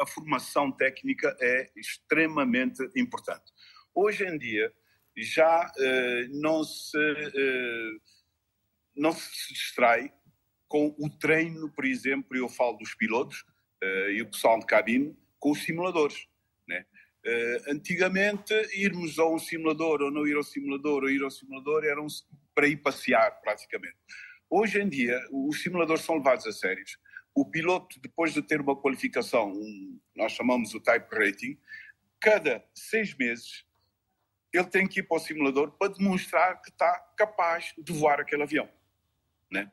a 0.00 0.06
formação 0.06 0.70
técnica 0.70 1.34
é 1.40 1.70
extremamente 1.76 2.82
importante. 2.94 3.44
Hoje 3.94 4.26
em 4.26 4.36
dia, 4.36 4.70
já 5.16 5.66
uh, 5.66 6.40
não, 6.40 6.64
se, 6.64 6.96
uh, 6.98 8.00
não 8.96 9.12
se 9.12 9.52
distrai 9.52 10.12
com 10.68 10.94
o 10.98 11.08
treino, 11.08 11.70
por 11.70 11.84
exemplo, 11.84 12.36
eu 12.36 12.48
falo 12.48 12.76
dos 12.78 12.94
pilotos 12.94 13.44
uh, 13.82 14.10
e 14.10 14.22
o 14.22 14.30
pessoal 14.30 14.58
de 14.58 14.66
cabine, 14.66 15.16
com 15.38 15.52
os 15.52 15.62
simuladores. 15.62 16.26
Né? 16.66 16.84
antigamente, 17.68 18.52
irmos 18.74 19.18
a 19.18 19.26
um 19.26 19.38
simulador 19.38 20.02
ou 20.02 20.10
não 20.10 20.26
ir 20.26 20.36
ao 20.36 20.42
simulador 20.42 21.04
ou 21.04 21.10
ir 21.10 21.22
ao 21.22 21.30
simulador 21.30 21.84
eram 21.84 22.06
para 22.54 22.68
ir 22.68 22.76
passear, 22.76 23.40
praticamente. 23.40 23.96
Hoje 24.50 24.80
em 24.80 24.88
dia, 24.88 25.18
os 25.32 25.62
simuladores 25.62 26.04
são 26.04 26.16
levados 26.16 26.46
a 26.46 26.52
sérios. 26.52 26.98
O 27.34 27.50
piloto, 27.50 27.98
depois 28.00 28.32
de 28.32 28.42
ter 28.42 28.60
uma 28.60 28.76
qualificação, 28.76 29.50
um, 29.50 29.98
nós 30.14 30.32
chamamos 30.32 30.74
o 30.74 30.80
type 30.80 31.06
rating, 31.14 31.58
cada 32.20 32.64
seis 32.74 33.14
meses 33.14 33.64
ele 34.54 34.66
tem 34.66 34.86
que 34.86 35.00
ir 35.00 35.02
para 35.02 35.16
o 35.16 35.20
simulador 35.20 35.72
para 35.72 35.92
demonstrar 35.92 36.62
que 36.62 36.70
está 36.70 36.92
capaz 37.16 37.74
de 37.76 37.92
voar 37.92 38.20
aquele 38.20 38.44
avião. 38.44 38.68
Né? 39.50 39.70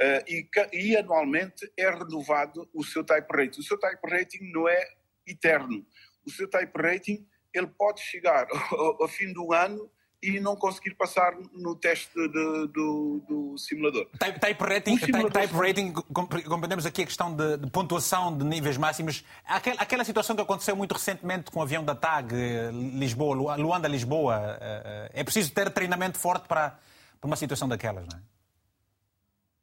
Uh, 0.00 0.24
e, 0.26 0.48
e, 0.72 0.96
anualmente 0.96 1.70
é 1.76 1.90
renovado 1.90 2.68
o 2.72 2.82
seu 2.82 3.04
type 3.04 3.28
rating. 3.30 3.60
O 3.60 3.62
seu 3.62 3.78
type 3.78 4.00
rating 4.08 4.50
não 4.50 4.66
é 4.68 4.82
eterno. 5.26 5.86
O 6.24 6.30
seu 6.30 6.48
type 6.48 6.72
rating 6.80 7.26
ele 7.52 7.66
pode 7.66 8.00
chegar 8.00 8.46
ao, 8.72 9.02
ao 9.02 9.08
fim 9.08 9.32
do 9.32 9.52
ano 9.52 9.90
e 10.22 10.38
não 10.38 10.54
conseguir 10.54 10.94
passar 10.94 11.36
no 11.52 11.74
teste 11.74 12.14
de, 12.14 12.68
do, 12.68 13.20
do, 13.28 13.58
simulador. 13.58 14.06
Type, 14.18 14.38
type 14.38 14.62
rating, 14.62 14.96
type, 14.96 15.30
type, 15.30 15.52
rating, 15.52 15.92
compreendemos 15.92 16.86
aqui 16.86 17.02
a 17.02 17.06
questão 17.06 17.34
de, 17.34 17.56
de, 17.56 17.68
pontuação 17.68 18.36
de 18.36 18.44
níveis 18.44 18.76
máximos. 18.76 19.24
Aquela, 19.44 19.82
aquela 19.82 20.04
situação 20.04 20.36
que 20.36 20.42
aconteceu 20.42 20.76
muito 20.76 20.92
recentemente 20.92 21.50
com 21.50 21.58
o 21.58 21.62
avião 21.62 21.84
da 21.84 21.96
TAG, 21.96 22.32
eh, 22.32 22.70
Lisboa, 22.72 23.56
Luanda-Lisboa, 23.56 24.58
eh, 24.60 24.82
eh, 24.84 25.20
é 25.20 25.24
preciso 25.24 25.52
ter 25.52 25.68
treinamento 25.70 26.18
forte 26.18 26.46
para, 26.46 26.78
para 27.20 27.26
uma 27.26 27.36
situação 27.36 27.68
daquelas, 27.68 28.06
não 28.06 28.16
é? 28.16 28.22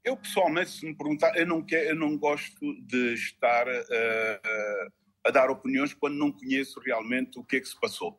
Eu, 0.04 0.18
pessoalmente, 0.18 0.72
se 0.72 0.86
me 0.86 0.96
perguntar, 0.96 1.38
eu 1.38 1.46
não, 1.46 1.62
quero, 1.62 1.90
eu 1.90 1.96
não 1.96 2.18
gosto 2.18 2.74
de 2.82 3.14
estar 3.14 3.68
uh, 3.68 4.92
a 5.26 5.30
dar 5.30 5.52
opiniões 5.52 5.94
quando 5.94 6.16
não 6.16 6.32
conheço 6.32 6.80
realmente 6.80 7.38
o 7.38 7.44
que 7.44 7.58
é 7.58 7.60
que 7.60 7.68
se 7.68 7.80
passou. 7.80 8.18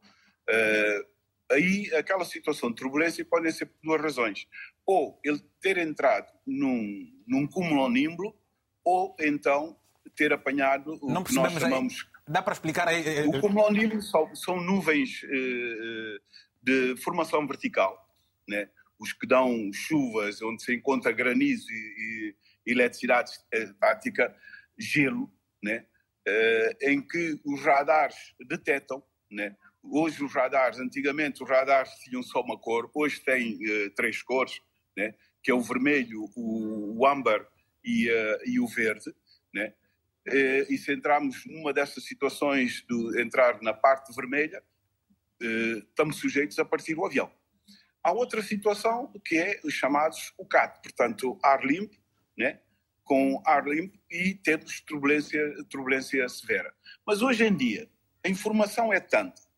Uh, 0.49 1.20
aí 1.51 1.91
aquela 1.95 2.25
situação 2.25 2.71
de 2.71 2.77
turbulência 2.77 3.25
pode 3.25 3.51
ser 3.53 3.67
por 3.67 3.79
duas 3.83 4.03
razões. 4.03 4.47
Ou 4.87 5.21
ele 5.25 5.41
ter 5.61 5.79
entrado 5.79 6.27
num, 6.47 7.07
num 7.27 7.47
cumulonimbus, 7.47 8.33
ou 8.85 9.17
então 9.21 9.79
ter 10.17 10.33
apanhado 10.33 10.99
o 11.03 11.13
Não 11.13 11.23
que 11.23 11.35
nós 11.35 11.53
chamamos... 11.53 11.95
Aí. 11.95 12.11
Dá 12.33 12.43
para 12.43 12.53
explicar 12.53 12.87
aí? 12.89 13.03
Eh, 13.07 13.27
o 13.27 13.41
cumulonimbus 13.41 14.11
são, 14.11 14.35
são 14.35 14.61
nuvens 14.61 15.23
eh, 15.25 16.19
de 16.63 16.97
formação 17.03 17.47
vertical, 17.47 18.09
né? 18.49 18.69
os 18.99 19.13
que 19.13 19.27
dão 19.27 19.73
chuvas, 19.73 20.43
onde 20.43 20.63
se 20.63 20.75
encontra 20.75 21.11
granizo 21.11 21.67
e, 21.71 22.35
e 22.67 22.73
eletricidade 22.73 23.33
estática, 23.51 24.37
gelo, 24.79 25.33
né? 25.63 25.87
Eh, 26.29 26.77
em 26.83 27.01
que 27.01 27.41
os 27.45 27.63
radares 27.63 28.35
detectam 28.47 29.03
né? 29.31 29.57
Hoje 29.83 30.23
os 30.23 30.33
radares, 30.33 30.79
antigamente 30.79 31.43
os 31.43 31.49
radares 31.49 31.91
tinham 32.01 32.23
só 32.23 32.43
uma 32.43 32.59
cor, 32.59 32.91
hoje 32.95 33.21
têm 33.21 33.55
uh, 33.55 33.91
três 33.95 34.23
cores, 34.23 34.61
né? 34.97 35.15
que 35.43 35.51
é 35.51 35.55
o 35.55 35.61
vermelho, 35.61 36.31
o, 36.37 36.99
o 36.99 37.07
âmbar 37.07 37.47
e, 37.83 38.11
uh, 38.11 38.39
e, 38.45 38.61
o 38.61 38.67
verde. 38.67 39.15
Né? 39.55 39.73
Uh, 40.29 40.73
e 40.73 40.77
se 40.77 40.93
entrarmos 40.93 41.47
numa 41.47 41.73
dessas 41.73 42.05
situações 42.05 42.85
de 42.89 43.23
entrar 43.23 43.61
na 43.63 43.73
parte 43.73 44.15
vermelha, 44.15 44.63
estamos 45.41 46.17
sujeitos 46.17 46.59
a 46.59 46.65
partir 46.67 46.99
o 46.99 47.07
avião. 47.07 47.33
Há 48.03 48.13
outra 48.13 48.43
situação 48.43 49.11
que 49.25 49.39
é 49.39 49.59
os 49.65 49.73
chamados 49.73 50.35
UCAT, 50.39 50.83
portanto, 50.83 51.39
ar 51.43 51.65
limpo, 51.65 51.97
né? 52.37 52.61
com 53.03 53.43
ar 53.47 53.67
limpo 53.67 53.99
e 54.11 54.35
temos 54.35 54.83
turbulência, 54.83 55.41
turbulência 55.71 56.29
severa. 56.29 56.75
Mas 57.07 57.23
hoje 57.23 57.45
em 57.45 57.57
dia, 57.57 57.89
a 58.23 58.29
informação 58.29 58.93
é 58.93 59.01
tanta 59.01 59.50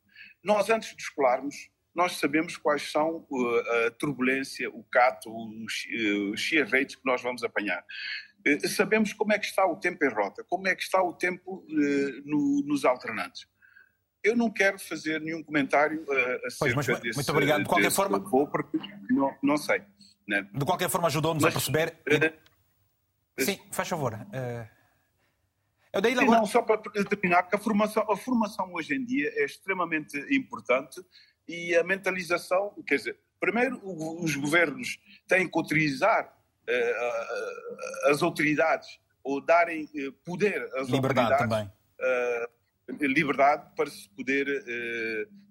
nós, 0.43 0.69
antes 0.71 0.95
de 0.97 1.03
escolarmos, 1.03 1.71
nós 1.95 2.17
sabemos 2.17 2.57
quais 2.57 2.91
são 2.91 3.27
uh, 3.31 3.87
a 3.87 3.91
turbulência, 3.91 4.71
o 4.71 4.83
cato, 4.85 5.31
os, 5.31 5.87
uh, 5.87 6.37
shear 6.37 6.69
rates 6.69 6.97
que 6.97 7.05
nós 7.05 7.23
vamos 7.23 7.45
apanhar. 7.45 7.85
Uh, 8.47 8.69
sabemos 8.69 9.13
como 9.13 9.33
é 9.33 9.39
que 9.39 9.47
está 9.47 9.67
o 9.67 9.77
tempo 9.77 10.05
em 10.05 10.09
rota, 10.09 10.45
como 10.49 10.67
é 10.69 10.75
que 10.75 10.83
está 10.83 11.03
o 11.03 11.13
tempo 11.13 11.65
no, 12.25 12.63
nos 12.67 12.85
alternantes. 12.85 13.47
Eu 14.25 14.37
não 14.37 14.51
quero 14.51 14.79
fazer 14.79 15.21
nenhum 15.21 15.43
comentário 15.43 16.03
uh, 16.03 16.47
acerca 16.47 16.57
pois, 16.59 16.75
mas, 16.75 16.87
desse, 17.01 17.17
Muito 17.17 17.31
obrigado. 17.31 17.63
De 17.63 17.69
qualquer 17.69 17.91
forma... 17.91 18.19
Vou 18.19 18.47
porque 18.49 18.79
não, 19.11 19.37
não 19.43 19.57
sei. 19.57 19.83
Né? 20.27 20.49
De 20.55 20.65
qualquer 20.65 20.89
forma, 20.89 21.09
ajudou-nos 21.09 21.45
a 21.45 21.51
perceber... 21.51 21.99
Sim, 23.39 23.59
faz 23.71 23.89
favor. 23.89 24.15
Uh... 24.15 24.82
Eu 25.93 26.01
dei 26.01 26.17
Sim, 26.17 26.25
não, 26.25 26.47
só 26.47 26.63
para 26.63 26.79
terminar, 26.79 27.43
que 27.43 27.55
a 27.55 27.59
formação, 27.59 28.11
a 28.11 28.17
formação 28.17 28.73
hoje 28.73 28.95
em 28.95 29.05
dia 29.05 29.31
é 29.37 29.45
extremamente 29.45 30.17
importante 30.35 31.05
e 31.47 31.77
a 31.77 31.85
mentalização, 31.85 32.73
quer 32.87 32.97
dizer, 32.97 33.19
primeiro 33.39 33.79
os 33.85 34.35
governos 34.37 34.99
têm 35.29 35.49
que 35.49 35.59
utilizar 35.59 36.33
as 38.07 38.23
autoridades 38.23 39.01
ou 39.23 39.41
darem 39.41 39.89
poder 40.25 40.63
às 40.77 40.89
liberdade 40.89 41.33
autoridades. 41.33 41.71
Também. 42.89 43.09
liberdade 43.09 43.71
para 43.77 43.91
se 43.91 44.09
poder, 44.11 44.47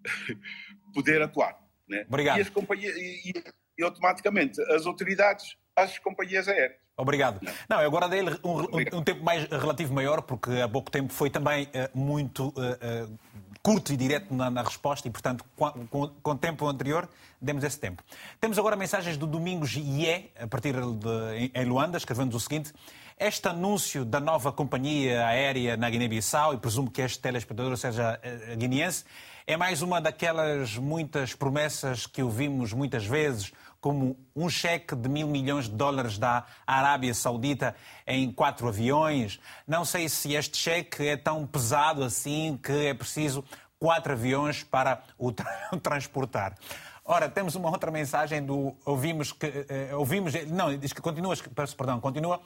poder 0.94 1.22
atuar. 1.22 1.60
Né? 1.88 2.06
Obrigado. 2.08 2.38
E, 2.38 2.42
as 2.42 2.50
companhias, 2.50 2.96
e, 2.96 3.34
e, 3.82 3.84
automaticamente 3.84 4.62
as 4.72 4.86
autoridades 4.86 5.58
às 5.76 5.98
companhias 5.98 6.48
aéreas. 6.48 6.80
Obrigado. 6.98 7.40
Não, 7.68 7.80
agora 7.80 8.08
dei 8.08 8.22
um, 8.22 8.98
um, 8.98 9.04
tempo 9.04 9.24
mais 9.24 9.46
relativo 9.46 9.94
maior, 9.94 10.22
porque 10.22 10.52
há 10.62 10.70
pouco 10.70 10.92
tempo 10.92 11.12
foi 11.12 11.30
também 11.30 11.66
uh, 11.66 11.98
muito 11.98 12.50
uh, 12.50 13.08
uh, 13.08 13.20
curto 13.64 13.92
e 13.92 13.98
direto 13.98 14.34
na, 14.34 14.52
na, 14.52 14.62
resposta 14.62 15.08
e, 15.08 15.12
portanto, 15.12 15.44
com, 15.56 15.72
com, 15.88 16.08
com, 16.10 16.32
o 16.32 16.38
tempo 16.38 16.68
anterior, 16.68 17.10
demos 17.42 17.64
esse 17.64 17.80
tempo. 17.80 18.04
Temos 18.40 18.60
agora 18.60 18.76
mensagens 18.76 19.18
do 19.18 19.26
Domingos 19.26 19.76
Ié, 19.76 20.30
a 20.40 20.48
partir 20.48 20.74
de 20.74 21.52
em 21.56 21.66
Luanda, 21.66 21.98
escrevendo 21.98 22.36
o 22.36 22.40
seguinte. 22.40 22.72
Este 23.18 23.48
anúncio 23.48 24.04
da 24.04 24.20
nova 24.20 24.52
companhia 24.52 25.26
aérea 25.26 25.78
na 25.78 25.90
Guiné-Bissau, 25.90 26.54
e 26.54 26.58
presumo 26.58 26.90
que 26.90 27.02
este 27.02 27.20
telespectador 27.20 27.78
seja 27.78 28.20
guineense, 28.58 29.06
é 29.46 29.58
mais 29.58 29.82
uma 29.82 30.00
daquelas 30.00 30.78
muitas 30.78 31.34
promessas 31.34 32.06
que 32.06 32.22
ouvimos 32.22 32.74
muitas 32.74 33.06
vezes, 33.06 33.52
como 33.82 34.16
um 34.36 34.48
cheque 34.48 34.96
de 34.96 35.10
mil 35.10 35.28
milhões 35.28 35.66
de 35.66 35.76
dólares 35.76 36.20
da 36.20 36.46
Arábia 36.66 37.14
Saudita 37.16 37.76
em 38.06 38.32
quatro 38.32 38.68
aviões. 38.68 39.40
Não 39.68 39.84
sei 39.84 40.08
se 40.08 40.34
este 40.34 40.58
cheque 40.58 41.08
é 41.08 41.18
tão 41.18 41.46
pesado 41.48 42.04
assim 42.04 42.58
que 42.62 42.72
é 42.72 42.94
preciso 42.94 43.44
quatro 43.80 44.14
aviões 44.14 44.64
para 44.64 45.02
o 45.18 45.34
transportar. 45.82 46.56
Ora, 47.04 47.28
temos 47.28 47.56
uma 47.56 47.70
outra 47.70 47.90
mensagem 47.90 48.46
do 48.46 48.76
ouvimos 48.86 49.32
que 49.32 49.48
uh, 49.48 49.98
ouvimos 49.98 50.34
não 50.46 50.78
diz 50.78 50.94
que 50.94 51.02
continua 51.02 51.36
perdão 51.76 52.00
continua 52.00 52.40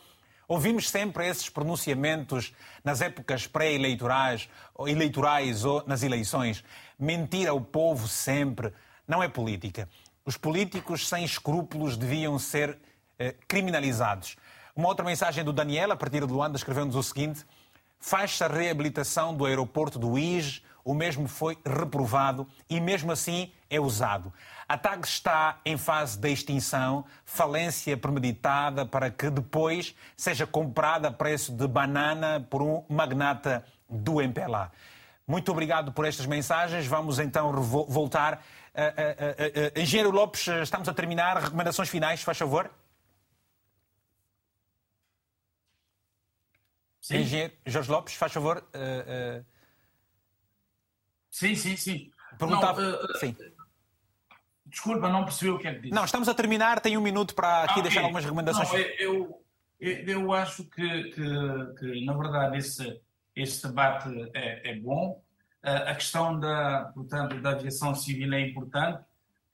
ouvimos 0.48 0.90
sempre 0.90 1.28
esses 1.28 1.50
pronunciamentos 1.50 2.54
nas 2.84 3.02
épocas 3.02 3.46
pré-eleitorais 3.46 4.50
eleitorais 4.88 5.66
ou 5.66 5.84
nas 5.86 6.04
eleições 6.04 6.64
mentir 6.98 7.50
ao 7.50 7.60
povo 7.60 8.08
sempre 8.08 8.72
não 9.06 9.22
é 9.22 9.28
política 9.28 9.90
os 10.26 10.36
políticos 10.36 11.08
sem 11.08 11.24
escrúpulos 11.24 11.96
deviam 11.96 12.40
ser 12.40 12.78
eh, 13.20 13.36
criminalizados. 13.48 14.36
Uma 14.76 14.88
outra 14.88 15.06
mensagem 15.06 15.44
do 15.44 15.54
Daniel, 15.54 15.92
a 15.92 15.96
partir 15.96 16.26
de 16.26 16.34
Luanda, 16.34 16.58
escreveu-nos 16.58 16.96
o 16.96 17.04
seguinte: 17.04 17.46
faz-se 18.00 18.44
a 18.44 18.48
reabilitação 18.48 19.36
do 19.36 19.46
aeroporto 19.46 20.00
do 20.00 20.18
IJ, 20.18 20.64
o 20.84 20.94
mesmo 20.94 21.28
foi 21.28 21.58
reprovado 21.66 22.48
e 22.70 22.80
mesmo 22.80 23.12
assim 23.12 23.52
é 23.70 23.80
usado. 23.80 24.34
A 24.68 24.78
TAG 24.78 25.06
está 25.06 25.60
em 25.64 25.78
fase 25.78 26.18
de 26.18 26.32
extinção, 26.32 27.06
falência 27.24 27.96
premeditada 27.96 28.86
para 28.86 29.10
que 29.10 29.30
depois 29.30 29.96
seja 30.18 30.46
comprada 30.46 31.08
a 31.08 31.12
preço 31.12 31.52
de 31.52 31.68
banana 31.68 32.46
por 32.50 32.62
um 32.62 32.84
magnata 32.90 33.64
do 33.90 34.22
MPLA. 34.22 34.72
Muito 35.28 35.52
obrigado 35.52 35.92
por 35.92 36.06
estas 36.06 36.28
mensagens. 36.28 36.86
Vamos 36.86 37.18
então 37.18 37.52
voltar 37.88 38.44
Uh, 38.76 39.78
uh, 39.78 39.80
Engenheiro 39.80 40.12
Lopes, 40.12 40.48
estamos 40.48 40.90
a 40.90 40.94
terminar. 40.94 41.38
Recomendações 41.38 41.90
finais, 41.90 42.22
faz 42.22 42.38
favor. 42.38 42.70
Sim. 47.00 47.18
Engenheiro 47.18 47.54
Jorge 47.66 47.92
Lopes, 47.92 48.16
faz 48.16 48.34
favor. 48.34 48.64
Sim, 51.30 51.56
sim, 51.56 51.78
sim. 51.78 52.12
Perguntava. 52.38 52.82
Não, 52.82 53.16
sim. 53.20 53.36
Desculpa, 54.66 55.10
não 55.10 55.24
percebi 55.24 55.52
o 55.52 55.60
que 55.60 55.68
é 55.68 55.74
que 55.74 55.82
disse. 55.82 55.94
Não, 55.94 56.04
estamos 56.04 56.28
a 56.28 56.34
terminar, 56.34 56.82
tenho 56.82 57.00
um 57.00 57.04
minuto 57.04 57.36
para 57.36 57.64
aqui 57.64 57.80
ah, 57.80 57.84
deixar 57.84 58.02
algumas 58.02 58.24
recomendações. 58.24 58.70
Não, 58.70 58.78
eu, 58.78 59.44
eu, 59.80 60.08
eu 60.08 60.34
acho 60.34 60.64
que, 60.66 61.04
que, 61.12 61.76
que, 61.80 62.06
na 62.06 62.14
verdade, 62.14 62.58
esse, 62.58 63.02
esse 63.36 63.68
debate 63.68 64.10
é, 64.34 64.72
é 64.72 64.76
bom 64.76 65.24
a 65.72 65.96
questão 65.96 66.40
da, 66.40 66.92
portanto, 66.94 67.40
da 67.42 67.52
aviação 67.52 67.96
civil 67.96 68.34
é 68.34 68.42
importante. 68.42 69.04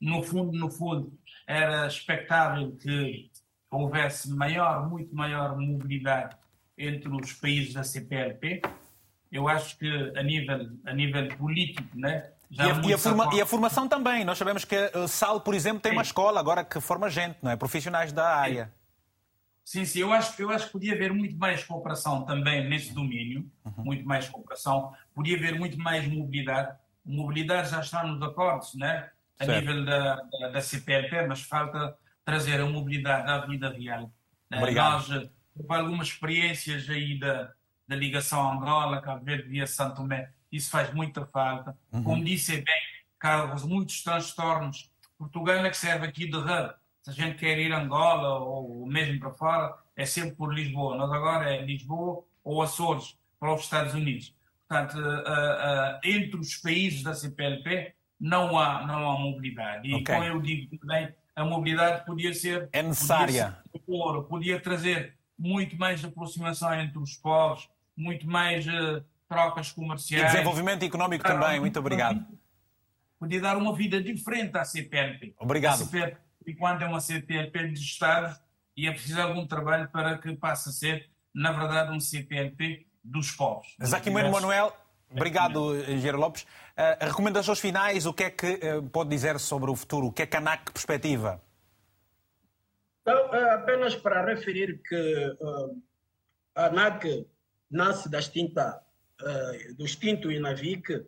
No 0.00 0.22
fundo, 0.22 0.52
no 0.52 0.70
fundo, 0.70 1.12
era 1.46 1.86
expectável 1.86 2.76
que 2.76 3.30
houvesse 3.70 4.30
maior, 4.30 4.88
muito 4.88 5.14
maior 5.14 5.56
mobilidade 5.56 6.36
entre 6.76 7.08
os 7.08 7.32
países 7.32 7.74
da 7.74 7.82
CPLP. 7.82 8.62
Eu 9.30 9.48
acho 9.48 9.78
que 9.78 10.12
a 10.16 10.22
nível, 10.22 10.70
a 10.84 10.92
nível 10.92 11.28
político, 11.36 11.88
né, 11.94 12.30
e 12.50 12.60
a, 12.60 12.66
e, 12.66 12.92
a 12.92 12.98
forma, 12.98 13.30
e 13.34 13.40
a, 13.40 13.46
formação 13.46 13.88
também. 13.88 14.24
Nós 14.24 14.36
sabemos 14.36 14.62
que 14.62 14.76
a 14.76 15.08
SAL, 15.08 15.40
por 15.40 15.54
exemplo, 15.54 15.80
tem 15.80 15.92
Sim. 15.92 15.96
uma 15.96 16.02
escola 16.02 16.38
agora 16.38 16.62
que 16.62 16.78
forma 16.80 17.08
gente, 17.08 17.38
não 17.40 17.50
é? 17.50 17.56
Profissionais 17.56 18.12
da 18.12 18.28
área. 18.28 18.70
Sim, 19.64 19.86
sim, 19.86 20.00
eu 20.00 20.12
acho, 20.12 20.42
eu 20.42 20.50
acho 20.50 20.66
que 20.66 20.72
podia 20.72 20.92
haver 20.92 21.12
muito 21.14 21.36
mais 21.38 21.64
cooperação 21.64 22.24
também 22.24 22.68
nesse 22.68 22.92
domínio, 22.92 23.48
uhum. 23.64 23.84
muito 23.84 24.04
mais 24.04 24.28
cooperação, 24.28 24.92
podia 25.14 25.36
haver 25.36 25.58
muito 25.58 25.78
mais 25.78 26.06
mobilidade. 26.06 26.76
Mobilidade 27.04 27.70
já 27.70 27.80
está 27.80 28.04
nos 28.04 28.22
acordos, 28.22 28.74
né? 28.74 29.10
a 29.38 29.44
certo. 29.44 29.60
nível 29.60 29.84
da, 29.84 30.16
da, 30.16 30.48
da, 30.48 30.60
CPLP, 30.60 31.26
mas 31.26 31.42
falta 31.42 31.96
trazer 32.24 32.60
a 32.60 32.66
mobilidade 32.66 33.28
à 33.28 33.38
vida 33.38 33.70
real. 33.70 34.12
Né? 34.48 34.58
Obrigado. 34.58 35.08
Nós, 35.08 35.10
eh, 35.10 35.28
algumas 35.68 36.08
experiências 36.08 36.88
aí 36.88 37.18
da, 37.18 37.52
da 37.88 37.96
ligação 37.96 38.52
Angola, 38.52 39.00
Cabo 39.00 39.24
Verde, 39.24 39.48
via 39.48 39.66
Santo 39.66 39.96
Tomé, 39.96 40.30
isso 40.50 40.70
faz 40.70 40.92
muita 40.94 41.26
falta. 41.26 41.76
Uhum. 41.92 42.04
Como 42.04 42.24
disse 42.24 42.56
bem, 42.56 42.82
Carlos, 43.18 43.64
muitos 43.64 44.02
transtornos. 44.02 44.90
Portugal 45.18 45.64
é 45.64 45.70
que 45.70 45.76
serve 45.76 46.06
aqui 46.06 46.26
de 46.26 46.36
hub 46.36 46.74
se 47.02 47.10
a 47.10 47.12
gente 47.12 47.38
quer 47.38 47.58
ir 47.58 47.72
a 47.72 47.82
Angola 47.82 48.38
ou 48.38 48.86
mesmo 48.86 49.18
para 49.18 49.32
fora, 49.32 49.76
é 49.96 50.06
sempre 50.06 50.36
por 50.36 50.54
Lisboa. 50.54 50.96
Nós 50.96 51.10
agora 51.10 51.52
é 51.52 51.60
Lisboa 51.60 52.24
ou 52.44 52.62
Açores 52.62 53.18
para 53.40 53.52
os 53.52 53.62
Estados 53.62 53.92
Unidos. 53.92 54.34
Portanto, 54.72 54.98
uh, 54.98 55.20
uh, 55.20 56.00
entre 56.02 56.40
os 56.40 56.56
países 56.56 57.02
da 57.02 57.12
CPLP 57.12 57.92
não 58.18 58.58
há, 58.58 58.86
não 58.86 59.10
há 59.10 59.18
mobilidade. 59.18 59.86
E 59.86 59.94
okay. 59.96 60.14
como 60.14 60.24
eu 60.24 60.40
digo 60.40 60.78
também, 60.78 61.14
a 61.36 61.44
mobilidade 61.44 62.06
podia 62.06 62.32
ser... 62.32 62.70
É 62.72 62.82
necessária. 62.82 63.58
Podia, 63.70 64.12
ser, 64.14 64.22
podia 64.28 64.60
trazer 64.60 65.14
muito 65.38 65.76
mais 65.76 66.02
aproximação 66.02 66.72
entre 66.80 66.98
os 66.98 67.14
povos, 67.16 67.68
muito 67.94 68.26
mais 68.26 68.66
uh, 68.66 69.04
trocas 69.28 69.70
comerciais. 69.72 70.32
E 70.32 70.36
desenvolvimento 70.36 70.82
económico 70.84 71.22
também. 71.22 71.60
Muito 71.60 71.78
obrigado. 71.78 72.24
Podia 73.18 73.40
dar 73.42 73.58
uma 73.58 73.74
vida 73.74 74.02
diferente 74.02 74.56
à 74.56 74.64
CPLP. 74.64 75.34
Obrigado. 75.38 75.82
A 75.82 75.84
CPLP 75.84 76.16
enquanto 76.46 76.82
é 76.82 76.86
uma 76.86 77.00
CPLP 77.00 77.68
dos 77.68 77.80
Estados 77.80 78.40
e 78.74 78.88
é 78.88 78.90
preciso 78.90 79.20
algum 79.20 79.46
trabalho 79.46 79.88
para 79.90 80.16
que 80.16 80.34
passe 80.34 80.70
a 80.70 80.72
ser, 80.72 81.10
na 81.34 81.52
verdade, 81.52 81.92
um 81.92 82.00
CPLP 82.00 82.86
dos 83.02 83.30
povos. 83.32 83.76
Zaquimeno 83.84 84.30
Manuel, 84.30 84.72
obrigado, 85.10 85.76
Engenheiro 85.76 86.18
Lopes. 86.18 86.42
Uh, 86.42 87.04
recomendações 87.04 87.58
finais, 87.58 88.06
o 88.06 88.12
que 88.12 88.24
é 88.24 88.30
que 88.30 88.54
uh, 88.54 88.82
pode 88.90 89.10
dizer 89.10 89.38
sobre 89.38 89.70
o 89.70 89.76
futuro? 89.76 90.06
O 90.06 90.12
que 90.12 90.22
é 90.22 90.26
que 90.26 90.36
a 90.36 90.40
ANAC 90.40 90.72
perspectiva? 90.72 91.42
Então, 93.02 93.30
uh, 93.30 93.50
apenas 93.54 93.94
para 93.94 94.24
referir 94.24 94.80
que 94.82 95.36
a 96.54 96.66
ANAC 96.66 97.26
nasce 97.70 98.08
da 98.08 98.18
extinta, 98.18 98.82
do 99.76 99.84
extinto 99.84 100.30
INAVIC, 100.30 101.06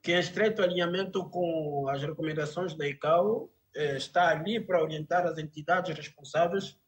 que 0.00 0.12
é 0.12 0.16
em 0.16 0.20
estreito 0.20 0.62
alinhamento 0.62 1.28
com 1.28 1.88
as 1.88 2.02
recomendações 2.02 2.74
da 2.74 2.86
ICAO 2.86 3.50
eh, 3.74 3.96
está 3.96 4.28
ali 4.28 4.60
para 4.60 4.80
orientar 4.80 5.26
as 5.26 5.36
entidades 5.36 5.96
responsáveis 5.96 6.78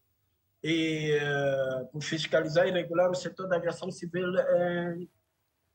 e 0.66 1.12
eh, 1.12 1.84
por 1.92 2.02
fiscalizar 2.02 2.66
e 2.66 2.72
regular 2.72 3.08
o 3.08 3.14
setor 3.14 3.46
da 3.46 3.54
aviação 3.54 3.88
civil 3.92 4.26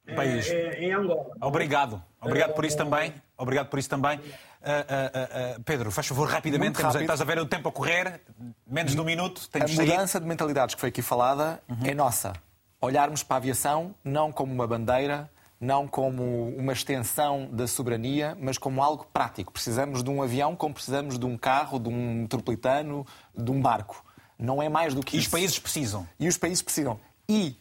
em, 0.05 0.15
País. 0.15 0.51
em, 0.51 0.85
em 0.85 0.93
Angola. 0.93 1.31
Obrigado. 1.39 2.03
Obrigado 2.19 2.53
por 2.53 2.65
isso 2.65 2.75
também. 2.75 3.13
Obrigado 3.37 3.69
por 3.69 3.79
isso 3.79 3.89
também. 3.89 4.17
Uh, 4.17 4.21
uh, 4.21 5.59
uh, 5.59 5.63
Pedro, 5.63 5.91
faz 5.91 6.07
favor, 6.07 6.27
rapidamente. 6.27 6.77
Temos, 6.77 6.93
estás 6.93 7.21
a 7.21 7.23
ver 7.23 7.39
o 7.39 7.45
tempo 7.45 7.69
a 7.69 7.71
correr, 7.71 8.19
menos 8.67 8.93
de 8.93 8.99
um 8.99 9.05
minuto. 9.05 9.49
a 9.53 9.81
mudança 9.81 10.19
de 10.19 10.27
mentalidades 10.27 10.75
que 10.75 10.81
foi 10.81 10.89
aqui 10.89 11.01
falada 11.01 11.61
uhum. 11.69 11.85
é 11.85 11.93
nossa. 11.93 12.33
Olharmos 12.81 13.23
para 13.23 13.37
a 13.37 13.37
aviação 13.37 13.95
não 14.03 14.29
como 14.29 14.53
uma 14.53 14.67
bandeira, 14.67 15.31
não 15.59 15.87
como 15.87 16.49
uma 16.49 16.73
extensão 16.73 17.47
da 17.49 17.65
soberania, 17.65 18.35
mas 18.41 18.57
como 18.57 18.83
algo 18.83 19.07
prático. 19.13 19.53
Precisamos 19.53 20.03
de 20.03 20.09
um 20.09 20.21
avião 20.21 20.53
como 20.53 20.73
precisamos 20.73 21.17
de 21.17 21.25
um 21.25 21.37
carro, 21.37 21.79
de 21.79 21.87
um 21.87 22.23
metropolitano, 22.23 23.05
de 23.33 23.51
um 23.51 23.61
barco. 23.61 24.03
Não 24.41 24.61
é 24.61 24.67
mais 24.67 24.95
do 24.95 25.01
que 25.01 25.15
e 25.15 25.19
isso. 25.19 25.27
E 25.27 25.27
os 25.27 25.31
países 25.31 25.59
precisam. 25.59 26.09
E 26.19 26.27
os 26.27 26.37
países 26.37 26.61
precisam. 26.63 26.99
E 27.29 27.55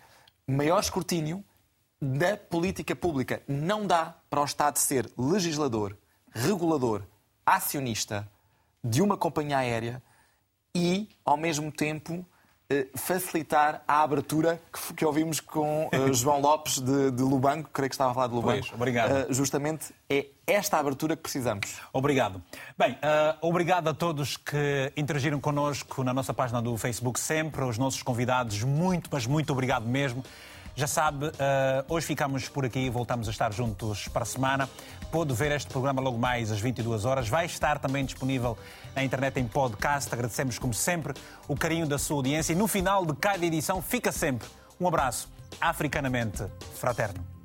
maior 0.46 0.80
escrutínio 0.80 1.44
da 2.00 2.36
política 2.36 2.96
pública. 2.96 3.42
Não 3.46 3.86
dá 3.86 4.16
para 4.30 4.40
o 4.40 4.44
Estado 4.44 4.78
ser 4.78 5.10
legislador, 5.16 5.96
regulador, 6.32 7.02
acionista 7.44 8.26
de 8.82 9.02
uma 9.02 9.16
companhia 9.16 9.58
aérea 9.58 10.02
e, 10.74 11.08
ao 11.22 11.36
mesmo 11.36 11.70
tempo, 11.70 12.24
facilitar 12.94 13.82
a 13.86 14.02
abertura 14.02 14.60
que, 14.72 14.94
que 14.94 15.04
ouvimos 15.04 15.40
com 15.40 15.86
uh, 15.86 16.12
João 16.14 16.40
Lopes 16.40 16.78
de, 16.78 17.10
de, 17.10 17.22
Lubanco, 17.22 17.68
creio 17.72 17.88
que 17.88 17.94
estava 17.94 18.12
a 18.12 18.14
falar 18.14 18.28
de 18.28 18.34
Lubanco. 18.34 18.60
Pois, 18.60 18.72
obrigado. 18.72 19.28
Uh, 19.28 19.34
justamente 19.34 19.92
é 20.08 20.26
esta 20.46 20.78
abertura 20.78 21.16
que 21.16 21.22
precisamos. 21.22 21.80
Obrigado. 21.92 22.40
Bem, 22.78 22.92
uh, 22.92 23.36
obrigado 23.40 23.88
a 23.88 23.94
todos 23.94 24.36
que 24.36 24.92
interagiram 24.96 25.40
connosco 25.40 26.04
na 26.04 26.14
nossa 26.14 26.32
página 26.32 26.62
do 26.62 26.76
Facebook 26.76 27.18
sempre, 27.18 27.64
os 27.64 27.76
nossos 27.76 28.02
convidados, 28.02 28.62
muito, 28.62 29.10
mas 29.12 29.26
muito 29.26 29.52
obrigado 29.52 29.86
mesmo. 29.86 30.22
Já 30.76 30.86
sabe, 30.86 31.26
hoje 31.88 32.06
ficamos 32.06 32.48
por 32.48 32.64
aqui 32.64 32.88
voltamos 32.88 33.26
a 33.28 33.30
estar 33.32 33.52
juntos 33.52 34.06
para 34.08 34.22
a 34.22 34.24
semana. 34.24 34.70
Pode 35.10 35.34
ver 35.34 35.50
este 35.52 35.68
programa 35.68 36.00
logo 36.00 36.16
mais 36.16 36.50
às 36.50 36.60
22 36.60 37.04
horas. 37.04 37.28
Vai 37.28 37.44
estar 37.44 37.80
também 37.80 38.04
disponível 38.04 38.56
na 38.94 39.04
internet 39.04 39.38
em 39.38 39.46
podcast. 39.46 40.12
Agradecemos, 40.12 40.58
como 40.58 40.74
sempre, 40.74 41.14
o 41.48 41.56
carinho 41.56 41.86
da 41.86 41.98
sua 41.98 42.16
audiência. 42.16 42.52
E 42.52 42.56
no 42.56 42.66
final 42.66 43.04
de 43.04 43.14
cada 43.14 43.44
edição, 43.44 43.80
fica 43.82 44.12
sempre 44.12 44.48
um 44.80 44.86
abraço 44.88 45.28
africanamente 45.60 46.44
fraterno. 46.74 47.39